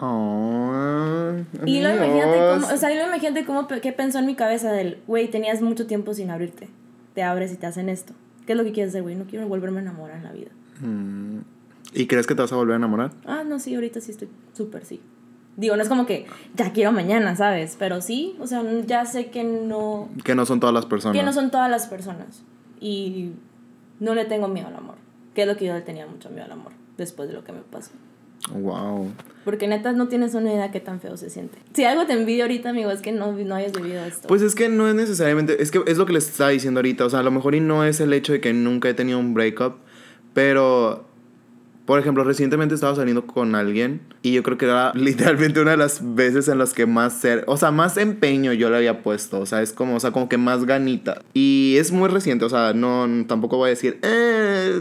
Oh, 0.00 1.32
Y 1.64 1.80
luego 1.80 1.96
imagínate 2.04 2.38
cómo, 2.38 2.74
o 2.74 2.76
sea, 2.76 2.90
y 2.90 2.94
luego 2.94 3.08
imagínate 3.08 3.44
cómo, 3.44 3.66
qué 3.68 3.92
pensó 3.92 4.18
en 4.18 4.26
mi 4.26 4.34
cabeza 4.34 4.72
del, 4.72 4.98
güey, 5.06 5.28
tenías 5.28 5.62
mucho 5.62 5.86
tiempo 5.86 6.12
sin 6.14 6.30
abrirte. 6.30 6.68
Te 7.14 7.22
abres 7.22 7.52
y 7.52 7.56
te 7.56 7.66
hacen 7.66 7.88
esto. 7.88 8.12
¿Qué 8.46 8.52
es 8.52 8.58
lo 8.58 8.64
que 8.64 8.72
quieres 8.72 8.90
hacer, 8.92 9.02
güey? 9.02 9.14
No 9.14 9.24
quiero 9.26 9.46
volverme 9.46 9.78
a 9.78 9.82
enamorar 9.82 10.16
en 10.16 10.24
la 10.24 10.32
vida. 10.32 10.50
Mm. 10.80 11.38
¿Y 11.94 12.06
crees 12.06 12.26
que 12.26 12.34
te 12.34 12.42
vas 12.42 12.52
a 12.52 12.56
volver 12.56 12.74
a 12.74 12.76
enamorar? 12.78 13.12
Ah, 13.26 13.44
no, 13.46 13.58
sí, 13.58 13.74
ahorita 13.74 14.00
sí 14.00 14.10
estoy 14.10 14.28
súper 14.54 14.84
sí. 14.84 15.00
Digo, 15.56 15.76
no 15.76 15.82
es 15.82 15.88
como 15.88 16.06
que 16.06 16.26
ya 16.56 16.72
quiero 16.72 16.92
mañana, 16.92 17.36
¿sabes? 17.36 17.76
Pero 17.78 18.00
sí, 18.00 18.34
o 18.40 18.46
sea, 18.46 18.62
ya 18.86 19.04
sé 19.04 19.26
que 19.30 19.44
no, 19.44 20.08
Que 20.24 20.34
no 20.34 20.46
son 20.46 20.58
todas 20.60 20.74
las 20.74 20.86
personas. 20.86 21.16
que 21.16 21.22
no 21.24 21.32
son 21.32 21.50
todas 21.50 21.70
las 21.70 21.86
personas. 21.86 22.42
Y 22.80 23.32
no 24.00 24.14
le 24.14 24.24
tengo 24.24 24.48
miedo 24.48 24.68
al 24.68 24.76
amor. 24.76 24.96
Que 25.34 25.42
es 25.42 25.48
lo 25.48 25.56
que 25.56 25.64
yo 25.66 25.74
le 25.74 25.82
tenía 25.82 26.06
mucho 26.06 26.30
miedo 26.30 26.44
al 26.44 26.52
amor 26.52 26.72
después 26.96 27.28
de 27.28 27.34
lo 27.34 27.44
que 27.44 27.52
me 27.52 27.60
pasó. 27.60 27.90
Wow. 28.50 29.12
Porque 29.44 29.68
neta 29.68 29.92
no 29.92 30.08
tienes 30.08 30.34
una 30.34 30.52
idea 30.52 30.70
qué 30.70 30.80
tan 30.80 31.00
feo 31.00 31.16
se 31.16 31.30
siente. 31.30 31.58
Si 31.74 31.84
algo 31.84 32.06
te 32.06 32.12
envidio 32.12 32.44
ahorita, 32.44 32.70
amigo, 32.70 32.90
es 32.90 33.00
que 33.00 33.12
no, 33.12 33.32
no 33.32 33.54
hayas 33.54 33.72
vivido 33.72 34.04
esto. 34.04 34.28
Pues 34.28 34.42
es 34.42 34.54
que 34.54 34.68
no 34.68 34.88
es 34.88 34.94
necesariamente, 34.94 35.62
es 35.62 35.70
que 35.70 35.80
es 35.86 35.96
lo 35.96 36.06
que 36.06 36.12
les 36.12 36.28
estaba 36.28 36.50
diciendo 36.50 36.78
ahorita, 36.78 37.04
o 37.06 37.10
sea, 37.10 37.20
a 37.20 37.22
lo 37.22 37.30
mejor 37.30 37.54
y 37.54 37.60
no 37.60 37.84
es 37.84 38.00
el 38.00 38.12
hecho 38.12 38.32
de 38.32 38.40
que 38.40 38.52
nunca 38.52 38.88
he 38.88 38.94
tenido 38.94 39.18
un 39.18 39.34
breakup, 39.34 39.74
pero, 40.34 41.04
por 41.86 42.00
ejemplo, 42.00 42.24
recientemente 42.24 42.74
estaba 42.74 42.94
saliendo 42.96 43.26
con 43.26 43.54
alguien 43.54 44.00
y 44.22 44.32
yo 44.32 44.42
creo 44.42 44.58
que 44.58 44.64
era 44.64 44.92
literalmente 44.94 45.60
una 45.60 45.72
de 45.72 45.76
las 45.76 46.14
veces 46.14 46.48
en 46.48 46.58
las 46.58 46.72
que 46.72 46.86
más 46.86 47.14
ser, 47.14 47.44
o 47.46 47.56
sea, 47.56 47.70
más 47.70 47.96
empeño 47.96 48.52
yo 48.52 48.70
le 48.70 48.76
había 48.76 49.02
puesto, 49.02 49.40
o 49.40 49.46
sea, 49.46 49.62
es 49.62 49.72
como, 49.72 49.96
o 49.96 50.00
sea, 50.00 50.10
como 50.10 50.28
que 50.28 50.38
más 50.38 50.64
ganita. 50.64 51.22
Y 51.32 51.76
es 51.78 51.92
muy 51.92 52.08
reciente, 52.08 52.44
o 52.44 52.48
sea, 52.48 52.74
no, 52.74 53.08
tampoco 53.26 53.56
voy 53.56 53.68
a 53.68 53.70
decir, 53.70 53.98
eh, 54.02 54.80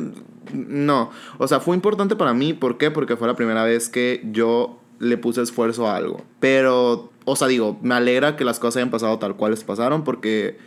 no, 0.53 1.11
o 1.37 1.47
sea, 1.47 1.59
fue 1.59 1.75
importante 1.75 2.15
para 2.15 2.33
mí, 2.33 2.53
¿por 2.53 2.77
qué? 2.77 2.91
Porque 2.91 3.15
fue 3.15 3.27
la 3.27 3.35
primera 3.35 3.63
vez 3.63 3.89
que 3.89 4.21
yo 4.31 4.79
le 4.99 5.17
puse 5.17 5.41
esfuerzo 5.41 5.87
a 5.87 5.95
algo. 5.95 6.23
Pero, 6.39 7.11
o 7.25 7.35
sea, 7.35 7.47
digo, 7.47 7.79
me 7.81 7.95
alegra 7.95 8.35
que 8.35 8.45
las 8.45 8.59
cosas 8.59 8.77
hayan 8.77 8.91
pasado 8.91 9.17
tal 9.19 9.35
cual 9.35 9.51
les 9.51 9.63
pasaron 9.63 10.03
porque 10.03 10.57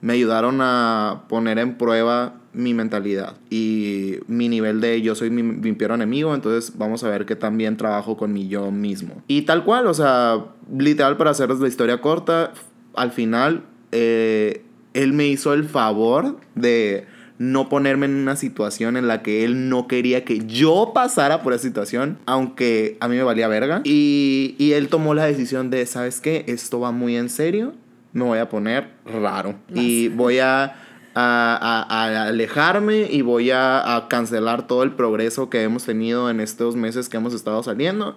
me 0.00 0.12
ayudaron 0.12 0.58
a 0.60 1.24
poner 1.28 1.58
en 1.58 1.78
prueba 1.78 2.34
mi 2.52 2.74
mentalidad 2.74 3.36
y 3.50 4.16
mi 4.26 4.48
nivel 4.48 4.80
de 4.80 5.00
yo 5.02 5.14
soy 5.14 5.30
mi, 5.30 5.42
mi 5.42 5.76
enemigo, 5.80 6.34
entonces 6.34 6.76
vamos 6.76 7.02
a 7.04 7.08
ver 7.08 7.26
qué 7.26 7.36
tan 7.36 7.56
bien 7.56 7.76
trabajo 7.76 8.16
con 8.16 8.32
mi 8.32 8.48
yo 8.48 8.70
mismo. 8.70 9.22
Y 9.28 9.42
tal 9.42 9.64
cual, 9.64 9.86
o 9.86 9.94
sea, 9.94 10.44
literal 10.76 11.16
para 11.16 11.30
hacerles 11.30 11.60
la 11.60 11.68
historia 11.68 12.00
corta, 12.00 12.52
al 12.94 13.12
final 13.12 13.64
eh, 13.92 14.64
él 14.92 15.12
me 15.12 15.26
hizo 15.26 15.52
el 15.52 15.64
favor 15.64 16.36
de 16.54 17.06
no 17.38 17.68
ponerme 17.68 18.06
en 18.06 18.14
una 18.14 18.36
situación 18.36 18.96
en 18.96 19.08
la 19.08 19.22
que 19.22 19.44
él 19.44 19.68
no 19.68 19.88
quería 19.88 20.24
que 20.24 20.46
yo 20.46 20.92
pasara 20.94 21.42
por 21.42 21.52
esa 21.52 21.62
situación, 21.64 22.18
aunque 22.26 22.96
a 23.00 23.08
mí 23.08 23.16
me 23.16 23.22
valía 23.24 23.48
verga. 23.48 23.80
Y, 23.84 24.54
y 24.58 24.72
él 24.72 24.88
tomó 24.88 25.14
la 25.14 25.24
decisión 25.26 25.70
de, 25.70 25.84
¿sabes 25.86 26.20
qué? 26.20 26.44
Esto 26.46 26.78
va 26.80 26.92
muy 26.92 27.16
en 27.16 27.28
serio, 27.28 27.72
me 28.12 28.22
voy 28.24 28.38
a 28.38 28.48
poner 28.48 28.90
raro. 29.04 29.56
Y 29.74 30.08
voy 30.08 30.38
a, 30.38 30.62
a- 30.64 30.74
a- 31.16 31.86
a 31.88 32.26
alejarme 32.28 33.08
y 33.10 33.22
voy 33.22 33.50
a, 33.50 33.96
a 33.96 34.06
cancelar 34.08 34.66
todo 34.68 34.82
el 34.84 34.92
progreso 34.92 35.50
que 35.50 35.62
hemos 35.64 35.84
tenido 35.84 36.30
en 36.30 36.38
estos 36.40 36.76
meses 36.76 37.08
que 37.08 37.16
hemos 37.16 37.34
estado 37.34 37.62
saliendo 37.64 38.16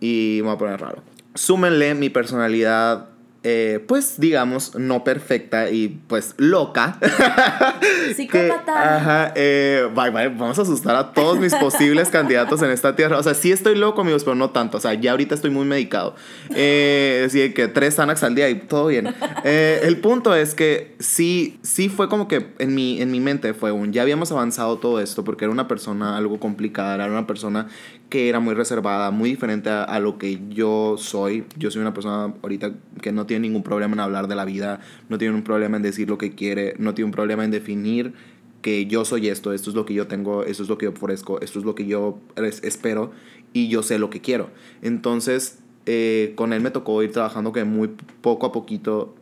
y 0.00 0.38
me 0.40 0.46
voy 0.48 0.54
a 0.54 0.58
poner 0.58 0.80
raro. 0.80 1.02
Súmenle 1.34 1.94
mi 1.94 2.08
personalidad, 2.10 3.08
eh, 3.46 3.84
pues 3.86 4.18
digamos, 4.18 4.74
no 4.74 5.04
perfecta 5.04 5.70
y 5.70 6.00
pues 6.08 6.34
loca. 6.38 6.98
que, 8.08 8.14
Psicópata. 8.14 8.96
ajá, 8.96 9.32
eh, 9.36 9.86
bye, 9.94 10.10
bye, 10.10 10.28
vamos 10.28 10.58
a 10.58 10.62
asustar 10.62 10.96
a 10.96 11.12
todos 11.12 11.38
mis 11.38 11.54
posibles 11.54 12.08
candidatos 12.08 12.62
en 12.62 12.70
esta 12.70 12.96
tierra. 12.96 13.18
O 13.18 13.22
sea, 13.22 13.34
sí 13.34 13.52
estoy 13.52 13.76
loco, 13.76 14.00
amigos, 14.00 14.24
pero 14.24 14.34
no 14.34 14.48
tanto. 14.48 14.78
O 14.78 14.80
sea, 14.80 14.94
ya 14.94 15.10
ahorita 15.10 15.34
estoy 15.34 15.50
muy 15.50 15.66
medicado. 15.66 16.14
Eh, 16.54 17.24
así 17.26 17.52
que 17.52 17.68
tres 17.68 17.96
Xanax 17.96 18.22
al 18.22 18.34
día 18.34 18.48
y 18.48 18.54
todo 18.54 18.86
bien. 18.86 19.14
Eh, 19.44 19.80
el 19.82 19.98
punto 19.98 20.34
es 20.34 20.54
que 20.54 20.94
sí, 20.98 21.58
sí 21.62 21.90
fue 21.90 22.08
como 22.08 22.28
que 22.28 22.54
en 22.58 22.74
mi, 22.74 23.02
en 23.02 23.10
mi 23.10 23.20
mente 23.20 23.52
fue 23.52 23.72
un, 23.72 23.92
ya 23.92 24.00
habíamos 24.00 24.32
avanzado 24.32 24.78
todo 24.78 25.00
esto 25.00 25.22
porque 25.22 25.44
era 25.44 25.52
una 25.52 25.68
persona 25.68 26.16
algo 26.16 26.40
complicada, 26.40 26.94
era 26.94 27.06
una 27.08 27.26
persona 27.26 27.68
que 28.14 28.28
era 28.28 28.38
muy 28.38 28.54
reservada, 28.54 29.10
muy 29.10 29.30
diferente 29.30 29.70
a, 29.70 29.82
a 29.82 29.98
lo 29.98 30.18
que 30.18 30.38
yo 30.48 30.94
soy. 30.98 31.46
Yo 31.58 31.72
soy 31.72 31.80
una 31.82 31.92
persona 31.94 32.32
ahorita 32.44 32.70
que 33.02 33.10
no 33.10 33.26
tiene 33.26 33.48
ningún 33.48 33.64
problema 33.64 33.94
en 33.94 33.98
hablar 33.98 34.28
de 34.28 34.36
la 34.36 34.44
vida, 34.44 34.78
no 35.08 35.18
tiene 35.18 35.34
un 35.34 35.42
problema 35.42 35.78
en 35.78 35.82
decir 35.82 36.08
lo 36.08 36.16
que 36.16 36.32
quiere, 36.32 36.76
no 36.78 36.94
tiene 36.94 37.06
un 37.06 37.10
problema 37.10 37.44
en 37.44 37.50
definir 37.50 38.14
que 38.62 38.86
yo 38.86 39.04
soy 39.04 39.26
esto, 39.26 39.52
esto 39.52 39.68
es 39.70 39.74
lo 39.74 39.84
que 39.84 39.94
yo 39.94 40.06
tengo, 40.06 40.44
esto 40.44 40.62
es 40.62 40.68
lo 40.68 40.78
que 40.78 40.84
yo 40.86 40.92
ofrezco, 40.92 41.40
esto 41.40 41.58
es 41.58 41.64
lo 41.64 41.74
que 41.74 41.86
yo 41.86 42.20
es- 42.36 42.62
espero 42.62 43.10
y 43.52 43.66
yo 43.66 43.82
sé 43.82 43.98
lo 43.98 44.10
que 44.10 44.20
quiero. 44.20 44.50
Entonces, 44.80 45.58
eh, 45.86 46.34
con 46.36 46.52
él 46.52 46.60
me 46.62 46.70
tocó 46.70 47.02
ir 47.02 47.10
trabajando 47.10 47.50
que 47.50 47.64
muy 47.64 47.90
poco 48.20 48.46
a 48.46 48.52
poquito 48.52 49.12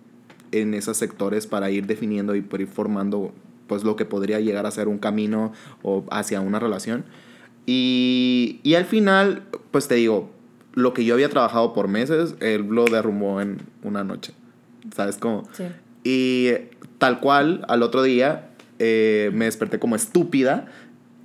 en 0.50 0.74
esos 0.74 0.98
sectores 0.98 1.46
para 1.46 1.70
ir 1.70 1.86
definiendo 1.86 2.36
y 2.36 2.44
ir 2.58 2.66
formando 2.66 3.32
pues 3.68 3.84
lo 3.84 3.96
que 3.96 4.04
podría 4.04 4.38
llegar 4.38 4.66
a 4.66 4.70
ser 4.70 4.86
un 4.86 4.98
camino 4.98 5.52
o 5.82 6.04
hacia 6.10 6.42
una 6.42 6.58
relación. 6.58 7.06
Y, 7.66 8.60
y 8.62 8.74
al 8.74 8.84
final, 8.84 9.42
pues 9.70 9.88
te 9.88 9.94
digo, 9.94 10.30
lo 10.74 10.94
que 10.94 11.04
yo 11.04 11.14
había 11.14 11.28
trabajado 11.28 11.72
por 11.72 11.88
meses, 11.88 12.34
él 12.40 12.66
lo 12.68 12.84
derrumbó 12.86 13.40
en 13.40 13.62
una 13.82 14.04
noche. 14.04 14.32
¿Sabes 14.94 15.16
cómo? 15.16 15.48
Sí. 15.52 15.64
Y 16.04 16.50
tal 16.98 17.20
cual, 17.20 17.64
al 17.68 17.82
otro 17.82 18.02
día 18.02 18.50
eh, 18.78 19.30
me 19.32 19.44
desperté 19.44 19.78
como 19.78 19.96
estúpida 19.96 20.66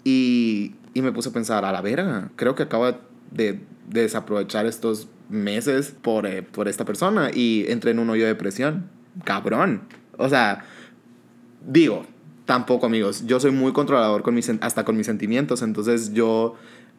y, 0.04 0.76
y 0.93 1.02
me 1.02 1.12
puse 1.12 1.30
a 1.30 1.34
pensar, 1.34 1.65
a 1.65 1.71
la 1.71 1.82
verga, 1.82 2.30
creo 2.36 2.56
que 2.56 2.63
acabo 2.63 2.86
de, 2.86 2.97
de 3.32 3.60
desaprovechar 3.88 4.65
estos 4.65 5.08
meses 5.30 5.93
por, 6.02 6.26
eh, 6.26 6.43
por 6.43 6.67
esta 6.67 6.86
persona 6.86 7.32
y 7.34 7.65
entré 7.67 7.91
en 7.91 8.00
un 8.00 8.10
hoyo 8.10 8.23
de 8.23 8.30
depresión. 8.30 8.89
Cabrón. 9.23 9.82
O 10.17 10.30
sea, 10.30 10.65
digo, 11.65 12.06
tampoco 12.48 12.86
amigos, 12.86 13.26
yo 13.28 13.40
soy 13.40 13.52
muy 13.52 13.74
controlador 13.74 14.24
con 14.24 14.34
mis, 14.34 14.50
hasta 14.62 14.86
con 14.86 14.96
mis 14.98 15.06
sentimientos, 15.06 15.62
entonces 15.62 16.14
yo 16.14 16.56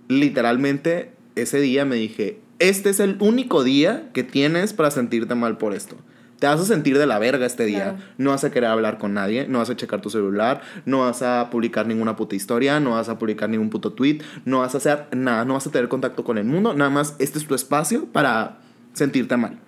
literalmente 0.06 1.12
ese 1.36 1.58
día 1.58 1.86
me 1.86 1.96
dije, 1.96 2.38
este 2.58 2.90
es 2.90 3.00
el 3.00 3.16
único 3.18 3.64
día 3.64 4.10
que 4.12 4.22
tienes 4.22 4.74
para 4.74 4.90
sentirte 4.90 5.34
mal 5.34 5.56
por 5.56 5.74
esto. 5.74 5.96
Te 6.38 6.46
vas 6.46 6.60
a 6.60 6.64
sentir 6.64 6.98
de 6.98 7.06
la 7.06 7.18
verga 7.18 7.46
este 7.46 7.64
día. 7.64 7.94
Claro. 7.94 7.98
No 8.18 8.30
vas 8.30 8.44
a 8.44 8.50
querer 8.50 8.68
hablar 8.68 8.98
con 8.98 9.14
nadie, 9.14 9.48
no 9.48 9.58
vas 9.58 9.70
a 9.70 9.76
checar 9.76 10.00
tu 10.00 10.10
celular, 10.10 10.60
no 10.84 11.00
vas 11.00 11.22
a 11.22 11.48
publicar 11.50 11.86
ninguna 11.86 12.14
puta 12.14 12.36
historia, 12.36 12.78
no 12.78 12.90
vas 12.90 13.08
a 13.08 13.18
publicar 13.18 13.48
ningún 13.48 13.70
puto 13.70 13.94
tweet, 13.94 14.20
no 14.44 14.60
vas 14.60 14.74
a 14.74 14.78
hacer 14.78 15.06
nada, 15.16 15.44
no 15.46 15.54
vas 15.54 15.66
a 15.66 15.70
tener 15.70 15.88
contacto 15.88 16.24
con 16.24 16.36
el 16.38 16.44
mundo, 16.44 16.74
nada 16.74 16.90
más 16.90 17.16
este 17.18 17.38
es 17.38 17.46
tu 17.46 17.54
espacio 17.54 18.04
para 18.04 18.58
sentirte 18.92 19.36
mal. 19.36 19.58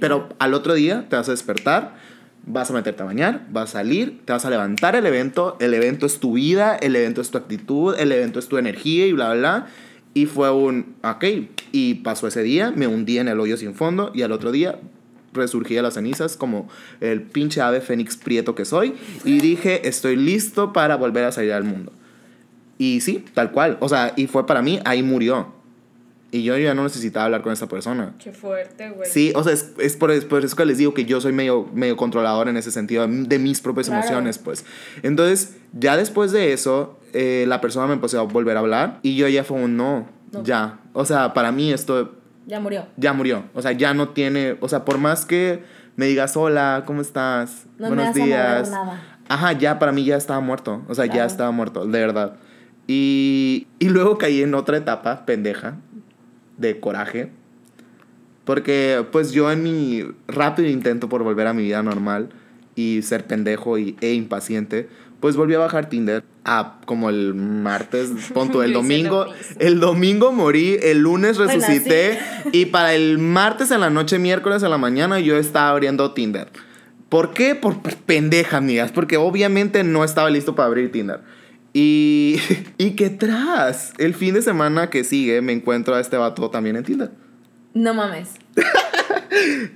Pero 0.00 0.28
al 0.38 0.52
otro 0.52 0.74
día 0.74 1.06
te 1.08 1.16
vas 1.16 1.28
a 1.28 1.32
despertar, 1.32 1.96
vas 2.48 2.70
a 2.70 2.74
meterte 2.74 3.02
a 3.02 3.06
bañar, 3.06 3.46
vas 3.50 3.70
a 3.70 3.72
salir, 3.78 4.20
te 4.24 4.32
vas 4.32 4.44
a 4.44 4.50
levantar 4.50 4.96
el 4.96 5.06
evento, 5.06 5.56
el 5.60 5.74
evento 5.74 6.06
es 6.06 6.18
tu 6.18 6.32
vida, 6.32 6.76
el 6.76 6.96
evento 6.96 7.20
es 7.20 7.30
tu 7.30 7.38
actitud, 7.38 7.94
el 7.98 8.10
evento 8.10 8.38
es 8.38 8.48
tu 8.48 8.56
energía 8.56 9.06
y 9.06 9.12
bla, 9.12 9.32
bla, 9.32 9.38
bla. 9.38 9.66
Y 10.14 10.26
fue 10.26 10.50
un, 10.50 10.96
ok, 11.02 11.24
y 11.72 11.94
pasó 11.96 12.26
ese 12.26 12.42
día, 12.42 12.72
me 12.74 12.86
hundí 12.86 13.18
en 13.18 13.28
el 13.28 13.38
hoyo 13.38 13.56
sin 13.56 13.74
fondo 13.74 14.10
y 14.14 14.22
al 14.22 14.32
otro 14.32 14.50
día 14.50 14.78
resurgí 15.32 15.74
de 15.74 15.82
las 15.82 15.94
cenizas 15.94 16.36
como 16.36 16.68
el 17.00 17.22
pinche 17.22 17.60
ave 17.60 17.80
fénix 17.80 18.16
prieto 18.16 18.54
que 18.54 18.64
soy 18.64 18.94
y 19.24 19.40
dije, 19.40 19.86
estoy 19.86 20.16
listo 20.16 20.72
para 20.72 20.96
volver 20.96 21.24
a 21.24 21.32
salir 21.32 21.52
al 21.52 21.64
mundo. 21.64 21.92
Y 22.78 23.00
sí, 23.00 23.24
tal 23.34 23.52
cual, 23.52 23.76
o 23.80 23.88
sea, 23.88 24.14
y 24.16 24.26
fue 24.26 24.46
para 24.46 24.62
mí, 24.62 24.80
ahí 24.84 25.02
murió. 25.02 25.57
Y 26.30 26.42
yo 26.42 26.58
ya 26.58 26.74
no 26.74 26.82
necesitaba 26.82 27.24
hablar 27.24 27.40
con 27.42 27.52
esa 27.54 27.68
persona. 27.68 28.14
Qué 28.22 28.32
fuerte, 28.32 28.90
güey. 28.90 29.08
Sí, 29.10 29.32
o 29.34 29.42
sea, 29.42 29.52
es, 29.54 29.72
es 29.78 29.96
por, 29.96 30.10
es 30.10 30.26
por 30.26 30.44
eso 30.44 30.54
que 30.56 30.66
les 30.66 30.76
digo 30.76 30.92
que 30.92 31.06
yo 31.06 31.20
soy 31.22 31.32
medio, 31.32 31.66
medio 31.72 31.96
controlador 31.96 32.48
en 32.48 32.56
ese 32.58 32.70
sentido, 32.70 33.06
de 33.08 33.38
mis 33.38 33.62
propias 33.62 33.86
Claro. 33.86 34.02
emociones, 34.02 34.36
pues. 34.38 34.64
Entonces, 35.02 35.56
ya 35.72 35.96
después 35.96 36.30
de 36.32 36.52
eso, 36.52 36.98
eh, 37.14 37.46
la 37.48 37.62
persona 37.62 37.86
me 37.86 37.94
empezó 37.94 38.20
a 38.20 38.24
volver 38.24 38.56
a 38.58 38.60
hablar 38.60 38.98
y 39.02 39.16
yo 39.16 39.26
ya 39.28 39.42
fue 39.42 39.56
un 39.58 39.78
no, 39.78 40.06
No. 40.32 40.42
ya. 40.44 40.80
O 40.92 41.06
sea, 41.06 41.32
para 41.32 41.50
mí 41.50 41.72
esto 41.72 42.16
Ya 42.46 42.60
murió. 42.60 42.84
ya 42.98 43.14
murió. 43.14 43.44
O 43.54 43.62
sea, 43.62 43.72
ya 43.72 43.94
no 43.94 44.10
tiene, 44.10 44.58
o 44.60 44.68
sea, 44.68 44.84
por 44.84 44.98
más 44.98 45.24
que 45.24 45.62
me 45.96 46.04
digas, 46.06 46.36
hola, 46.36 46.82
¿cómo 46.86 47.00
estás? 47.00 47.64
No 47.78 47.88
me 47.88 47.96
Buenos 47.96 48.08
mover 48.14 48.26
días. 48.26 48.70
nada. 48.70 49.02
Ajá, 49.30 49.52
ya 49.52 49.78
para 49.78 49.92
mí 49.92 50.04
ya 50.04 50.16
estaba 50.16 50.40
muerto. 50.40 50.82
O 50.88 50.94
sea, 50.94 51.06
ya 51.06 51.12
Claro. 51.12 51.26
estaba 51.28 51.50
muerto, 51.52 51.86
de 51.86 51.98
verdad. 52.00 52.34
Y, 52.86 53.66
y 53.78 53.88
luego 53.90 54.16
caí 54.18 54.42
en 54.42 54.54
otra 54.54 54.76
etapa 54.78 55.26
pendeja 55.26 55.76
de 56.58 56.78
coraje. 56.80 57.30
Porque 58.44 59.04
pues 59.10 59.32
yo 59.32 59.50
en 59.50 59.62
mi 59.62 60.04
rápido 60.26 60.68
intento 60.68 61.08
por 61.08 61.22
volver 61.22 61.46
a 61.46 61.52
mi 61.52 61.62
vida 61.62 61.82
normal 61.82 62.30
y 62.74 63.02
ser 63.02 63.26
pendejo 63.26 63.78
y, 63.78 63.96
e 64.00 64.12
impaciente, 64.14 64.88
pues 65.20 65.36
volví 65.36 65.54
a 65.54 65.58
bajar 65.58 65.88
Tinder 65.88 66.22
a 66.44 66.78
como 66.86 67.10
el 67.10 67.34
martes, 67.34 68.10
punto, 68.34 68.62
el 68.62 68.72
domingo. 68.72 69.26
El 69.58 69.80
domingo 69.80 70.32
morí, 70.32 70.78
el 70.82 70.98
lunes 70.98 71.36
resucité 71.36 72.18
y 72.52 72.66
para 72.66 72.94
el 72.94 73.18
martes 73.18 73.70
en 73.70 73.80
la 73.80 73.90
noche, 73.90 74.18
miércoles 74.18 74.62
en 74.62 74.70
la 74.70 74.78
mañana 74.78 75.20
yo 75.20 75.36
estaba 75.36 75.70
abriendo 75.70 76.12
Tinder. 76.12 76.48
¿Por 77.08 77.32
qué? 77.32 77.54
Por 77.54 77.80
pendeja, 77.80 78.58
amigas. 78.58 78.92
Porque 78.92 79.16
obviamente 79.16 79.82
no 79.82 80.04
estaba 80.04 80.30
listo 80.30 80.54
para 80.54 80.68
abrir 80.68 80.92
Tinder. 80.92 81.20
Y, 81.80 82.40
y 82.78 82.90
que 82.96 83.08
tras, 83.08 83.92
el 83.98 84.12
fin 84.14 84.34
de 84.34 84.42
semana 84.42 84.90
que 84.90 85.04
sigue 85.04 85.40
me 85.42 85.52
encuentro 85.52 85.94
a 85.94 86.00
este 86.00 86.16
vato 86.16 86.50
también 86.50 86.74
en 86.74 86.82
Tinder. 86.82 87.10
No 87.74 87.94
mames. 87.94 88.30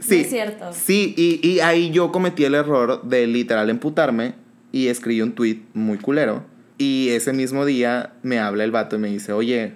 Sí. 0.00 0.20
es 0.22 0.30
cierto. 0.30 0.72
Sí, 0.72 1.14
y, 1.16 1.46
y 1.46 1.60
ahí 1.60 1.90
yo 1.90 2.10
cometí 2.10 2.44
el 2.44 2.54
error 2.54 3.02
de 3.04 3.26
literal 3.28 3.70
emputarme 3.70 4.34
y 4.72 4.88
escribí 4.88 5.20
un 5.20 5.32
tweet 5.34 5.60
muy 5.74 5.98
culero. 5.98 6.44
Y 6.78 7.10
ese 7.10 7.32
mismo 7.32 7.64
día 7.64 8.14
me 8.22 8.40
habla 8.40 8.64
el 8.64 8.72
vato 8.72 8.96
y 8.96 8.98
me 8.98 9.08
dice, 9.08 9.32
oye, 9.32 9.74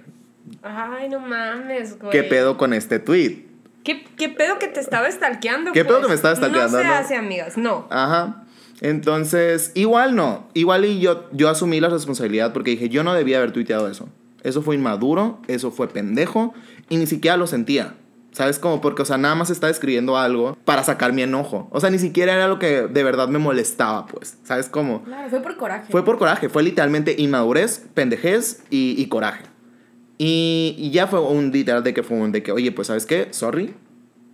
Ay, 0.63 1.09
no 1.09 1.21
mames, 1.21 1.99
güey. 2.01 2.11
¿qué 2.11 2.25
pedo 2.25 2.57
con 2.57 2.73
este 2.73 2.99
tweet? 2.99 3.45
¿Qué, 3.85 4.05
qué 4.17 4.29
pedo 4.29 4.59
que 4.59 4.67
te 4.67 4.81
estaba 4.81 5.09
stalkeando? 5.11 5.73
¿Qué 5.73 5.85
pedo 5.85 5.99
pues? 5.99 6.07
que 6.07 6.09
me 6.09 6.15
estaba 6.17 6.35
stalkeando, 6.35 6.79
No 6.79 6.83
se 6.83 6.89
no? 6.89 6.95
hace, 6.95 7.15
amigas, 7.15 7.57
no. 7.57 7.87
Ajá. 7.91 8.46
Entonces, 8.81 9.73
igual 9.75 10.15
no. 10.15 10.49
Igual 10.55 10.85
y 10.85 11.01
yo, 11.01 11.29
yo 11.33 11.49
asumí 11.49 11.81
la 11.81 11.89
responsabilidad 11.89 12.53
porque 12.53 12.73
dije, 12.73 12.89
yo 12.89 13.05
no 13.05 13.15
debía 13.15 13.39
haber 13.39 13.53
tuiteado 13.53 13.89
eso. 13.89 14.09
Eso 14.43 14.63
fue 14.63 14.77
inmaduro, 14.77 15.41
eso 15.49 15.71
fue 15.71 15.89
pendejo 15.89 16.55
y 16.89 16.97
ni 16.97 17.07
siquiera 17.07 17.37
lo 17.37 17.47
sentía. 17.47 17.95
¿Sabes 18.37 18.59
cómo? 18.59 18.83
Porque, 18.83 19.01
o 19.01 19.05
sea, 19.07 19.17
nada 19.17 19.35
más 19.35 19.49
estaba 19.49 19.71
escribiendo 19.71 20.19
algo 20.19 20.59
para 20.67 20.85
sacar 20.85 21.15
mi 21.15 21.23
enojo. 21.23 21.69
O 21.73 21.81
sea, 21.81 21.89
ni 21.89 21.99
siquiera 21.99 22.35
era 22.35 22.49
lo 22.49 22.59
que 22.59 22.83
de 22.83 23.03
verdad 23.03 23.29
me 23.29 23.39
molestaba, 23.39 24.07
pues. 24.07 24.37
¿Sabes 24.45 24.69
cómo? 24.69 25.03
Claro, 25.05 25.31
fue 25.31 25.41
por 25.41 25.57
coraje. 25.57 25.91
Fue 25.91 26.05
por 26.05 26.19
coraje, 26.19 26.51
fue 26.51 26.63
literalmente 26.63 27.15
inmadurez, 27.17 27.87
pendejez 27.95 28.63
y, 28.69 28.95
y 28.99 29.09
coraje. 29.09 29.45
Y, 30.19 30.75
y 30.79 30.91
ya 30.91 31.07
fue 31.07 31.21
un 31.21 31.51
literal 31.51 31.83
de 31.83 31.95
que 31.95 32.03
fue 32.03 32.19
un 32.19 32.31
de 32.31 32.43
que, 32.43 32.53
oye, 32.53 32.73
pues 32.73 32.89
sabes 32.89 33.07
qué, 33.07 33.29
sorry, 33.31 33.75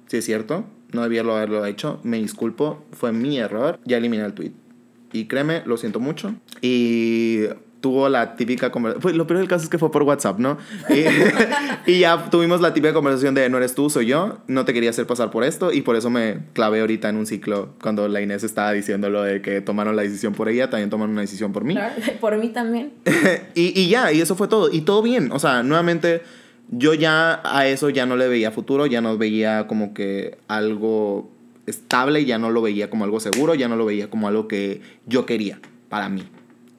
si 0.09 0.16
es 0.16 0.24
cierto, 0.24 0.64
no 0.92 1.02
debía 1.02 1.22
lo 1.22 1.37
haberlo 1.37 1.64
hecho, 1.66 2.00
me 2.02 2.18
disculpo, 2.18 2.85
fue 2.92 3.12
mi 3.12 3.38
error, 3.38 3.78
ya 3.85 3.96
eliminé 3.96 4.24
el 4.24 4.35
tweet. 4.35 4.52
Y 5.12 5.26
créeme, 5.26 5.62
lo 5.66 5.76
siento 5.76 6.00
mucho. 6.00 6.35
Y 6.62 7.44
tuvo 7.83 8.09
la 8.09 8.37
típica 8.37 8.70
conversación. 8.72 9.18
Lo 9.18 9.26
peor 9.26 9.40
del 9.40 9.48
caso 9.48 9.64
es 9.64 9.68
que 9.68 9.76
fue 9.76 9.90
por 9.90 10.05
WhatsApp, 10.05 10.38
¿no? 10.38 10.57
Y, 10.88 11.05
y 11.90 11.98
ya 11.98 12.31
tuvimos 12.31 12.62
la 12.62 12.72
típica 12.72 12.94
conversación 12.94 13.35
de 13.35 13.50
no 13.50 13.59
eres 13.59 13.74
tú, 13.74 13.90
soy 13.90 14.07
yo. 14.07 14.38
No 14.46 14.64
te 14.64 14.72
quería 14.72 14.88
hacer 14.88 15.07
pasar 15.07 15.31
por 15.31 15.44
esto. 15.44 15.70
Y 15.70 15.83
por 15.83 15.96
eso 15.96 16.09
me 16.09 16.38
clavé 16.55 16.81
ahorita 16.81 17.11
en 17.11 17.16
un 17.16 17.26
ciclo. 17.26 17.74
Cuando 17.83 18.09
la 18.09 18.22
Inés 18.22 18.44
estaba 18.44 18.72
diciendo 18.72 19.11
lo 19.11 19.22
de 19.22 19.42
que 19.42 19.61
tomaron 19.61 19.96
la 19.96 20.02
decisión 20.02 20.33
por 20.33 20.48
ella, 20.48 20.70
también 20.70 20.88
tomaron 20.88 21.12
una 21.12 21.20
decisión 21.20 21.52
por 21.52 21.64
mí. 21.64 21.74
Claro, 21.74 21.94
por 22.20 22.38
mí 22.38 22.48
también. 22.48 22.92
y, 23.55 23.78
y 23.78 23.88
ya, 23.90 24.12
y 24.12 24.22
eso 24.22 24.35
fue 24.37 24.48
todo. 24.48 24.72
Y 24.72 24.81
todo 24.83 25.02
bien. 25.02 25.31
O 25.33 25.38
sea, 25.38 25.62
nuevamente, 25.62 26.22
yo 26.72 26.94
ya 26.94 27.40
a 27.44 27.66
eso 27.66 27.90
ya 27.90 28.06
no 28.06 28.16
le 28.16 28.28
veía 28.28 28.50
futuro, 28.50 28.87
ya 28.87 29.00
no 29.00 29.16
veía 29.18 29.66
como 29.66 29.92
que 29.94 30.38
algo 30.48 31.30
estable, 31.66 32.24
ya 32.24 32.38
no 32.38 32.50
lo 32.50 32.62
veía 32.62 32.90
como 32.90 33.04
algo 33.04 33.20
seguro, 33.20 33.54
ya 33.54 33.68
no 33.68 33.76
lo 33.76 33.85
veía 33.85 34.08
como 34.11 34.26
algo 34.26 34.48
que 34.48 34.80
yo 35.06 35.26
quería 35.26 35.61
para 35.88 36.08
mí. 36.08 36.24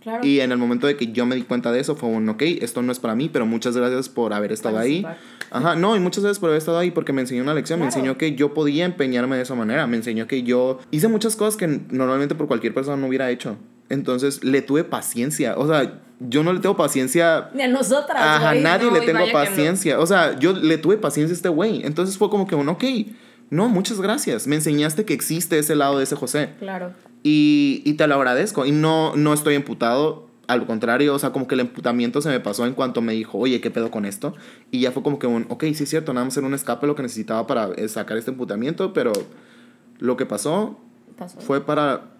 Claro. 0.03 0.25
Y 0.25 0.41
en 0.41 0.51
el 0.51 0.57
momento 0.57 0.85
de 0.85 0.97
que 0.97 1.11
yo 1.13 1.25
me 1.25 1.35
di 1.35 1.43
cuenta 1.43 1.71
de 1.71 1.79
eso, 1.79 1.95
fue 1.95 2.09
un, 2.09 2.27
ok, 2.29 2.41
esto 2.61 2.81
no 2.81 2.91
es 2.91 2.99
para 2.99 3.15
mí, 3.15 3.29
pero 3.31 3.45
muchas 3.45 3.75
gracias 3.77 4.09
por 4.09 4.33
haber 4.33 4.51
estado 4.51 4.77
ahí. 4.77 5.05
Ajá, 5.49 5.75
no, 5.75 5.95
y 5.95 5.99
muchas 5.99 6.23
gracias 6.23 6.39
por 6.39 6.49
haber 6.49 6.57
estado 6.57 6.77
ahí 6.77 6.91
porque 6.91 7.13
me 7.13 7.21
enseñó 7.21 7.41
una 7.43 7.53
lección, 7.53 7.79
me 7.79 7.85
Claro. 7.85 7.99
enseñó 7.99 8.17
que 8.17 8.35
yo 8.35 8.53
podía 8.53 8.83
empeñarme 8.85 9.37
de 9.37 9.43
esa 9.43 9.55
manera, 9.55 9.87
me 9.87 9.95
enseñó 9.97 10.27
que 10.27 10.43
yo 10.43 10.79
hice 10.91 11.07
muchas 11.07 11.35
cosas 11.37 11.55
que 11.57 11.67
normalmente 11.89 12.35
por 12.35 12.47
cualquier 12.47 12.73
persona 12.73 12.97
no 12.97 13.07
hubiera 13.07 13.29
hecho. 13.31 13.55
Entonces 13.89 14.43
le 14.43 14.61
tuve 14.61 14.83
paciencia, 14.83 15.55
o 15.57 15.67
sea, 15.67 16.01
yo 16.19 16.43
no 16.43 16.53
le 16.53 16.59
tengo 16.59 16.75
paciencia 16.77 17.49
Ni 17.53 17.63
a 17.63 17.67
nosotras, 17.67 18.17
Ajá, 18.19 18.51
güey. 18.51 18.63
nadie 18.63 18.87
no, 18.87 18.93
le 18.93 19.01
tengo 19.01 19.19
que 19.25 19.27
no. 19.27 19.33
paciencia. 19.33 19.99
O 19.99 20.05
sea, 20.05 20.37
yo 20.39 20.53
le 20.53 20.77
tuve 20.77 20.97
paciencia 20.97 21.33
a 21.33 21.35
este 21.35 21.49
güey. 21.49 21.85
Entonces 21.85 22.17
fue 22.17 22.29
como 22.29 22.47
que 22.47 22.55
un, 22.55 22.67
ok, 22.69 22.83
no, 23.49 23.67
muchas 23.69 23.99
gracias. 24.01 24.47
Me 24.47 24.55
enseñaste 24.55 25.05
que 25.05 25.13
existe 25.13 25.59
ese 25.59 25.75
lado 25.75 25.97
de 25.97 26.05
ese 26.05 26.15
José. 26.15 26.49
Claro. 26.59 26.91
Y, 27.23 27.81
y 27.85 27.93
te 27.93 28.05
lo 28.07 28.15
agradezco. 28.15 28.65
Y 28.65 28.71
no, 28.71 29.15
no 29.15 29.33
estoy 29.33 29.55
emputado. 29.55 30.27
Al 30.45 30.65
contrario, 30.65 31.15
o 31.15 31.19
sea, 31.19 31.31
como 31.31 31.47
que 31.47 31.55
el 31.55 31.61
emputamiento 31.61 32.21
se 32.21 32.27
me 32.27 32.41
pasó 32.41 32.65
en 32.65 32.73
cuanto 32.73 33.01
me 33.01 33.13
dijo, 33.13 33.37
oye, 33.37 33.61
¿qué 33.61 33.71
pedo 33.71 33.89
con 33.89 34.03
esto? 34.03 34.35
Y 34.71 34.81
ya 34.81 34.91
fue 34.91 35.01
como 35.01 35.17
que 35.17 35.25
un, 35.25 35.45
ok, 35.47 35.63
sí 35.73 35.83
es 35.83 35.89
cierto, 35.89 36.13
nada 36.13 36.25
más 36.25 36.35
era 36.35 36.45
un 36.45 36.53
escape 36.53 36.85
lo 36.85 36.95
que 36.95 37.01
necesitaba 37.01 37.47
para 37.47 37.69
eh, 37.77 37.87
sacar 37.87 38.17
este 38.17 38.31
emputamiento, 38.31 38.91
pero 38.91 39.13
lo 39.99 40.17
que 40.17 40.25
pasó 40.25 40.77
Pasó. 41.17 41.39
fue 41.39 41.65
para 41.65 42.11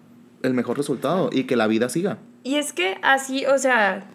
el 0.42 0.54
mejor 0.54 0.78
resultado 0.78 1.28
y 1.32 1.44
que 1.44 1.54
la 1.54 1.66
vida 1.66 1.90
siga. 1.90 2.16
Y 2.44 2.54
es 2.54 2.72
que 2.72 2.96
así, 3.02 3.44
o 3.44 3.58
sea, 3.58 4.06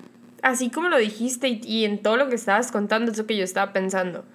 así 0.41 0.71
como 0.71 0.89
lo 0.89 0.97
dijiste 0.97 1.47
y, 1.47 1.61
y 1.63 1.85
en 1.85 2.01
todo 2.01 2.17
lo 2.17 2.29
que 2.29 2.35
estabas 2.35 2.71
contando, 2.71 3.11
es 3.11 3.17
lo 3.19 3.27
que 3.27 3.37
yo 3.37 3.43
estaba 3.43 3.73
pensando. 3.73 4.25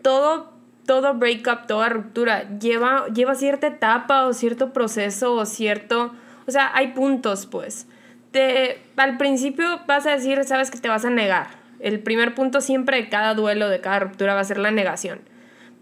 Todo, 0.00 0.52
todo 0.88 1.12
breakup, 1.12 1.66
toda 1.66 1.90
ruptura 1.90 2.48
lleva, 2.58 3.08
lleva 3.08 3.34
cierta 3.34 3.66
etapa 3.66 4.24
o 4.24 4.32
cierto 4.32 4.72
proceso 4.72 5.34
o 5.34 5.44
cierto... 5.44 6.14
O 6.46 6.50
sea, 6.50 6.70
hay 6.72 6.92
puntos, 6.92 7.44
pues. 7.44 7.86
Te, 8.30 8.80
al 8.96 9.18
principio 9.18 9.66
vas 9.86 10.06
a 10.06 10.12
decir, 10.12 10.42
sabes 10.44 10.70
que 10.70 10.78
te 10.78 10.88
vas 10.88 11.04
a 11.04 11.10
negar. 11.10 11.48
El 11.78 12.00
primer 12.00 12.34
punto 12.34 12.62
siempre 12.62 12.96
de 12.96 13.10
cada 13.10 13.34
duelo, 13.34 13.68
de 13.68 13.82
cada 13.82 13.98
ruptura, 13.98 14.32
va 14.32 14.40
a 14.40 14.44
ser 14.44 14.56
la 14.56 14.70
negación. 14.70 15.20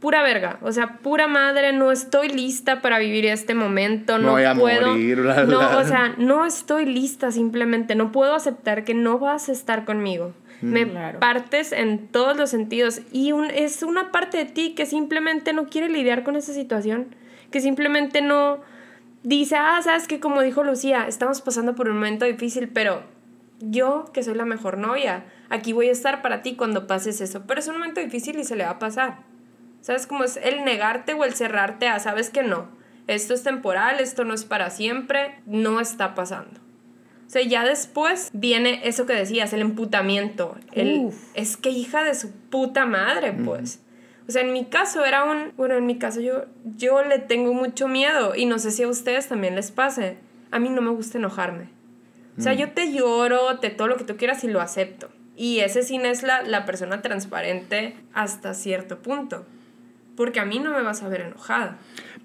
Pura 0.01 0.25
verga, 0.25 0.59
o 0.61 0.73
sea, 0.73 0.99
pura 0.99 1.29
madre, 1.29 1.73
no 1.73 1.93
estoy 1.93 2.29
lista 2.29 2.83
para 2.83 2.99
vivir 2.99 3.27
este 3.27 3.55
momento, 3.55 4.19
no 4.19 4.33
voy 4.33 4.45
a 4.45 4.57
puedo. 4.57 4.89
morir, 4.89 5.23
bla, 5.23 5.45
no, 5.45 5.59
bla. 5.59 5.79
o 5.79 5.85
sea, 5.85 6.15
no 6.19 6.45
estoy 6.45 6.85
lista 6.85 7.31
simplemente, 7.31 7.95
no 7.95 8.11
puedo 8.11 8.35
aceptar 8.35 8.85
que 8.85 8.93
no 8.93 9.21
vas 9.21 9.49
a 9.49 9.53
estar 9.53 9.85
conmigo. 9.85 10.35
Me 10.63 10.89
Claro. 10.89 11.21
partes 11.21 11.73
en 11.73 12.09
todos 12.09 12.37
los 12.37 12.51
sentidos 12.51 13.01
y 13.13 13.33
un- 13.33 13.51
es 13.51 13.83
una 13.83 14.11
parte 14.13 14.39
de 14.39 14.45
ti 14.47 14.75
que 14.75 14.87
simplemente 14.87 15.53
no 15.53 15.67
quiere 15.67 15.89
lidiar 15.89 16.23
con 16.23 16.37
esa 16.37 16.53
situación, 16.53 17.15
que 17.51 17.61
simplemente 17.61 18.23
no 18.23 18.61
dice, 19.23 19.57
ah, 19.57 19.81
sabes 19.83 20.07
que 20.09 20.21
como 20.21 20.41
dijo 20.43 20.65
Lucía, 20.65 21.07
estamos 21.09 21.41
pasando 21.43 21.75
por 21.75 21.89
un 21.89 21.97
momento 21.97 22.25
difícil, 22.25 22.69
pero 22.69 23.03
yo, 23.61 24.07
que 24.13 24.23
soy 24.23 24.35
la 24.35 24.45
mejor 24.45 24.79
novia, 24.79 25.25
aquí 25.49 25.73
voy 25.73 25.89
a 25.89 25.93
estar 25.93 26.23
para 26.23 26.43
ti 26.43 26.55
cuando 26.57 26.87
pases 26.87 27.21
eso, 27.21 27.45
pero 27.47 27.61
es 27.61 27.69
un 27.69 27.75
momento 27.75 28.01
difícil 28.01 28.39
y 28.39 28.45
se 28.45 28.57
le 28.57 28.65
va 28.65 28.71
a 28.71 28.79
pasar. 28.79 29.19
¿Sabes 29.81 30.07
cómo 30.07 30.25
es 30.25 30.37
el 30.37 30.65
negarte 30.65 31.15
o 31.15 31.25
el 31.25 31.35
cerrarte 31.35 31.87
a, 31.89 31.99
sabes 32.01 32.31
que 32.31 32.43
no, 32.43 32.69
esto 33.07 33.35
es 33.35 33.43
temporal, 33.45 34.01
esto 34.01 34.25
no 34.25 34.35
es 34.35 34.45
para 34.45 34.71
siempre, 34.71 35.35
no 35.47 35.81
está 35.81 36.15
pasando? 36.15 36.61
O 37.27 37.31
sea, 37.31 37.43
ya 37.43 37.65
después 37.65 38.31
viene 38.33 38.81
eso 38.85 39.05
que 39.05 39.13
decías, 39.13 39.53
el 39.53 39.61
emputamiento. 39.61 40.57
El, 40.73 41.11
es 41.35 41.57
que 41.57 41.71
hija 41.71 42.05
de 42.05 42.15
su 42.15 42.31
puta 42.31 42.87
madre, 42.87 43.33
pues. 43.33 43.81
O 44.29 44.33
sea, 44.33 44.43
en 44.43 44.53
mi 44.53 44.67
caso 44.67 45.05
era 45.05 45.25
un... 45.25 45.53
Bueno, 45.57 45.75
en 45.75 45.87
mi 45.87 45.99
caso 45.99 46.21
yo, 46.21 46.45
yo 46.65 47.03
le 47.03 47.19
tengo 47.19 47.53
mucho 47.53 47.89
miedo 47.89 48.35
y 48.35 48.47
no 48.47 48.59
sé 48.59 48.71
si 48.71 48.85
a 48.85 48.89
ustedes 48.89 49.29
también 49.29 49.57
les 49.57 49.73
pase. 49.73 50.19
A 50.51 50.59
mí 50.59 50.69
no 50.69 50.83
me 50.83 50.91
gusta 50.91 51.19
enojarme. 51.19 51.69
O 52.39 52.43
sea, 52.43 52.53
yo 52.53 52.73
te 52.73 52.93
lloro, 52.93 53.59
te 53.61 53.71
todo 53.71 53.89
lo 53.89 53.97
que 53.97 54.05
tú 54.05 54.17
quieras 54.17 54.45
y 54.45 54.49
lo 54.49 54.61
acepto. 54.61 55.09
Y 55.37 55.61
ese 55.61 55.83
cine 55.83 56.11
es 56.11 56.23
la, 56.23 56.43
la 56.43 56.67
persona 56.67 57.01
transparente 57.01 57.97
hasta 58.13 58.53
cierto 58.53 59.01
punto. 59.01 59.47
Porque 60.17 60.41
a 60.41 60.45
mí 60.45 60.59
no 60.59 60.73
me 60.73 60.83
vas 60.83 61.03
a 61.03 61.09
ver 61.09 61.23
enojada. 61.23 61.79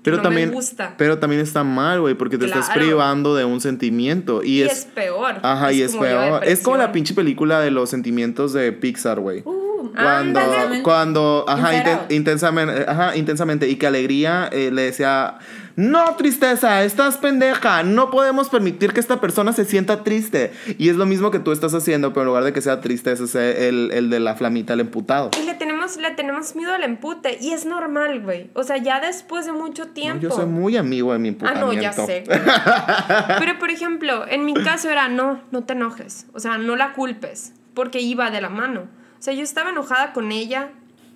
Pero 0.03 0.17
no 0.17 0.23
también, 0.23 0.49
me 0.49 0.55
gusta. 0.55 0.95
pero 0.97 1.19
también 1.19 1.41
está 1.41 1.63
mal, 1.63 2.01
güey, 2.01 2.15
porque 2.15 2.37
te 2.37 2.45
estás 2.45 2.69
privando 2.71 3.35
de 3.35 3.45
un 3.45 3.61
sentimiento. 3.61 4.41
Y, 4.43 4.59
y 4.59 4.61
es, 4.63 4.71
es, 4.79 4.85
peor. 4.85 5.35
Ajá, 5.43 5.71
y 5.71 5.81
es 5.81 5.95
peor. 5.95 6.43
Es 6.43 6.61
como 6.61 6.77
la 6.77 6.91
pinche 6.91 7.13
película 7.13 7.59
de 7.59 7.69
los 7.71 7.89
sentimientos 7.89 8.53
de 8.53 8.71
Pixar, 8.71 9.19
güey. 9.19 9.41
Uh, 9.45 9.91
Cuando, 9.95 10.39
cuando, 10.83 11.45
ajá, 11.47 11.73
inten- 11.73 12.05
intensamente, 12.09 12.85
ajá, 12.87 13.15
intensamente, 13.15 13.67
y 13.69 13.75
que 13.75 13.87
Alegría 13.87 14.49
eh, 14.51 14.71
le 14.71 14.83
decía, 14.83 15.37
no, 15.75 16.15
tristeza, 16.15 16.83
estás 16.83 17.17
pendeja, 17.17 17.83
no 17.83 18.11
podemos 18.11 18.49
permitir 18.49 18.93
que 18.93 18.99
esta 18.99 19.19
persona 19.21 19.53
se 19.53 19.65
sienta 19.65 20.03
triste. 20.03 20.51
Y 20.77 20.89
es 20.89 20.95
lo 20.95 21.05
mismo 21.05 21.31
que 21.31 21.39
tú 21.39 21.51
estás 21.51 21.73
haciendo, 21.73 22.09
pero 22.13 22.21
en 22.21 22.27
lugar 22.27 22.43
de 22.43 22.53
que 22.53 22.61
sea 22.61 22.81
tristeza, 22.81 23.23
es 23.23 23.35
el, 23.35 23.91
el 23.93 24.09
de 24.09 24.19
la 24.19 24.35
flamita, 24.35 24.73
el 24.73 24.79
emputado. 24.81 25.31
Y 25.41 25.45
le 25.45 25.53
tenemos, 25.55 25.97
le 25.97 26.11
tenemos 26.11 26.55
miedo 26.55 26.73
al 26.73 26.83
empute. 26.83 27.37
Y 27.41 27.51
es 27.51 27.65
normal, 27.65 28.21
güey. 28.21 28.49
O 28.53 28.63
sea, 28.63 28.77
ya 28.77 28.99
después 28.99 29.45
de 29.45 29.51
mucho 29.53 29.85
No, 29.85 29.91
tiempo. 29.91 30.21
yo 30.21 30.31
soy 30.31 30.45
muy 30.45 30.77
amigo 30.77 31.13
de 31.13 31.19
mi 31.19 31.29
Ah, 31.29 31.31
emputamiento. 31.31 31.65
no, 31.67 31.73
ya 31.81 31.93
sé. 31.93 32.23
Pero, 33.39 33.59
por 33.59 33.69
ejemplo, 33.69 34.25
en 34.27 34.45
mi 34.45 34.53
caso 34.53 34.89
era, 34.89 35.07
no, 35.09 35.41
no 35.51 35.63
te 35.63 35.73
enojes. 35.73 36.25
O 36.33 36.39
sea, 36.39 36.57
no 36.57 36.75
la 36.75 36.93
culpes. 36.93 37.53
Porque 37.73 37.99
iba 38.01 38.29
de 38.31 38.41
la 38.41 38.49
mano. 38.49 38.81
O 39.19 39.21
sea, 39.23 39.33
yo 39.33 39.43
estaba 39.43 39.69
enojada 39.69 40.13
con 40.13 40.31
ella. 40.31 40.69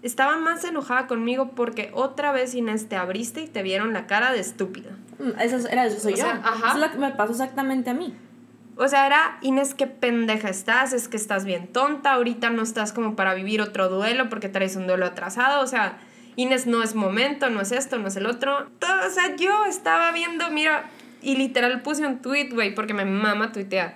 Estaba 0.05 0.37
más 0.37 0.63
enojada 0.63 1.07
conmigo 1.07 1.51
porque 1.55 1.89
otra 1.93 2.31
vez, 2.31 2.53
Inés, 2.53 2.87
te 2.87 2.95
abriste 2.95 3.41
y 3.41 3.47
te 3.47 3.63
vieron 3.63 3.91
la 3.93 4.05
cara 4.07 4.31
de 4.31 4.39
estúpida. 4.39 4.91
mm, 5.19 5.39
Eso, 5.39 5.57
es- 5.57 5.65
era, 5.65 5.85
eso 5.85 5.99
soy 5.99 6.13
O 6.13 6.17
yo. 6.17 6.23
sea, 6.23 6.41
ajá. 6.43 6.67
Eso 6.69 6.75
es 6.77 6.81
lo 6.85 6.91
que 6.91 6.97
me 6.97 7.11
pasó 7.11 7.31
exactamente 7.31 7.89
a 7.89 7.93
mí. 7.93 8.13
O 8.77 8.87
sea, 8.87 9.07
era, 9.07 9.37
Inés, 9.41 9.73
qué 9.73 9.87
pendeja 9.87 10.49
estás, 10.49 10.91
es 10.93 11.07
que 11.07 11.15
estás 11.17 11.45
bien 11.45 11.67
tonta, 11.67 12.13
ahorita 12.13 12.49
no 12.49 12.61
estás 12.61 12.91
como 12.93 13.15
para 13.15 13.33
vivir 13.33 13.61
otro 13.61 13.87
duelo 13.89 14.29
porque 14.29 14.49
traes 14.49 14.75
un 14.75 14.85
duelo 14.85 15.05
atrasado, 15.05 15.63
o 15.63 15.67
sea, 15.67 15.97
Inés, 16.35 16.67
no 16.67 16.83
es 16.83 16.93
momento, 16.93 17.49
no 17.49 17.61
es 17.61 17.71
esto, 17.71 17.97
no 17.97 18.09
es 18.09 18.15
el 18.17 18.25
otro. 18.25 18.67
Todo, 18.79 19.07
o 19.07 19.09
sea, 19.09 19.35
yo 19.37 19.65
estaba 19.65 20.11
viendo, 20.11 20.49
mira, 20.51 20.83
y 21.21 21.37
literal 21.37 21.81
puse 21.81 22.05
un 22.05 22.21
tweet, 22.21 22.49
güey, 22.51 22.75
porque 22.75 22.93
me 22.93 23.05
mama 23.05 23.53
tuitear. 23.53 23.95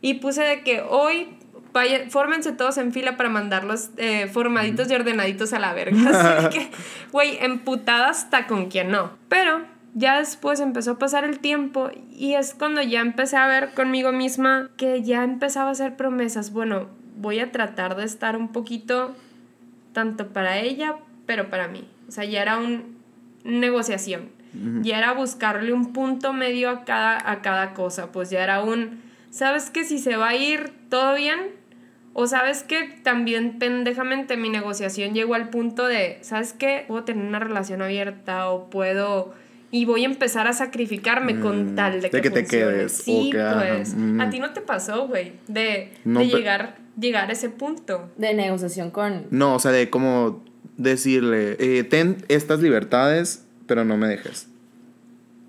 Y 0.00 0.14
puse 0.14 0.42
de 0.42 0.62
que 0.62 0.80
hoy, 0.88 1.36
vaya, 1.74 2.08
fórmense 2.08 2.52
todos 2.52 2.78
en 2.78 2.92
fila 2.92 3.18
para 3.18 3.28
mandarlos 3.28 3.90
eh, 3.98 4.28
formaditos 4.28 4.90
y 4.90 4.94
ordenaditos 4.94 5.52
a 5.52 5.58
la 5.58 5.74
verga. 5.74 5.98
Así 6.38 6.58
que, 6.58 6.70
güey, 7.12 7.36
emputada 7.40 8.08
hasta 8.08 8.46
con 8.46 8.70
quien 8.70 8.90
no. 8.90 9.10
Pero 9.28 9.60
ya 9.92 10.18
después 10.18 10.60
empezó 10.60 10.92
a 10.92 10.98
pasar 10.98 11.24
el 11.24 11.40
tiempo 11.40 11.90
y 12.10 12.34
es 12.34 12.54
cuando 12.54 12.80
ya 12.80 13.00
empecé 13.00 13.36
a 13.36 13.46
ver 13.46 13.74
conmigo 13.74 14.12
misma 14.12 14.70
que 14.76 15.02
ya 15.02 15.22
empezaba 15.24 15.68
a 15.68 15.72
hacer 15.72 15.96
promesas. 15.96 16.52
Bueno, 16.52 16.86
voy 17.16 17.40
a 17.40 17.52
tratar 17.52 17.96
de 17.96 18.04
estar 18.04 18.36
un 18.36 18.48
poquito 18.52 19.14
tanto 19.92 20.28
para 20.28 20.60
ella, 20.60 20.96
pero 21.26 21.50
para 21.50 21.68
mí. 21.68 21.86
O 22.08 22.12
sea, 22.12 22.24
ya 22.24 22.40
era 22.40 22.56
un 22.56 22.96
negociación. 23.44 24.32
Ya 24.82 24.98
era 24.98 25.12
buscarle 25.12 25.72
un 25.72 25.92
punto 25.92 26.32
medio 26.32 26.70
a 26.70 26.84
cada, 26.84 27.28
a 27.28 27.42
cada 27.42 27.74
cosa. 27.74 28.12
Pues 28.12 28.30
ya 28.30 28.44
era 28.44 28.62
un, 28.62 29.02
¿sabes 29.30 29.68
que 29.68 29.82
si 29.82 29.98
se 29.98 30.16
va 30.16 30.28
a 30.28 30.36
ir 30.36 30.72
todo 30.88 31.16
bien? 31.16 31.40
O 32.16 32.26
sabes 32.28 32.62
que 32.62 32.84
también 33.02 33.58
pendejamente 33.58 34.36
mi 34.36 34.48
negociación 34.48 35.14
llegó 35.14 35.34
al 35.34 35.50
punto 35.50 35.86
de, 35.86 36.18
¿sabes 36.22 36.52
qué? 36.52 36.84
Puedo 36.86 37.02
tener 37.04 37.26
una 37.26 37.40
relación 37.40 37.82
abierta 37.82 38.48
o 38.50 38.70
puedo... 38.70 39.34
Y 39.72 39.86
voy 39.86 40.04
a 40.04 40.06
empezar 40.06 40.46
a 40.46 40.52
sacrificarme 40.52 41.40
con 41.40 41.72
Mm, 41.72 41.74
tal 41.74 41.92
de 41.94 42.00
de 42.02 42.10
que, 42.10 42.20
que 42.22 42.30
te 42.30 42.44
quedes, 42.46 42.92
Sí, 42.92 43.30
que, 43.32 43.38
pues. 43.58 43.94
mm. 43.96 44.20
A 44.20 44.30
ti 44.30 44.38
no 44.38 44.52
te 44.52 44.60
pasó, 44.60 45.08
güey, 45.08 45.32
de, 45.48 45.92
No, 46.04 46.20
de 46.20 46.26
llegar, 46.28 46.76
llegar 46.96 47.28
a 47.28 47.32
ese 47.32 47.50
punto. 47.50 48.08
De 48.16 48.32
negociación 48.34 48.92
con. 48.92 49.26
No, 49.30 49.56
o 49.56 49.58
sea, 49.58 49.72
de 49.72 49.90
como 49.90 50.44
decirle, 50.76 51.56
eh, 51.58 51.82
ten 51.82 52.18
estas 52.28 52.60
libertades, 52.60 53.44
pero 53.66 53.84
no 53.84 53.96
me 53.96 54.06
dejes. 54.06 54.48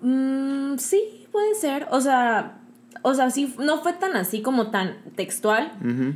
Mm, 0.01 0.77
sí, 0.77 1.27
puede 1.31 1.53
ser. 1.53 1.85
O 1.91 2.01
sea, 2.01 2.57
o 3.07 3.13
sea, 3.13 3.29
sí, 3.29 3.53
no 3.59 3.81
fue 3.81 3.93
tan 3.93 4.15
así 4.15 4.41
como 4.41 4.71
tan 4.71 4.95
textual, 5.15 5.71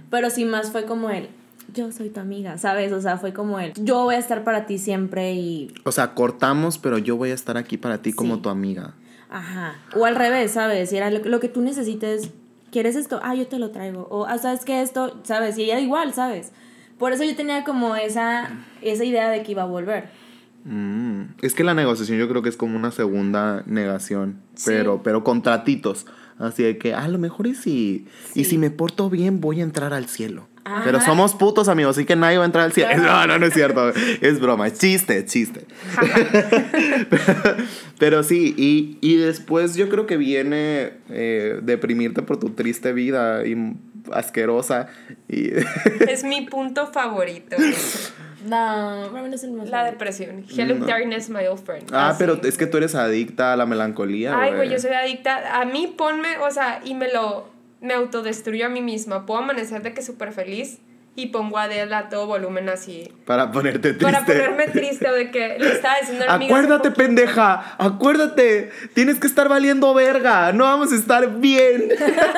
pero 0.10 0.30
sí 0.30 0.44
más 0.46 0.72
fue 0.72 0.86
como 0.86 1.10
el, 1.10 1.30
yo 1.74 1.92
soy 1.92 2.10
tu 2.10 2.20
amiga, 2.20 2.58
¿sabes? 2.58 2.92
O 2.92 3.00
sea, 3.02 3.18
fue 3.18 3.32
como 3.32 3.60
el, 3.60 3.74
yo 3.76 4.04
voy 4.04 4.16
a 4.16 4.18
estar 4.18 4.44
para 4.44 4.66
ti 4.66 4.78
siempre 4.80 5.34
y, 5.34 5.72
O 5.86 5.92
sea, 5.92 6.14
cortamos, 6.16 6.78
pero 6.78 6.98
yo 6.98 7.16
voy 7.16 7.30
a 7.32 7.34
estar 7.36 7.58
aquí 7.58 7.78
para 7.78 8.02
ti 8.02 8.12
como 8.14 8.40
tu 8.40 8.50
amiga. 8.50 8.94
ajá. 9.30 9.76
O 9.96 10.06
al 10.06 10.16
revés, 10.16 10.52
¿sabes? 10.52 10.92
Y 10.92 10.98
era 10.98 11.12
lo, 11.12 11.20
lo 11.24 11.40
que 11.40 11.48
tú 11.48 11.62
necesites, 11.62 12.32
¿quieres 12.72 12.96
esto? 12.96 13.20
Ah, 13.24 13.36
yo 13.36 13.46
te 13.48 13.60
lo 13.60 13.70
traigo. 13.70 14.08
O, 14.10 14.26
ah, 14.26 14.38
¿sabes 14.40 14.66
qué? 14.66 14.82
Esto, 14.82 15.20
¿sabes? 15.24 15.58
Y 15.60 15.64
ella 15.66 15.80
igual, 15.80 16.14
¿sabes? 16.14 16.52
Por 16.98 17.14
eso 17.14 17.24
yo 17.24 17.36
tenía 17.36 17.64
como 17.64 17.96
esa, 17.96 18.50
esa 18.82 19.04
idea 19.06 19.30
de 19.30 19.44
que 19.44 19.52
iba 19.52 19.62
a 19.62 19.66
volver. 19.68 20.10
Mm, 20.66 21.36
Es 21.42 21.54
que 21.54 21.64
la 21.64 21.74
negociación 21.74 22.18
yo 22.20 22.28
creo 22.28 22.42
que 22.42 22.50
es 22.50 22.58
como 22.58 22.76
una 22.76 22.92
segunda 22.92 23.64
negación, 23.66 24.42
Sí. 24.56 24.66
pero, 24.68 25.02
pero 25.04 25.24
con 25.24 25.42
tratitos. 25.42 26.06
Así 26.40 26.64
de 26.64 26.78
que 26.78 26.94
a 26.94 27.06
lo 27.10 27.20
mejor 27.20 27.48
y 27.48 27.54
si, 27.54 28.08
y 28.34 28.46
si 28.46 28.58
me 28.58 28.72
porto 28.72 29.10
bien 29.10 29.42
voy 29.42 29.60
a 29.60 29.64
entrar 29.64 29.94
al 29.94 30.08
cielo. 30.08 30.48
Ajá. 30.64 30.84
Pero 30.86 31.02
somos 31.02 31.36
putos 31.36 31.68
amigos, 31.68 31.98
así 31.98 32.06
que 32.06 32.16
nadie 32.16 32.38
va 32.38 32.44
a 32.44 32.46
entrar 32.46 32.64
al 32.64 32.72
cielo. 32.72 32.92
No, 32.98 33.28
no, 33.28 33.38
no 33.38 33.46
es 33.46 33.54
cierto. 33.54 33.90
Es 34.22 34.40
broma, 34.40 34.72
chiste, 34.72 35.26
chiste. 35.26 35.66
Pero 38.00 38.24
sí, 38.24 38.56
y, 38.58 38.98
y 39.02 39.18
después 39.18 39.76
yo 39.76 39.90
creo 39.90 40.06
que 40.06 40.16
viene 40.16 40.94
eh, 41.10 41.60
deprimirte 41.62 42.22
por 42.22 42.38
tu 42.38 42.52
triste 42.52 42.94
vida 42.94 43.46
y 43.46 43.76
asquerosa. 44.14 44.88
Y 45.28 45.50
es 46.08 46.24
mi 46.24 46.48
punto 46.48 46.88
favorito. 46.88 47.58
No, 48.46 49.28
es 49.34 49.44
el 49.44 49.52
más 49.52 49.70
La 49.70 49.84
depresión. 49.84 50.46
Hello 50.50 50.76
No. 50.76 50.86
darkness, 50.86 51.30
my 51.30 51.46
old 51.48 51.64
friend. 51.64 51.90
ah, 51.94 52.10
Así. 52.10 52.18
pero 52.20 52.40
es 52.44 52.58
que 52.58 52.66
tú 52.68 52.78
eres 52.78 52.96
adicta 52.96 53.54
a 53.54 53.56
la 53.58 53.66
melancolía. 53.66 54.40
Ay, 54.40 54.54
güey, 54.56 54.70
yo 54.70 54.80
soy 54.80 54.92
adicta. 54.92 55.60
A 55.60 55.66
mí 55.66 55.94
ponme, 55.98 56.38
o 56.38 56.50
sea, 56.52 56.82
y 56.84 56.94
me 56.96 57.12
lo, 57.12 57.50
me 57.82 57.94
autodestruyo 57.94 58.66
a 58.66 58.70
mí 58.70 58.82
misma. 58.82 59.26
Puedo 59.26 59.42
amanecer 59.42 59.82
de 59.82 59.94
que 59.94 60.02
súper 60.02 60.32
feliz 60.32 60.80
y 61.16 61.28
pongo 61.28 61.58
a 61.58 61.64
Adele 61.64 61.94
a 61.96 62.08
todo 62.08 62.28
volumen 62.28 62.70
así. 62.70 63.12
Para 63.26 63.52
ponerte 63.52 63.94
triste. 63.94 64.06
Para 64.06 64.26
ponerme 64.26 64.68
triste 64.68 65.10
o 65.10 65.14
de 65.14 65.32
que 65.32 65.58
le 65.60 65.72
estaba 65.74 65.96
diciendo 66.00 66.26
a 66.28 66.36
Acuérdate, 66.36 66.92
pendeja. 66.92 67.76
Acuérdate. 67.78 68.70
Tienes 68.94 69.20
que 69.20 69.28
estar 69.28 69.50
valiendo 69.50 69.94
verga. 69.94 70.54
No 70.54 70.64
vamos 70.64 70.94
a 70.94 70.96
estar 70.96 71.40
bien. 71.40 71.90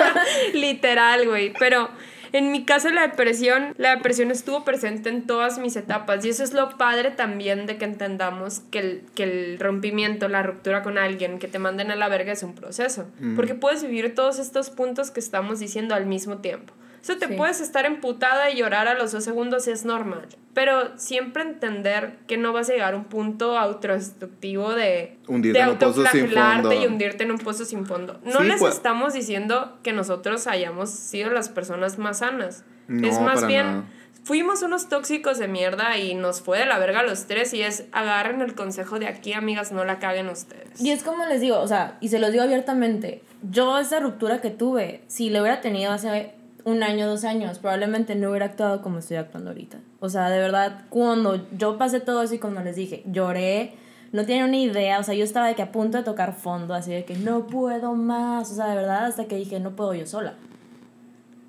Literal, 0.54 1.28
güey. 1.28 1.54
Pero 1.60 1.90
en 2.34 2.52
mi 2.52 2.64
caso 2.66 2.90
la 2.90 3.02
depresión, 3.02 3.74
la 3.78 3.96
depresión 3.96 4.32
estuvo 4.32 4.64
presente 4.64 5.10
en 5.10 5.28
todas 5.28 5.60
mis 5.60 5.76
etapas. 5.76 6.24
Y 6.26 6.30
eso 6.30 6.44
es 6.44 6.54
lo 6.54 6.78
padre 6.78 7.12
también 7.12 7.66
de 7.66 7.78
que 7.78 7.86
entendamos 7.86 8.62
que 8.72 8.80
el, 8.80 9.04
que 9.16 9.24
el 9.24 9.60
rompimiento, 9.60 10.28
la 10.28 10.44
ruptura 10.44 10.84
con 10.84 10.98
alguien, 10.98 11.40
que 11.40 11.48
te 11.48 11.60
manden 11.60 11.92
a 11.92 11.96
la 11.96 12.08
verga 12.08 12.32
es 12.32 12.44
un 12.44 12.56
proceso. 12.56 13.08
Porque 13.36 13.56
puedes 13.56 13.84
vivir 13.84 14.16
todos 14.16 14.40
estos 14.40 14.70
puntos 14.70 15.12
que 15.12 15.20
estamos 15.20 15.60
diciendo 15.60 15.96
al 15.96 16.06
mismo 16.06 16.38
tiempo. 16.38 16.74
O 17.02 17.04
sea, 17.04 17.18
te 17.18 17.28
Sí. 17.28 17.34
puedes 17.36 17.62
estar 17.62 17.86
emputada 17.88 18.52
y 18.52 18.58
llorar 18.58 18.88
a 18.88 18.94
los 18.94 19.12
dos 19.12 19.24
segundos 19.24 19.68
y 19.68 19.72
es 19.72 19.86
normal. 19.86 20.28
Pero 20.54 20.96
siempre 20.98 21.42
entender 21.44 22.18
que 22.28 22.38
no 22.38 22.54
vas 22.54 22.70
a 22.70 22.74
llegar 22.74 22.94
a 22.94 22.98
un 22.98 23.06
punto 23.06 23.58
autodestructivo 23.58 24.74
de, 24.74 25.18
Hundirte 25.28 25.60
de 25.60 25.64
en 25.66 25.72
un 25.72 25.78
pozo 25.78 25.94
sin 25.94 26.06
autoflagelarte 26.06 26.62
fondo. 26.68 26.82
y 26.84 26.88
hundirte 26.88 27.24
en 27.24 27.32
un 27.32 27.38
pozo 27.40 27.66
sin 27.66 27.86
fondo. 27.86 28.20
No 28.24 28.40
Sí, 28.42 28.48
les 28.48 28.60
pues. 28.60 28.76
estamos 28.76 29.14
diciendo 29.14 29.78
que 29.84 29.94
nosotros 29.94 30.48
hayamos 30.48 30.90
sido 30.90 31.32
las 31.32 31.50
personas 31.50 31.98
más 31.98 32.20
sanas. 32.20 32.64
No, 32.88 33.08
es 33.08 33.20
más 33.20 33.36
para 33.36 33.48
bien, 33.48 33.66
nada. 33.66 33.84
fuimos 34.24 34.62
unos 34.62 34.90
tóxicos 34.90 35.40
de 35.40 35.48
mierda 35.48 35.98
y 35.98 36.14
nos 36.14 36.42
fue 36.42 36.60
de 36.60 36.66
la 36.66 36.78
verga 36.78 37.00
a 37.00 37.04
los 37.04 37.26
tres 37.26 37.54
y 37.54 37.62
es 37.64 37.86
agarren 37.94 38.42
el 38.42 38.54
consejo 38.54 39.00
de 39.00 39.08
aquí, 39.08 39.34
amigas, 39.34 39.72
no 39.72 39.84
la 39.86 39.98
caguen 40.00 40.28
ustedes. 40.30 40.80
Y 40.82 40.92
es 40.92 41.02
como 41.04 41.26
les 41.26 41.42
digo, 41.42 41.60
o 41.60 41.68
sea, 41.68 41.98
y 42.02 42.10
se 42.10 42.20
los 42.20 42.32
digo 42.32 42.44
abiertamente, 42.44 43.24
yo 43.50 43.80
esa 43.80 44.00
ruptura 44.00 44.42
que 44.42 44.50
tuve, 44.52 45.02
si 45.08 45.30
lo 45.30 45.42
hubiera 45.42 45.62
tenido 45.62 45.92
hace 45.92 46.34
un 46.64 46.84
año, 46.84 47.08
dos 47.08 47.24
años, 47.24 47.60
probablemente 47.60 48.16
no 48.16 48.30
hubiera 48.30 48.48
actuado 48.48 48.82
como 48.82 49.00
estoy 49.00 49.18
actuando 49.18 49.50
ahorita. 49.52 49.80
O 50.00 50.10
sea, 50.10 50.30
de 50.30 50.40
verdad, 50.40 50.86
cuando 50.90 51.48
yo 51.58 51.78
pasé 51.78 52.00
todo 52.00 52.22
eso 52.22 52.36
y 52.36 52.40
cuando 52.40 52.62
les 52.64 52.76
dije, 52.76 53.04
lloré, 53.06 53.74
no 54.12 54.26
tenía 54.26 54.46
una 54.46 54.58
idea, 54.58 55.00
o 55.00 55.04
sea, 55.04 55.14
yo 55.14 55.24
estaba 55.24 55.48
de 55.48 55.56
que 55.56 55.62
a 55.62 55.72
punto 55.72 55.98
de 55.98 56.04
tocar 56.04 56.34
fondo, 56.34 56.74
así 56.74 56.92
de 56.92 57.06
que 57.06 57.16
no 57.16 57.48
puedo 57.48 57.96
más, 57.96 58.52
o 58.52 58.56
sea, 58.56 58.68
de 58.68 58.76
verdad, 58.76 59.06
hasta 59.06 59.26
que 59.26 59.38
dije, 59.38 59.60
no 59.60 59.76
puedo 59.76 59.94
yo 59.94 60.06
sola. 60.06 60.36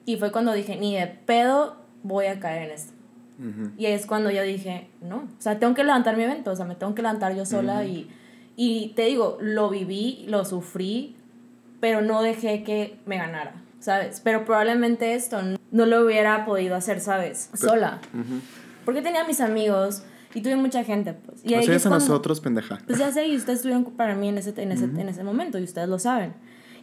Y 0.06 0.16
fue 0.16 0.32
cuando 0.32 0.52
dije, 0.52 0.76
ni 0.76 0.96
de 0.96 1.06
pedo 1.06 1.76
voy 2.02 2.26
a 2.26 2.40
caer 2.40 2.64
en 2.64 2.70
esto. 2.70 2.92
Y 3.76 3.86
es 3.86 4.06
cuando 4.06 4.30
yo 4.30 4.42
dije, 4.42 4.88
no, 5.00 5.16
o 5.16 5.40
sea, 5.40 5.58
tengo 5.58 5.74
que 5.74 5.82
levantar 5.82 6.16
mi 6.16 6.22
evento, 6.22 6.52
o 6.52 6.56
sea, 6.56 6.64
me 6.64 6.76
tengo 6.76 6.94
que 6.94 7.02
levantar 7.02 7.34
yo 7.34 7.44
sola 7.44 7.84
y, 7.84 8.08
y 8.54 8.92
te 8.94 9.06
digo, 9.06 9.36
lo 9.40 9.68
viví, 9.68 10.24
lo 10.28 10.44
sufrí, 10.44 11.16
pero 11.80 12.02
no 12.02 12.22
dejé 12.22 12.62
que 12.62 13.00
me 13.04 13.16
ganara, 13.16 13.54
¿sabes? 13.82 14.20
Pero 14.22 14.44
probablemente 14.44 15.14
esto 15.14 15.38
no, 15.70 15.86
lo 15.86 16.04
hubiera 16.04 16.44
podido 16.46 16.74
hacer, 16.76 17.00
¿sabes? 17.00 17.50
Sola. 17.54 18.00
Porque 18.84 19.02
tenía 19.02 19.24
mis 19.24 19.40
amigos 19.40 20.02
y 20.34 20.40
tuve 20.40 20.56
mucha 20.56 20.82
gente, 20.84 21.12
pues. 21.12 21.40
Y 21.44 21.54
O 21.54 21.58
ahí 21.58 21.66
sea, 21.66 21.76
es 21.76 21.82
cuando- 21.82 21.98
nosotros, 21.98 22.40
pendeja. 22.40 22.78
pues 22.86 22.98
ya 22.98 23.12
sé, 23.12 23.26
y 23.26 23.36
ustedes 23.36 23.58
estuvieron 23.58 23.84
para 23.84 24.14
mí 24.14 24.28
en 24.28 24.38
ese, 24.38 24.54
en 24.62 24.72
ese, 24.72 24.84
en 24.84 25.08
ese 25.08 25.22
momento, 25.24 25.58
y 25.58 25.64
ustedes 25.64 25.88
lo 25.88 25.98
saben. 25.98 26.32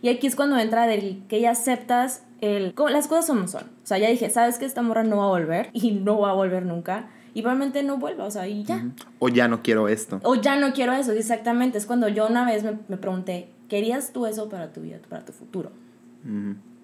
Y 0.01 0.09
aquí 0.09 0.27
es 0.27 0.35
cuando 0.35 0.57
entra 0.59 0.87
del 0.87 1.23
que 1.27 1.41
ya 1.41 1.51
aceptas 1.51 2.23
el... 2.41 2.73
como 2.73 2.89
las 2.89 3.07
cosas 3.07 3.25
como 3.27 3.47
son. 3.47 3.63
O 3.63 3.85
sea, 3.85 3.97
ya 3.97 4.07
dije, 4.09 4.29
¿sabes 4.29 4.57
que 4.57 4.65
esta 4.65 4.81
morra 4.81 5.03
no 5.03 5.17
va 5.17 5.25
a 5.25 5.27
volver? 5.27 5.69
Y 5.73 5.91
no 5.91 6.19
va 6.19 6.29
a 6.29 6.33
volver 6.33 6.65
nunca. 6.65 7.09
Y 7.33 7.41
probablemente 7.41 7.83
no 7.83 7.97
vuelva, 7.97 8.25
o 8.25 8.31
sea, 8.31 8.47
y 8.47 8.63
ya. 8.63 8.85
O 9.19 9.27
ya 9.29 9.47
no 9.47 9.61
quiero 9.61 9.87
esto. 9.89 10.19
O 10.23 10.35
ya 10.35 10.55
no 10.55 10.73
quiero 10.73 10.93
eso, 10.93 11.11
exactamente. 11.11 11.77
Es 11.77 11.85
cuando 11.85 12.07
yo 12.07 12.27
una 12.27 12.45
vez 12.45 12.63
me, 12.63 12.79
me 12.87 12.97
pregunté, 12.97 13.49
¿querías 13.67 14.13
tú 14.13 14.25
eso 14.25 14.47
para 14.49 14.71
tu 14.73 14.81
vida, 14.81 14.97
para 15.09 15.25
tu 15.25 15.31
futuro? 15.33 15.71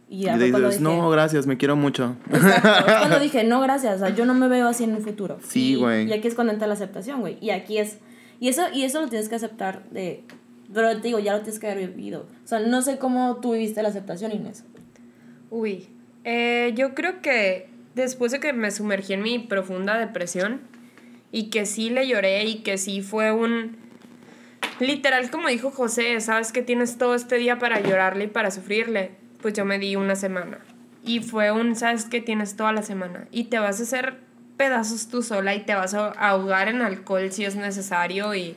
Y 0.08 0.28
Y 0.28 0.30
dices, 0.34 0.54
dije, 0.54 0.80
no, 0.82 1.10
gracias, 1.10 1.48
me 1.48 1.58
quiero 1.58 1.76
mucho. 1.76 2.16
Exacto. 2.30 2.70
Es 2.92 2.96
cuando 2.98 3.20
dije, 3.22 3.44
no, 3.44 3.60
gracias, 3.62 3.96
o 3.96 4.06
sea, 4.06 4.16
yo 4.16 4.26
no 4.26 4.34
me 4.36 4.48
veo 4.48 4.68
así 4.68 4.84
en 4.84 4.96
un 4.96 5.02
futuro. 5.02 5.40
Sí, 5.48 5.72
Y- 5.72 5.76
güey. 5.76 6.08
Y, 6.08 6.14
aquí 6.14 6.28
es 6.28 6.36
cuando 6.36 6.54
entra 6.54 6.68
la 6.68 6.74
aceptación, 6.76 7.22
güey. 7.22 7.38
Y 7.42 7.50
aquí 7.50 7.78
es. 7.80 7.98
Y 8.40 8.50
eso, 8.50 8.64
y 8.74 8.84
eso 8.84 9.02
lo 9.02 9.08
tienes 9.08 9.30
que 9.30 9.36
aceptar 9.36 9.84
de. 9.90 10.24
Pero 10.74 10.90
te 10.98 11.08
digo, 11.08 11.20
ya 11.20 11.34
lo 11.34 11.40
tienes 11.42 11.60
que 11.60 11.70
haber 11.70 11.90
vivido. 11.90 12.28
O 12.44 12.48
sea, 12.48 12.60
no 12.60 12.82
sé 12.82 12.98
cómo 12.98 13.38
tú 13.42 13.54
viviste 13.54 13.82
la 13.82 13.90
aceptación, 13.90 14.32
Inés. 14.32 14.64
Uy, 15.50 15.88
eh, 16.24 16.74
yo 16.76 16.94
creo 16.96 17.22
que 17.22 17.70
después 17.94 18.32
de 18.32 18.40
que 18.40 18.52
me 18.52 18.72
sumergí 18.72 19.14
en 19.14 19.22
mi 19.22 19.40
profunda 19.40 19.98
depresión 19.98 20.62
y 21.32 21.50
que 21.50 21.66
sí 21.66 21.90
le 21.90 22.08
lloré 22.08 22.44
y 22.46 22.56
que 22.58 22.78
sí 22.78 23.02
fue 23.02 23.32
un... 23.32 23.78
Literal, 24.80 25.30
como 25.32 25.48
dijo 25.48 25.72
José, 25.72 26.20
sabes 26.20 26.52
que 26.52 26.62
tienes 26.62 26.98
todo 26.98 27.16
este 27.16 27.38
día 27.38 27.60
para 27.60 27.80
llorarle 27.80 28.26
y 28.26 28.28
para 28.28 28.52
sufrirle. 28.52 29.12
Pues 29.46 29.54
yo 29.54 29.64
me 29.64 29.78
di 29.78 29.96
una 29.96 30.16
semana. 30.16 30.58
Y 31.04 31.20
fue 31.20 31.52
un, 31.52 31.76
sabes 31.76 32.06
que 32.06 32.20
tienes 32.20 32.56
toda 32.56 32.74
la 32.74 32.82
semana. 32.82 33.28
Y 33.30 33.44
te 33.44 33.60
vas 33.60 33.80
a 33.80 33.84
hacer 33.84 34.18
pedazos 34.58 35.08
tú 35.08 35.22
sola 35.22 35.54
y 35.54 35.60
te 35.60 35.76
vas 35.76 35.94
a 35.94 36.08
ahogar 36.08 36.68
en 36.68 36.82
alcohol 36.82 37.32
si 37.32 37.46
es 37.46 37.56
necesario 37.56 38.34
y... 38.34 38.56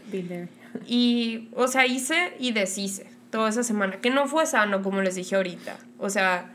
Y, 0.86 1.51
o 1.55 1.68
sea, 1.68 1.84
hice 1.84 2.32
y 2.39 2.53
deshice 2.53 3.07
toda 3.28 3.51
esa 3.51 3.64
semana, 3.64 4.01
que 4.01 4.09
no 4.09 4.28
fue 4.28 4.47
sano, 4.47 4.82
como 4.82 5.03
les 5.03 5.14
dije 5.14 5.36
ahorita. 5.36 5.76
O 5.99 6.09
sea, 6.09 6.55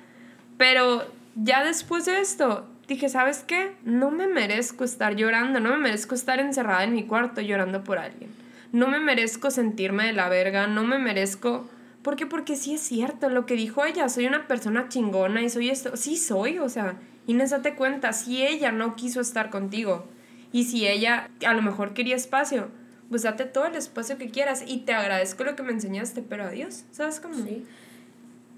pero 0.57 1.05
ya 1.35 1.63
después 1.63 2.05
de 2.05 2.19
esto, 2.19 2.67
dije, 2.87 3.09
¿sabes 3.09 3.43
qué? 3.45 3.75
No 3.83 4.09
me 4.09 4.25
merezco 4.25 4.83
estar 4.83 5.15
llorando, 5.15 5.59
no 5.59 5.69
me 5.69 5.77
merezco 5.77 6.15
estar 6.15 6.39
encerrada 6.39 6.85
en 6.85 6.95
mi 6.95 7.03
cuarto 7.03 7.39
llorando 7.39 7.83
por 7.83 7.99
alguien. 7.99 8.31
No 8.71 8.87
me 8.87 8.99
merezco 8.99 9.51
sentirme 9.51 10.07
de 10.07 10.13
la 10.13 10.27
verga, 10.27 10.65
no 10.65 10.83
me 10.83 10.97
merezco... 10.97 11.69
¿Por 12.03 12.15
qué? 12.15 12.25
Porque 12.25 12.55
sí 12.55 12.73
es 12.73 12.81
cierto 12.81 13.29
lo 13.29 13.45
que 13.45 13.55
dijo 13.55 13.85
ella, 13.85 14.09
soy 14.09 14.27
una 14.27 14.47
persona 14.47 14.89
chingona 14.89 15.41
y 15.41 15.49
soy 15.49 15.69
esto. 15.69 15.95
Sí 15.95 16.17
soy, 16.17 16.59
o 16.59 16.69
sea, 16.69 16.99
Inés, 17.27 17.51
date 17.51 17.75
cuenta, 17.75 18.13
si 18.13 18.45
ella 18.45 18.71
no 18.71 18.95
quiso 18.95 19.21
estar 19.21 19.49
contigo 19.49 20.05
y 20.51 20.65
si 20.65 20.85
ella 20.85 21.29
a 21.45 21.53
lo 21.53 21.61
mejor 21.61 21.93
quería 21.93 22.15
espacio, 22.15 22.67
pues 23.09 23.23
date 23.23 23.45
todo 23.45 23.65
el 23.65 23.75
espacio 23.75 24.17
que 24.17 24.29
quieras 24.29 24.63
y 24.67 24.79
te 24.79 24.93
agradezco 24.93 25.43
lo 25.43 25.55
que 25.55 25.63
me 25.63 25.71
enseñaste, 25.71 26.21
pero 26.21 26.43
adiós, 26.43 26.83
¿sabes 26.91 27.19
cómo? 27.19 27.35
Sí. 27.35 27.65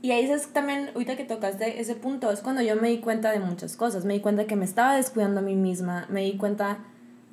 Y 0.02 0.12
ahí 0.12 0.30
es 0.30 0.48
también, 0.50 0.90
ahorita 0.94 1.16
que 1.16 1.24
tocaste 1.24 1.80
ese 1.80 1.96
punto, 1.96 2.30
es 2.32 2.42
cuando 2.42 2.62
yo 2.62 2.76
me 2.76 2.90
di 2.90 3.00
cuenta 3.00 3.32
de 3.32 3.40
muchas 3.40 3.76
cosas. 3.76 4.06
Me 4.06 4.14
di 4.14 4.20
cuenta 4.20 4.46
que 4.46 4.56
me 4.56 4.66
estaba 4.66 4.96
descuidando 4.96 5.40
a 5.40 5.44
mí 5.44 5.56
misma, 5.56 6.06
me 6.10 6.22
di 6.22 6.38
cuenta 6.38 6.78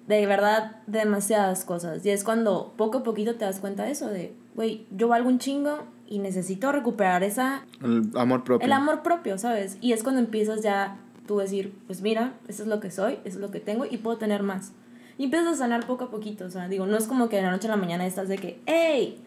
de 0.06 0.24
verdad 0.26 0.76
de 0.86 1.00
demasiadas 1.00 1.66
cosas. 1.66 2.04
Y 2.06 2.10
es 2.10 2.24
cuando 2.24 2.72
poco 2.78 2.98
a 2.98 3.02
poquito 3.02 3.34
te 3.34 3.44
das 3.44 3.60
cuenta 3.60 3.84
de 3.84 3.90
eso, 3.90 4.08
de, 4.08 4.34
güey, 4.54 4.86
yo 4.90 5.08
valgo 5.08 5.28
un 5.28 5.38
chingo 5.38 5.84
y 6.12 6.18
necesito 6.18 6.70
recuperar 6.72 7.22
esa, 7.22 7.64
El 7.82 8.10
amor 8.14 8.44
propio. 8.44 8.66
el 8.66 8.72
amor 8.72 9.02
propio, 9.02 9.38
¿sabes? 9.38 9.78
Y 9.80 9.92
es 9.92 10.02
cuando 10.02 10.20
empiezas 10.20 10.62
ya 10.62 10.98
tú 11.26 11.38
decir, 11.38 11.72
pues 11.86 12.02
mira, 12.02 12.34
eso 12.48 12.64
es 12.64 12.68
lo 12.68 12.80
que 12.80 12.90
soy, 12.90 13.14
eso 13.24 13.36
es 13.38 13.40
lo 13.40 13.50
que 13.50 13.60
tengo 13.60 13.86
y 13.90 13.96
puedo 13.96 14.18
tener 14.18 14.42
más. 14.42 14.72
Y 15.16 15.24
empiezas 15.24 15.54
a 15.54 15.56
sanar 15.56 15.86
poco 15.86 16.04
a 16.04 16.10
poquito, 16.10 16.44
o 16.44 16.50
sea, 16.50 16.68
digo, 16.68 16.84
no 16.84 16.98
es 16.98 17.06
como 17.06 17.30
que 17.30 17.36
de 17.36 17.42
la 17.42 17.50
noche 17.50 17.66
a 17.66 17.70
la 17.70 17.76
mañana 17.78 18.06
estás 18.06 18.28
de 18.28 18.36
que, 18.36 18.60
hey, 18.66 19.22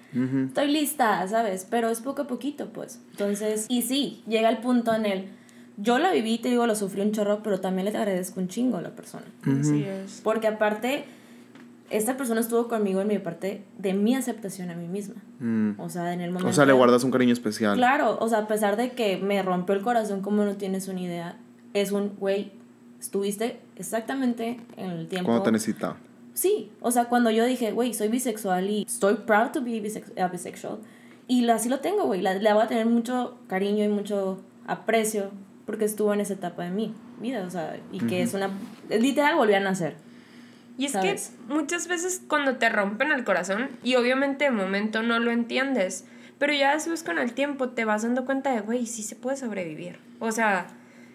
estoy 0.47 0.67
lista, 0.67 1.27
¿sabes? 1.27 1.65
Pero 1.67 1.89
es 1.89 2.01
poco 2.01 2.21
a 2.21 2.27
poquito, 2.27 2.67
pues. 2.69 3.01
Entonces, 3.11 3.65
y 3.67 3.81
sí, 3.81 4.21
llega 4.27 4.49
el 4.49 4.59
punto 4.59 4.93
en 4.93 5.07
el, 5.07 5.29
yo 5.77 5.97
la 5.97 6.11
viví, 6.11 6.37
te 6.37 6.49
digo, 6.49 6.67
lo 6.67 6.75
sufrí 6.75 7.01
un 7.01 7.13
chorro, 7.13 7.41
pero 7.41 7.61
también 7.61 7.85
le 7.91 7.97
agradezco 7.97 8.39
un 8.39 8.47
chingo 8.47 8.77
a 8.77 8.83
la 8.83 8.91
persona. 8.91 9.25
Así 9.41 9.83
es. 9.83 10.21
Porque 10.23 10.45
aparte, 10.47 11.05
esta 11.89 12.17
persona 12.17 12.41
estuvo 12.41 12.67
conmigo 12.67 13.01
en 13.01 13.07
mi 13.07 13.19
parte 13.19 13.63
de 13.77 13.93
mi 13.93 14.15
aceptación 14.15 14.69
a 14.71 14.75
mí 14.75 14.87
misma. 14.87 15.15
Mm. 15.39 15.79
O 15.79 15.89
sea, 15.89 16.13
en 16.13 16.21
el 16.21 16.31
momento... 16.31 16.49
O 16.49 16.53
sea, 16.53 16.65
le 16.65 16.73
guardas 16.73 17.03
un 17.03 17.11
cariño 17.11 17.33
especial. 17.33 17.75
Claro, 17.77 18.17
o 18.19 18.27
sea, 18.27 18.39
a 18.39 18.47
pesar 18.47 18.75
de 18.77 18.91
que 18.91 19.17
me 19.17 19.41
rompió 19.43 19.75
el 19.75 19.81
corazón 19.81 20.21
como 20.21 20.43
no 20.43 20.55
tienes 20.55 20.87
una 20.87 21.01
idea, 21.01 21.37
es 21.73 21.91
un, 21.91 22.15
güey, 22.17 22.51
estuviste 22.99 23.59
exactamente 23.75 24.59
en 24.77 24.89
el 24.91 25.07
tiempo... 25.07 25.27
Cuando 25.27 25.43
te 25.43 25.51
necesitaba. 25.51 25.97
Sí, 26.33 26.71
o 26.81 26.91
sea, 26.91 27.05
cuando 27.05 27.29
yo 27.31 27.45
dije, 27.45 27.71
güey, 27.71 27.93
soy 27.93 28.07
bisexual 28.09 28.69
y 28.69 28.83
estoy 28.83 29.15
proud 29.25 29.51
to 29.53 29.61
be 29.61 29.81
bisex- 29.81 30.11
uh, 30.17 30.29
bisexual, 30.31 30.79
y 31.27 31.47
así 31.49 31.69
lo 31.69 31.79
tengo, 31.79 32.05
güey, 32.05 32.21
la- 32.21 32.33
le 32.33 32.53
voy 32.53 32.61
a 32.63 32.67
tener 32.67 32.85
mucho 32.87 33.37
cariño 33.47 33.83
y 33.85 33.87
mucho 33.87 34.41
aprecio 34.67 35.31
porque 35.65 35.85
estuvo 35.85 36.13
en 36.13 36.19
esa 36.19 36.33
etapa 36.33 36.63
de 36.63 36.71
mi 36.71 36.93
vida, 37.21 37.43
o 37.45 37.49
sea, 37.49 37.77
y 37.91 37.99
que 37.99 38.21
es 38.21 38.33
una, 38.33 38.49
literal 38.89 39.35
volví 39.35 39.53
a 39.53 39.59
nacer. 39.59 39.95
Y 40.77 40.85
es 40.85 40.91
¿Sabes? 40.91 41.33
que 41.47 41.53
muchas 41.53 41.87
veces 41.87 42.21
cuando 42.27 42.57
te 42.57 42.69
rompen 42.69 43.11
el 43.11 43.23
corazón, 43.23 43.69
y 43.83 43.95
obviamente 43.95 44.45
de 44.45 44.51
momento 44.51 45.03
no 45.03 45.19
lo 45.19 45.31
entiendes, 45.31 46.05
pero 46.37 46.53
ya 46.53 46.73
después 46.73 47.03
con 47.03 47.17
el 47.17 47.33
tiempo 47.33 47.69
te 47.69 47.85
vas 47.85 48.03
dando 48.03 48.25
cuenta 48.25 48.51
de, 48.51 48.61
güey, 48.61 48.85
sí 48.85 49.03
se 49.03 49.15
puede 49.15 49.37
sobrevivir. 49.37 49.99
O 50.19 50.31
sea, 50.31 50.67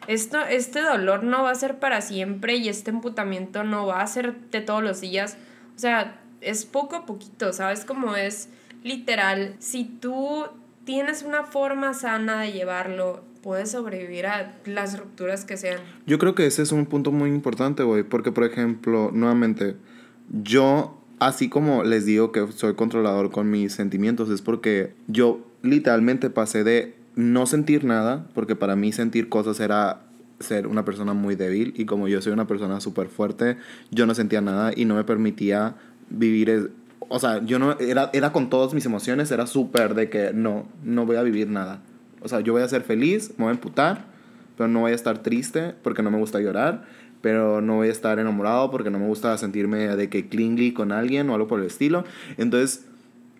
esto, 0.06 0.40
este 0.42 0.80
dolor 0.80 1.24
no 1.24 1.42
va 1.42 1.50
a 1.50 1.54
ser 1.54 1.78
para 1.78 2.00
siempre 2.00 2.56
y 2.56 2.68
este 2.68 2.90
emputamiento 2.90 3.64
no 3.64 3.86
va 3.86 4.00
a 4.00 4.06
ser 4.06 4.34
de 4.50 4.60
todos 4.60 4.82
los 4.82 5.00
días. 5.00 5.36
O 5.76 5.78
sea, 5.78 6.20
es 6.40 6.64
poco 6.64 6.96
a 6.96 7.06
poquito, 7.06 7.52
¿sabes? 7.52 7.84
Como 7.84 8.16
es 8.16 8.48
literal, 8.82 9.56
si 9.58 9.84
tú 9.84 10.46
tienes 10.84 11.22
una 11.22 11.44
forma 11.44 11.92
sana 11.92 12.40
de 12.40 12.52
llevarlo, 12.52 13.24
puedes 13.42 13.70
sobrevivir 13.70 14.26
a 14.26 14.54
las 14.66 14.98
rupturas 14.98 15.44
que 15.44 15.56
sean. 15.56 15.78
Yo 16.06 16.18
creo 16.18 16.34
que 16.34 16.46
ese 16.46 16.62
es 16.62 16.72
un 16.72 16.86
punto 16.86 17.12
muy 17.12 17.30
importante, 17.30 17.82
güey, 17.82 18.02
porque 18.02 18.32
por 18.32 18.44
ejemplo, 18.44 19.10
nuevamente, 19.12 19.76
yo, 20.42 20.98
así 21.18 21.48
como 21.48 21.82
les 21.84 22.04
digo 22.04 22.32
que 22.32 22.46
soy 22.52 22.74
controlador 22.74 23.30
con 23.30 23.50
mis 23.50 23.72
sentimientos, 23.72 24.30
es 24.30 24.42
porque 24.42 24.94
yo 25.06 25.40
literalmente 25.62 26.30
pasé 26.30 26.64
de 26.64 26.94
no 27.16 27.46
sentir 27.46 27.84
nada, 27.84 28.28
porque 28.34 28.56
para 28.56 28.76
mí 28.76 28.92
sentir 28.92 29.28
cosas 29.28 29.60
era 29.60 30.02
ser 30.38 30.66
una 30.66 30.84
persona 30.84 31.12
muy 31.12 31.34
débil 31.34 31.74
y 31.76 31.84
como 31.84 32.08
yo 32.08 32.22
soy 32.22 32.32
una 32.32 32.46
persona 32.46 32.80
súper 32.80 33.08
fuerte, 33.08 33.56
yo 33.90 34.06
no 34.06 34.14
sentía 34.14 34.40
nada 34.40 34.72
y 34.74 34.84
no 34.86 34.94
me 34.94 35.04
permitía 35.04 35.74
vivir, 36.08 36.48
es- 36.50 36.68
o 37.12 37.18
sea, 37.18 37.44
yo 37.44 37.58
no, 37.58 37.78
era, 37.78 38.08
era 38.12 38.32
con 38.32 38.48
todas 38.48 38.72
mis 38.72 38.86
emociones, 38.86 39.30
era 39.32 39.46
súper 39.46 39.94
de 39.94 40.08
que 40.08 40.30
no, 40.32 40.66
no 40.84 41.04
voy 41.06 41.16
a 41.16 41.22
vivir 41.22 41.48
nada. 41.48 41.82
O 42.20 42.28
sea, 42.28 42.40
yo 42.40 42.52
voy 42.52 42.62
a 42.62 42.68
ser 42.68 42.82
feliz, 42.82 43.30
me 43.38 43.44
voy 43.44 43.48
a 43.50 43.54
emputar, 43.54 44.06
pero 44.56 44.68
no 44.68 44.80
voy 44.80 44.92
a 44.92 44.94
estar 44.94 45.22
triste 45.22 45.74
porque 45.82 46.02
no 46.02 46.10
me 46.10 46.18
gusta 46.18 46.40
llorar, 46.40 46.84
pero 47.20 47.60
no 47.60 47.76
voy 47.76 47.88
a 47.88 47.92
estar 47.92 48.18
enamorado 48.18 48.70
porque 48.70 48.90
no 48.90 48.98
me 48.98 49.06
gusta 49.06 49.36
sentirme 49.38 49.96
de 49.96 50.08
que 50.08 50.28
clingy 50.28 50.72
con 50.72 50.92
alguien 50.92 51.28
o 51.30 51.34
algo 51.34 51.48
por 51.48 51.60
el 51.60 51.66
estilo. 51.66 52.04
Entonces, 52.36 52.86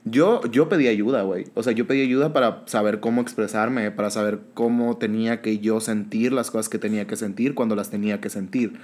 Yo, 0.06 0.40
yo 0.50 0.70
pedí 0.70 0.88
ayuda, 0.88 1.24
güey. 1.24 1.44
O 1.54 1.62
sea, 1.62 1.74
yo 1.74 1.86
pedí 1.86 2.00
ayuda 2.00 2.32
para 2.32 2.62
saber 2.64 3.00
cómo 3.00 3.20
expresarme, 3.20 3.90
para 3.90 4.08
saber 4.08 4.40
cómo 4.54 4.96
tenía 4.96 5.42
que 5.42 5.58
yo 5.58 5.78
sentir 5.80 6.32
las 6.32 6.50
cosas 6.50 6.70
que 6.70 6.78
tenía 6.78 7.06
que 7.06 7.16
sentir 7.16 7.54
cuando 7.54 7.76
las 7.76 7.90
tenía 7.90 8.18
que 8.18 8.30
sentir. 8.30 8.80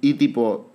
Y 0.00 0.14
tipo, 0.14 0.72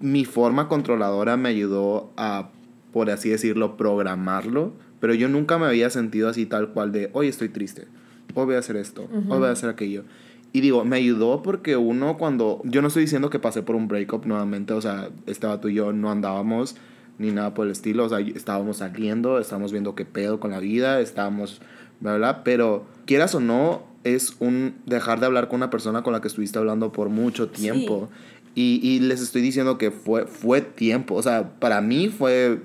mi 0.00 0.24
forma 0.24 0.66
controladora 0.66 1.36
me 1.36 1.48
ayudó 1.48 2.10
a, 2.16 2.50
por 2.92 3.08
así 3.08 3.28
decirlo, 3.28 3.76
programarlo. 3.76 4.72
Pero 4.98 5.14
yo 5.14 5.28
nunca 5.28 5.58
me 5.58 5.66
había 5.66 5.90
sentido 5.90 6.28
así 6.28 6.44
tal 6.44 6.70
cual 6.72 6.90
de, 6.90 7.10
hoy 7.12 7.28
estoy 7.28 7.50
triste, 7.50 7.86
hoy 8.34 8.46
voy 8.46 8.54
a 8.54 8.58
hacer 8.58 8.76
esto, 8.76 9.08
hoy 9.12 9.38
voy 9.38 9.48
a 9.48 9.52
hacer 9.52 9.68
aquello. 9.68 10.04
Y 10.52 10.60
digo, 10.60 10.84
me 10.84 10.96
ayudó 10.96 11.42
porque 11.42 11.76
uno 11.76 12.16
cuando, 12.18 12.60
yo 12.64 12.82
no 12.82 12.88
estoy 12.88 13.02
diciendo 13.02 13.30
que 13.30 13.38
pasé 13.38 13.62
por 13.62 13.76
un 13.76 13.86
breakup 13.86 14.26
nuevamente, 14.26 14.72
o 14.72 14.80
sea, 14.80 15.10
estaba 15.26 15.60
tú 15.60 15.68
y 15.68 15.74
yo 15.74 15.92
no 15.92 16.10
andábamos 16.10 16.76
ni 17.18 17.30
nada 17.30 17.54
por 17.54 17.66
el 17.66 17.72
estilo, 17.72 18.06
o 18.06 18.08
sea, 18.08 18.18
estábamos 18.20 18.78
saliendo, 18.78 19.38
estábamos 19.38 19.72
viendo 19.72 19.94
qué 19.94 20.04
pedo 20.06 20.40
con 20.40 20.50
la 20.50 20.58
vida, 20.58 21.00
estábamos, 21.00 21.60
bla, 22.00 22.16
bla, 22.16 22.42
pero 22.42 22.86
quieras 23.04 23.34
o 23.34 23.40
no, 23.40 23.82
es 24.04 24.36
un 24.40 24.74
dejar 24.86 25.20
de 25.20 25.26
hablar 25.26 25.48
con 25.48 25.56
una 25.56 25.70
persona 25.70 26.02
con 26.02 26.14
la 26.14 26.20
que 26.20 26.28
estuviste 26.28 26.58
hablando 26.58 26.92
por 26.92 27.10
mucho 27.10 27.50
tiempo. 27.50 28.08
Y, 28.54 28.80
y 28.82 29.00
les 29.00 29.20
estoy 29.20 29.42
diciendo 29.42 29.78
que 29.78 29.90
fue, 29.90 30.26
fue 30.26 30.62
tiempo, 30.62 31.14
o 31.14 31.22
sea, 31.22 31.50
para 31.60 31.80
mí 31.82 32.08
fue, 32.08 32.60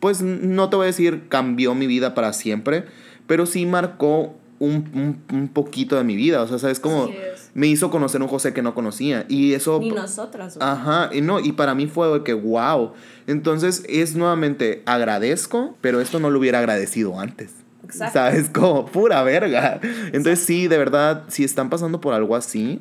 pues 0.00 0.20
no 0.20 0.68
te 0.68 0.76
voy 0.76 0.84
a 0.84 0.86
decir 0.88 1.28
cambió 1.28 1.74
mi 1.74 1.86
vida 1.86 2.12
para 2.12 2.32
siempre, 2.32 2.84
pero 3.26 3.46
sí 3.46 3.64
marcó 3.66 4.34
un, 4.60 4.90
un, 4.94 5.36
un 5.36 5.48
poquito 5.48 5.96
de 5.96 6.04
mi 6.04 6.14
vida, 6.14 6.42
o 6.42 6.46
sea, 6.46 6.58
¿sabes? 6.58 6.78
Como 6.78 7.06
es. 7.06 7.50
me 7.54 7.66
hizo 7.66 7.90
conocer 7.90 8.22
un 8.22 8.28
José 8.28 8.52
que 8.52 8.62
no 8.62 8.74
conocía 8.74 9.24
y 9.26 9.54
eso... 9.54 9.80
Ni 9.80 9.90
nosotras, 9.90 10.56
güey. 10.56 10.68
Ajá, 10.68 11.10
y 11.12 11.22
no, 11.22 11.40
y 11.40 11.52
para 11.52 11.74
mí 11.74 11.86
fue 11.86 12.08
de 12.12 12.22
que 12.22 12.34
wow. 12.34 12.92
Entonces 13.26 13.82
es 13.88 14.14
nuevamente 14.14 14.82
agradezco, 14.84 15.76
pero 15.80 16.00
esto 16.00 16.20
no 16.20 16.30
lo 16.30 16.38
hubiera 16.38 16.58
agradecido 16.58 17.18
antes. 17.18 17.54
Exacto. 17.84 18.12
¿Sabes? 18.12 18.50
Como 18.50 18.84
pura 18.86 19.22
verga. 19.22 19.80
Entonces 20.12 20.40
sí, 20.40 20.68
de 20.68 20.76
verdad, 20.76 21.24
si 21.28 21.42
están 21.42 21.70
pasando 21.70 22.02
por 22.02 22.12
algo 22.12 22.36
así, 22.36 22.80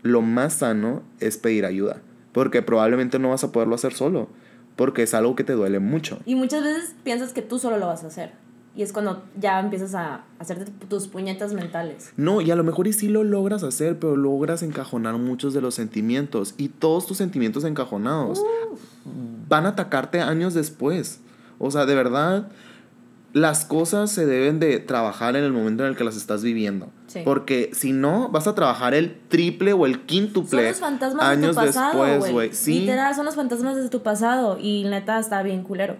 lo 0.00 0.22
más 0.22 0.54
sano 0.54 1.02
es 1.20 1.36
pedir 1.36 1.66
ayuda, 1.66 2.00
porque 2.32 2.62
probablemente 2.62 3.18
no 3.18 3.28
vas 3.28 3.44
a 3.44 3.52
poderlo 3.52 3.74
hacer 3.74 3.92
solo, 3.92 4.30
porque 4.76 5.02
es 5.02 5.12
algo 5.12 5.36
que 5.36 5.44
te 5.44 5.52
duele 5.52 5.78
mucho. 5.78 6.18
Y 6.24 6.36
muchas 6.36 6.64
veces 6.64 6.94
piensas 7.04 7.34
que 7.34 7.42
tú 7.42 7.58
solo 7.58 7.76
lo 7.76 7.86
vas 7.86 8.02
a 8.02 8.06
hacer. 8.06 8.32
Y 8.74 8.82
es 8.82 8.92
cuando 8.92 9.22
ya 9.38 9.60
empiezas 9.60 9.94
a 9.94 10.24
hacerte 10.38 10.72
tus 10.88 11.06
puñetas 11.06 11.52
mentales. 11.52 12.12
No, 12.16 12.40
y 12.40 12.50
a 12.50 12.56
lo 12.56 12.64
mejor 12.64 12.86
y 12.86 12.94
sí 12.94 13.08
lo 13.08 13.22
logras 13.22 13.62
hacer, 13.64 13.98
pero 13.98 14.16
logras 14.16 14.62
encajonar 14.62 15.18
muchos 15.18 15.52
de 15.52 15.60
los 15.60 15.74
sentimientos. 15.74 16.54
Y 16.56 16.68
todos 16.68 17.06
tus 17.06 17.18
sentimientos 17.18 17.64
encajonados 17.64 18.42
van 19.48 19.66
a 19.66 19.70
atacarte 19.70 20.20
años 20.20 20.54
después. 20.54 21.20
O 21.58 21.70
sea, 21.70 21.84
de 21.84 21.94
verdad, 21.94 22.48
las 23.34 23.66
cosas 23.66 24.10
se 24.10 24.24
deben 24.24 24.58
de 24.58 24.78
trabajar 24.78 25.36
en 25.36 25.44
el 25.44 25.52
momento 25.52 25.84
en 25.84 25.90
el 25.90 25.96
que 25.96 26.04
las 26.04 26.16
estás 26.16 26.42
viviendo. 26.42 26.88
Sí. 27.08 27.20
Porque 27.24 27.70
si 27.74 27.92
no, 27.92 28.30
vas 28.30 28.46
a 28.46 28.54
trabajar 28.54 28.94
el 28.94 29.18
triple 29.28 29.74
o 29.74 29.84
el 29.84 29.94
Son 29.94 30.06
quíntuple 30.06 30.68
los 30.68 30.80
fantasmas 30.80 31.24
años 31.26 31.56
de 31.56 31.60
tu 31.60 31.66
pasado, 31.66 32.04
después, 32.04 32.32
güey. 32.32 32.54
Sí. 32.54 32.80
Literal, 32.80 33.14
son 33.14 33.26
los 33.26 33.34
fantasmas 33.34 33.76
de 33.76 33.88
tu 33.90 34.02
pasado. 34.02 34.58
Y 34.58 34.84
neta, 34.84 35.18
está 35.18 35.42
bien 35.42 35.62
culero. 35.62 35.96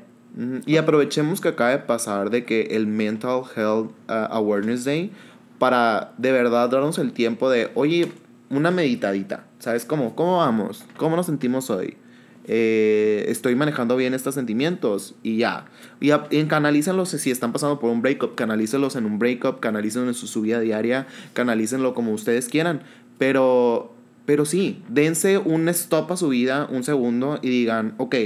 Y 0.66 0.76
aprovechemos 0.78 1.40
que 1.40 1.48
acaba 1.48 1.70
de 1.70 1.78
pasar 1.78 2.30
de 2.30 2.44
que 2.44 2.62
el 2.70 2.86
Mental 2.86 3.42
Health 3.54 3.90
uh, 4.08 4.12
Awareness 4.30 4.84
Day 4.84 5.12
para 5.58 6.14
de 6.16 6.32
verdad 6.32 6.70
darnos 6.70 6.98
el 6.98 7.12
tiempo 7.12 7.50
de, 7.50 7.70
oye, 7.74 8.10
una 8.48 8.70
meditadita, 8.70 9.44
¿sabes 9.58 9.84
cómo? 9.84 10.14
¿Cómo 10.14 10.38
vamos? 10.38 10.84
¿Cómo 10.96 11.16
nos 11.16 11.26
sentimos 11.26 11.68
hoy? 11.70 11.96
Eh, 12.44 13.26
estoy 13.28 13.54
manejando 13.54 13.94
bien 13.94 14.14
estos 14.14 14.34
sentimientos 14.34 15.14
y 15.22 15.36
ya. 15.36 15.66
Y, 16.00 16.10
y 16.30 16.44
canalícenlos 16.44 17.10
si 17.10 17.30
están 17.30 17.52
pasando 17.52 17.78
por 17.78 17.90
un 17.90 18.02
breakup, 18.02 18.34
canalícenlos 18.34 18.96
en 18.96 19.04
un 19.06 19.18
breakup, 19.18 19.60
canalícenlos 19.60 20.08
en 20.08 20.14
su, 20.14 20.26
su 20.26 20.40
vida 20.40 20.60
diaria, 20.60 21.06
canalícenlo 21.34 21.94
como 21.94 22.12
ustedes 22.12 22.48
quieran. 22.48 22.82
Pero, 23.18 23.94
pero 24.26 24.44
sí, 24.44 24.82
dense 24.88 25.38
un 25.38 25.68
stop 25.68 26.10
a 26.12 26.16
su 26.16 26.30
vida, 26.30 26.66
un 26.70 26.82
segundo 26.82 27.38
y 27.42 27.50
digan, 27.50 27.94
ok, 27.98 28.16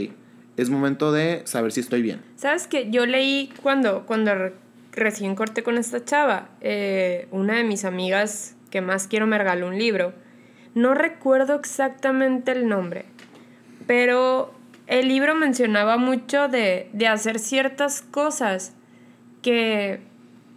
es 0.56 0.70
momento 0.70 1.12
de 1.12 1.42
saber 1.44 1.72
si 1.72 1.80
estoy 1.80 2.02
bien. 2.02 2.20
¿Sabes 2.36 2.66
que 2.66 2.90
Yo 2.90 3.06
leí 3.06 3.52
cuando, 3.62 4.06
cuando 4.06 4.34
re- 4.34 4.52
recién 4.92 5.34
corté 5.34 5.62
con 5.62 5.76
esta 5.78 6.04
chava, 6.04 6.48
eh, 6.60 7.28
una 7.30 7.54
de 7.56 7.64
mis 7.64 7.84
amigas 7.84 8.56
que 8.70 8.80
más 8.80 9.06
quiero 9.06 9.26
me 9.26 9.38
regaló 9.38 9.68
un 9.68 9.78
libro. 9.78 10.12
No 10.74 10.94
recuerdo 10.94 11.54
exactamente 11.54 12.52
el 12.52 12.68
nombre, 12.68 13.04
pero 13.86 14.52
el 14.86 15.08
libro 15.08 15.34
mencionaba 15.34 15.96
mucho 15.96 16.48
de, 16.48 16.88
de 16.92 17.06
hacer 17.08 17.38
ciertas 17.38 18.02
cosas 18.02 18.72
que, 19.42 20.00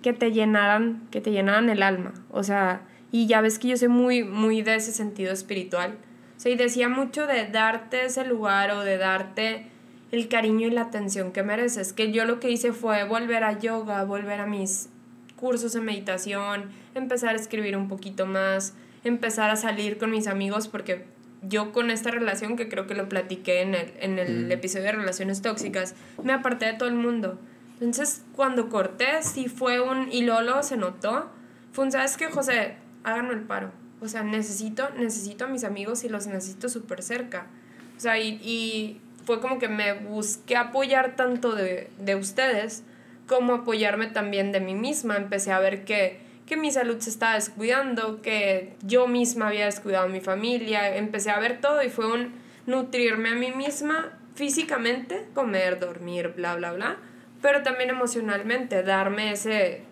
que 0.01 0.13
te 0.13 0.31
llenaran, 0.31 1.07
que 1.11 1.21
te 1.21 1.31
llenaran 1.31 1.69
el 1.69 1.83
alma. 1.83 2.13
O 2.31 2.43
sea, 2.43 2.81
y 3.11 3.27
ya 3.27 3.41
ves 3.41 3.59
que 3.59 3.69
yo 3.69 3.77
soy 3.77 3.87
muy, 3.87 4.23
muy 4.23 4.61
de 4.61 4.75
ese 4.75 4.91
sentido 4.91 5.31
espiritual. 5.33 5.95
O 6.37 6.39
sea, 6.39 6.51
y 6.51 6.55
decía 6.55 6.89
mucho 6.89 7.27
de 7.27 7.47
darte 7.47 8.05
ese 8.05 8.25
lugar 8.25 8.71
o 8.71 8.81
de 8.83 8.97
darte 8.97 9.65
el 10.11 10.27
cariño 10.27 10.67
y 10.67 10.71
la 10.71 10.81
atención 10.81 11.31
que 11.31 11.43
mereces. 11.43 11.93
Que 11.93 12.11
yo 12.11 12.25
lo 12.25 12.39
que 12.39 12.49
hice 12.49 12.73
fue 12.73 13.03
volver 13.03 13.43
a 13.43 13.59
yoga, 13.59 14.03
volver 14.03 14.39
a 14.39 14.45
mis 14.45 14.89
cursos 15.35 15.73
de 15.73 15.81
meditación, 15.81 16.69
empezar 16.95 17.35
a 17.35 17.37
escribir 17.37 17.77
un 17.77 17.87
poquito 17.87 18.25
más, 18.25 18.73
empezar 19.03 19.49
a 19.49 19.55
salir 19.55 19.97
con 19.97 20.11
mis 20.11 20.27
amigos 20.27 20.67
porque 20.67 21.05
yo 21.41 21.71
con 21.71 21.89
esta 21.89 22.11
relación, 22.11 22.57
que 22.57 22.67
creo 22.67 22.87
que 22.87 22.95
lo 22.95 23.07
platiqué 23.07 23.61
en 23.61 23.75
el, 23.75 23.93
en 23.99 24.19
el 24.19 24.51
episodio 24.51 24.85
de 24.85 24.91
relaciones 24.93 25.41
tóxicas, 25.41 25.95
me 26.21 26.33
aparté 26.33 26.65
de 26.65 26.73
todo 26.73 26.89
el 26.89 26.95
mundo. 26.95 27.39
Entonces, 27.75 28.23
cuando 28.35 28.67
corté, 28.69 29.23
sí 29.23 29.47
fue 29.47 29.79
un, 29.79 30.11
y 30.11 30.23
luego 30.23 30.61
se 30.63 30.75
notó, 30.75 31.29
fue 31.71 31.85
un, 31.85 31.91
¿sabes 31.93 32.17
qué, 32.17 32.27
José? 32.27 32.75
Háganme 33.05 33.33
el 33.33 33.43
paro. 33.43 33.71
O 34.01 34.07
sea, 34.07 34.23
necesito, 34.23 34.89
necesito 34.97 35.45
a 35.45 35.47
mis 35.47 35.63
amigos 35.63 36.03
y 36.03 36.09
los 36.09 36.27
necesito 36.27 36.67
súper 36.67 37.01
cerca. 37.01 37.47
O 37.95 37.99
sea, 37.99 38.19
y, 38.19 38.39
y 38.43 39.01
fue 39.29 39.41
como 39.41 39.59
que 39.59 39.67
me 39.67 39.93
busqué 39.93 40.57
apoyar 40.57 41.15
tanto 41.15 41.53
de, 41.53 41.91
de 41.99 42.15
ustedes 42.15 42.83
como 43.27 43.53
apoyarme 43.53 44.07
también 44.07 44.51
de 44.51 44.59
mí 44.59 44.73
misma. 44.73 45.17
Empecé 45.17 45.51
a 45.51 45.59
ver 45.59 45.85
que, 45.85 46.19
que 46.47 46.57
mi 46.57 46.71
salud 46.71 46.97
se 46.99 47.11
estaba 47.11 47.35
descuidando, 47.35 48.23
que 48.23 48.73
yo 48.81 49.05
misma 49.05 49.49
había 49.49 49.65
descuidado 49.65 50.05
a 50.05 50.09
mi 50.09 50.19
familia. 50.19 50.97
Empecé 50.97 51.29
a 51.29 51.39
ver 51.39 51.61
todo 51.61 51.83
y 51.83 51.89
fue 51.89 52.11
un 52.11 52.33
nutrirme 52.65 53.29
a 53.29 53.35
mí 53.35 53.51
misma 53.51 54.17
físicamente, 54.33 55.27
comer, 55.35 55.79
dormir, 55.79 56.33
bla, 56.35 56.55
bla, 56.55 56.71
bla, 56.73 56.97
pero 57.39 57.61
también 57.61 57.91
emocionalmente, 57.91 58.81
darme 58.81 59.33
ese 59.33 59.83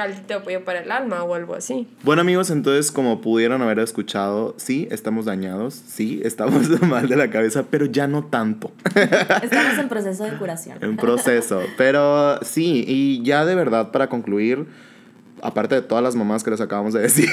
caldito 0.00 0.26
de 0.28 0.34
apoyo 0.34 0.64
para 0.64 0.80
el 0.80 0.90
alma 0.90 1.22
o 1.24 1.34
algo 1.34 1.54
así. 1.54 1.86
Bueno 2.02 2.22
amigos, 2.22 2.50
entonces 2.50 2.90
como 2.90 3.20
pudieron 3.20 3.60
haber 3.62 3.78
escuchado, 3.80 4.54
sí, 4.56 4.88
estamos 4.90 5.26
dañados, 5.26 5.74
sí, 5.74 6.20
estamos 6.24 6.68
mal 6.82 7.08
de 7.08 7.16
la 7.16 7.28
cabeza, 7.30 7.64
pero 7.70 7.86
ya 7.86 8.06
no 8.06 8.24
tanto. 8.24 8.72
Estamos 9.42 9.78
en 9.78 9.88
proceso 9.94 10.24
de 10.24 10.36
curación. 10.38 10.78
en 10.80 10.96
proceso. 10.96 11.60
Pero 11.76 12.38
sí, 12.42 12.84
y 12.86 13.22
ya 13.22 13.44
de 13.44 13.54
verdad 13.54 13.90
para 13.90 14.08
concluir, 14.08 14.66
aparte 15.42 15.74
de 15.74 15.82
todas 15.82 16.02
las 16.04 16.16
mamás 16.16 16.44
que 16.44 16.50
les 16.50 16.60
acabamos 16.60 16.94
de 16.94 17.00
decir, 17.08 17.28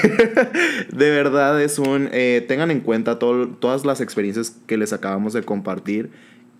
de 0.92 1.10
verdad 1.10 1.60
es 1.62 1.78
un, 1.78 2.08
eh, 2.12 2.44
tengan 2.48 2.70
en 2.70 2.80
cuenta 2.80 3.18
todo- 3.18 3.48
todas 3.48 3.84
las 3.84 4.00
experiencias 4.00 4.56
que 4.66 4.76
les 4.76 4.92
acabamos 4.92 5.32
de 5.32 5.42
compartir. 5.42 6.10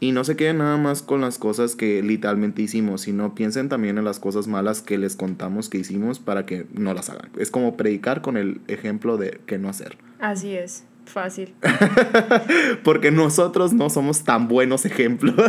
Y 0.01 0.13
no 0.13 0.23
se 0.23 0.37
queden 0.37 0.59
nada 0.59 0.77
más 0.77 1.03
con 1.03 1.21
las 1.21 1.39
cosas 1.39 1.75
que 1.75 2.03
literalmente 2.03 2.63
hicimos, 2.63 3.03
sino 3.03 3.35
piensen 3.35 3.69
también 3.69 3.99
en 3.99 4.05
las 4.05 4.21
cosas 4.21 4.47
malas 4.47 4.81
que 4.81 4.97
les 4.97 5.17
contamos 5.17 5.69
que 5.69 5.79
hicimos 5.79 6.21
para 6.21 6.47
que 6.47 6.67
no 6.73 6.95
las 6.95 7.11
hagan. 7.11 7.31
Es 7.37 7.51
como 7.51 7.77
predicar 7.77 8.23
con 8.23 8.37
el 8.37 8.61
ejemplo 8.69 9.17
de 9.17 9.41
que 9.47 9.59
no 9.59 9.69
hacer. 9.69 9.99
Así 10.21 10.55
es, 10.55 10.85
fácil. 11.05 11.53
Porque 12.85 13.11
nosotros 13.11 13.73
no 13.73 13.91
somos 13.91 14.23
tan 14.23 14.47
buenos 14.47 14.85
ejemplos. 14.85 15.35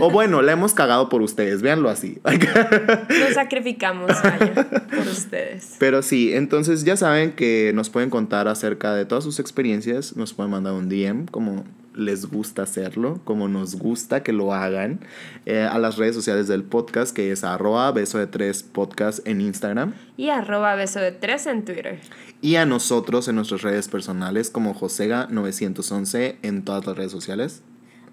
O 0.00 0.10
bueno, 0.10 0.42
la 0.42 0.52
hemos 0.52 0.74
cagado 0.74 1.08
por 1.08 1.22
ustedes, 1.22 1.62
véanlo 1.62 1.88
así. 1.88 2.18
Nos 2.24 3.34
sacrificamos, 3.34 4.10
vaya, 4.22 4.68
por 4.90 5.06
ustedes. 5.06 5.76
Pero 5.78 6.02
sí, 6.02 6.32
entonces 6.34 6.84
ya 6.84 6.96
saben 6.96 7.32
que 7.32 7.70
nos 7.74 7.88
pueden 7.88 8.10
contar 8.10 8.48
acerca 8.48 8.94
de 8.94 9.04
todas 9.04 9.22
sus 9.22 9.38
experiencias, 9.38 10.16
nos 10.16 10.34
pueden 10.34 10.50
mandar 10.50 10.72
un 10.72 10.88
DM 10.88 11.26
como 11.26 11.64
les 11.98 12.26
gusta 12.30 12.62
hacerlo, 12.62 13.20
como 13.24 13.48
nos 13.48 13.74
gusta 13.74 14.22
que 14.22 14.32
lo 14.32 14.54
hagan, 14.54 15.00
eh, 15.44 15.60
a 15.62 15.78
las 15.78 15.96
redes 15.96 16.14
sociales 16.14 16.48
del 16.48 16.62
podcast, 16.62 17.14
que 17.14 17.30
es 17.32 17.44
arroba 17.44 17.90
beso 17.92 18.18
de 18.18 18.26
tres 18.26 18.62
podcast 18.62 19.26
en 19.26 19.40
Instagram, 19.40 19.94
Y 20.16 20.30
arroba 20.30 20.74
beso 20.76 21.00
de 21.00 21.12
tres 21.12 21.46
en 21.46 21.64
Twitter. 21.64 22.00
y 22.40 22.54
a 22.56 22.64
nosotros 22.66 23.26
en 23.28 23.34
nuestras 23.36 23.62
redes 23.62 23.88
personales 23.88 24.48
como 24.50 24.74
Josega911 24.74 26.36
en 26.42 26.64
todas 26.64 26.86
las 26.86 26.96
redes 26.96 27.12
sociales. 27.12 27.62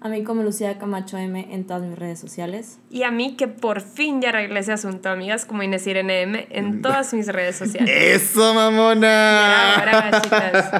A 0.06 0.08
mí 0.08 0.22
como 0.22 0.44
Lucía 0.44 0.78
Camacho 0.78 1.18
M 1.18 1.48
en 1.50 1.66
todas 1.66 1.82
mis 1.82 1.98
redes 1.98 2.20
sociales. 2.20 2.78
Y 2.90 3.02
a 3.02 3.10
mí 3.10 3.34
que 3.34 3.48
por 3.48 3.80
fin 3.80 4.22
ya 4.22 4.28
arreglé 4.28 4.60
ese 4.60 4.70
asunto, 4.72 5.08
amigas, 5.08 5.44
como 5.44 5.64
Inés 5.64 5.84
Irene 5.88 6.22
M 6.22 6.46
en 6.50 6.80
todas 6.80 7.12
mis 7.12 7.26
redes 7.26 7.56
sociales. 7.56 7.90
¡Eso, 7.92 8.54
mamona! 8.54 9.74
Bravo, 9.82 10.18
chicas. 10.22 10.70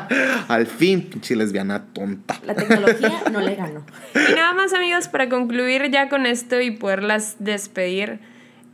Al 0.47 0.69
fin, 0.69 1.11
pinche 1.11 1.35
lesbiana 1.35 1.87
tonta. 1.93 2.39
La 2.45 2.55
tecnología 2.55 3.25
no 3.33 3.41
le 3.41 3.57
ganó. 3.57 3.85
Y 4.15 4.35
nada 4.35 4.55
más, 4.55 4.73
amigas, 4.73 5.09
para 5.09 5.29
concluir 5.29 5.91
ya 5.91 6.09
con 6.09 6.25
esto 6.25 6.61
y 6.61 6.71
poderlas 6.71 7.35
despedir. 7.41 8.21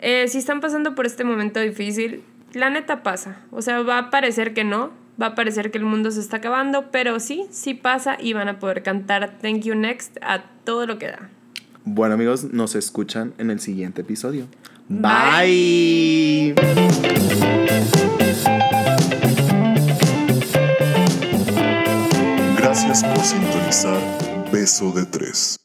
eh, 0.01 0.29
si 0.29 0.37
están 0.37 0.61
pasando 0.61 0.95
por 0.95 1.07
este 1.07 1.25
momento 1.25 1.61
difícil, 1.61 2.23
la 2.53 2.69
neta 2.69 3.03
pasa. 3.03 3.39
O 3.53 3.63
sea, 3.63 3.81
va 3.81 3.97
a 3.97 4.11
parecer 4.11 4.53
que 4.53 4.65
no, 4.65 4.91
va 5.21 5.27
a 5.27 5.35
parecer 5.35 5.71
que 5.71 5.79
el 5.79 5.85
mundo 5.85 6.11
se 6.11 6.21
está 6.21 6.39
acabando, 6.39 6.91
pero 6.91 7.21
sí, 7.21 7.47
sí 7.51 7.75
pasa 7.75 8.17
y 8.21 8.33
van 8.33 8.49
a 8.49 8.59
poder 8.59 8.83
cantar 8.83 9.39
Thank 9.41 9.63
You 9.63 9.75
Next 9.75 10.17
a 10.23 10.43
todo 10.65 10.87
lo 10.87 10.99
que 10.99 11.09
da. 11.09 11.31
Bueno, 11.85 12.15
amigos, 12.15 12.45
nos 12.45 12.75
escuchan 12.75 13.35
en 13.39 13.51
el 13.51 13.61
siguiente 13.61 14.03
episodio. 14.03 14.47
Bye. 14.89 16.55
Gracias 22.57 23.05
por 23.05 23.19
sintonizar 23.19 24.01
Beso 24.53 24.93
de 24.93 25.07
Tres. 25.07 25.62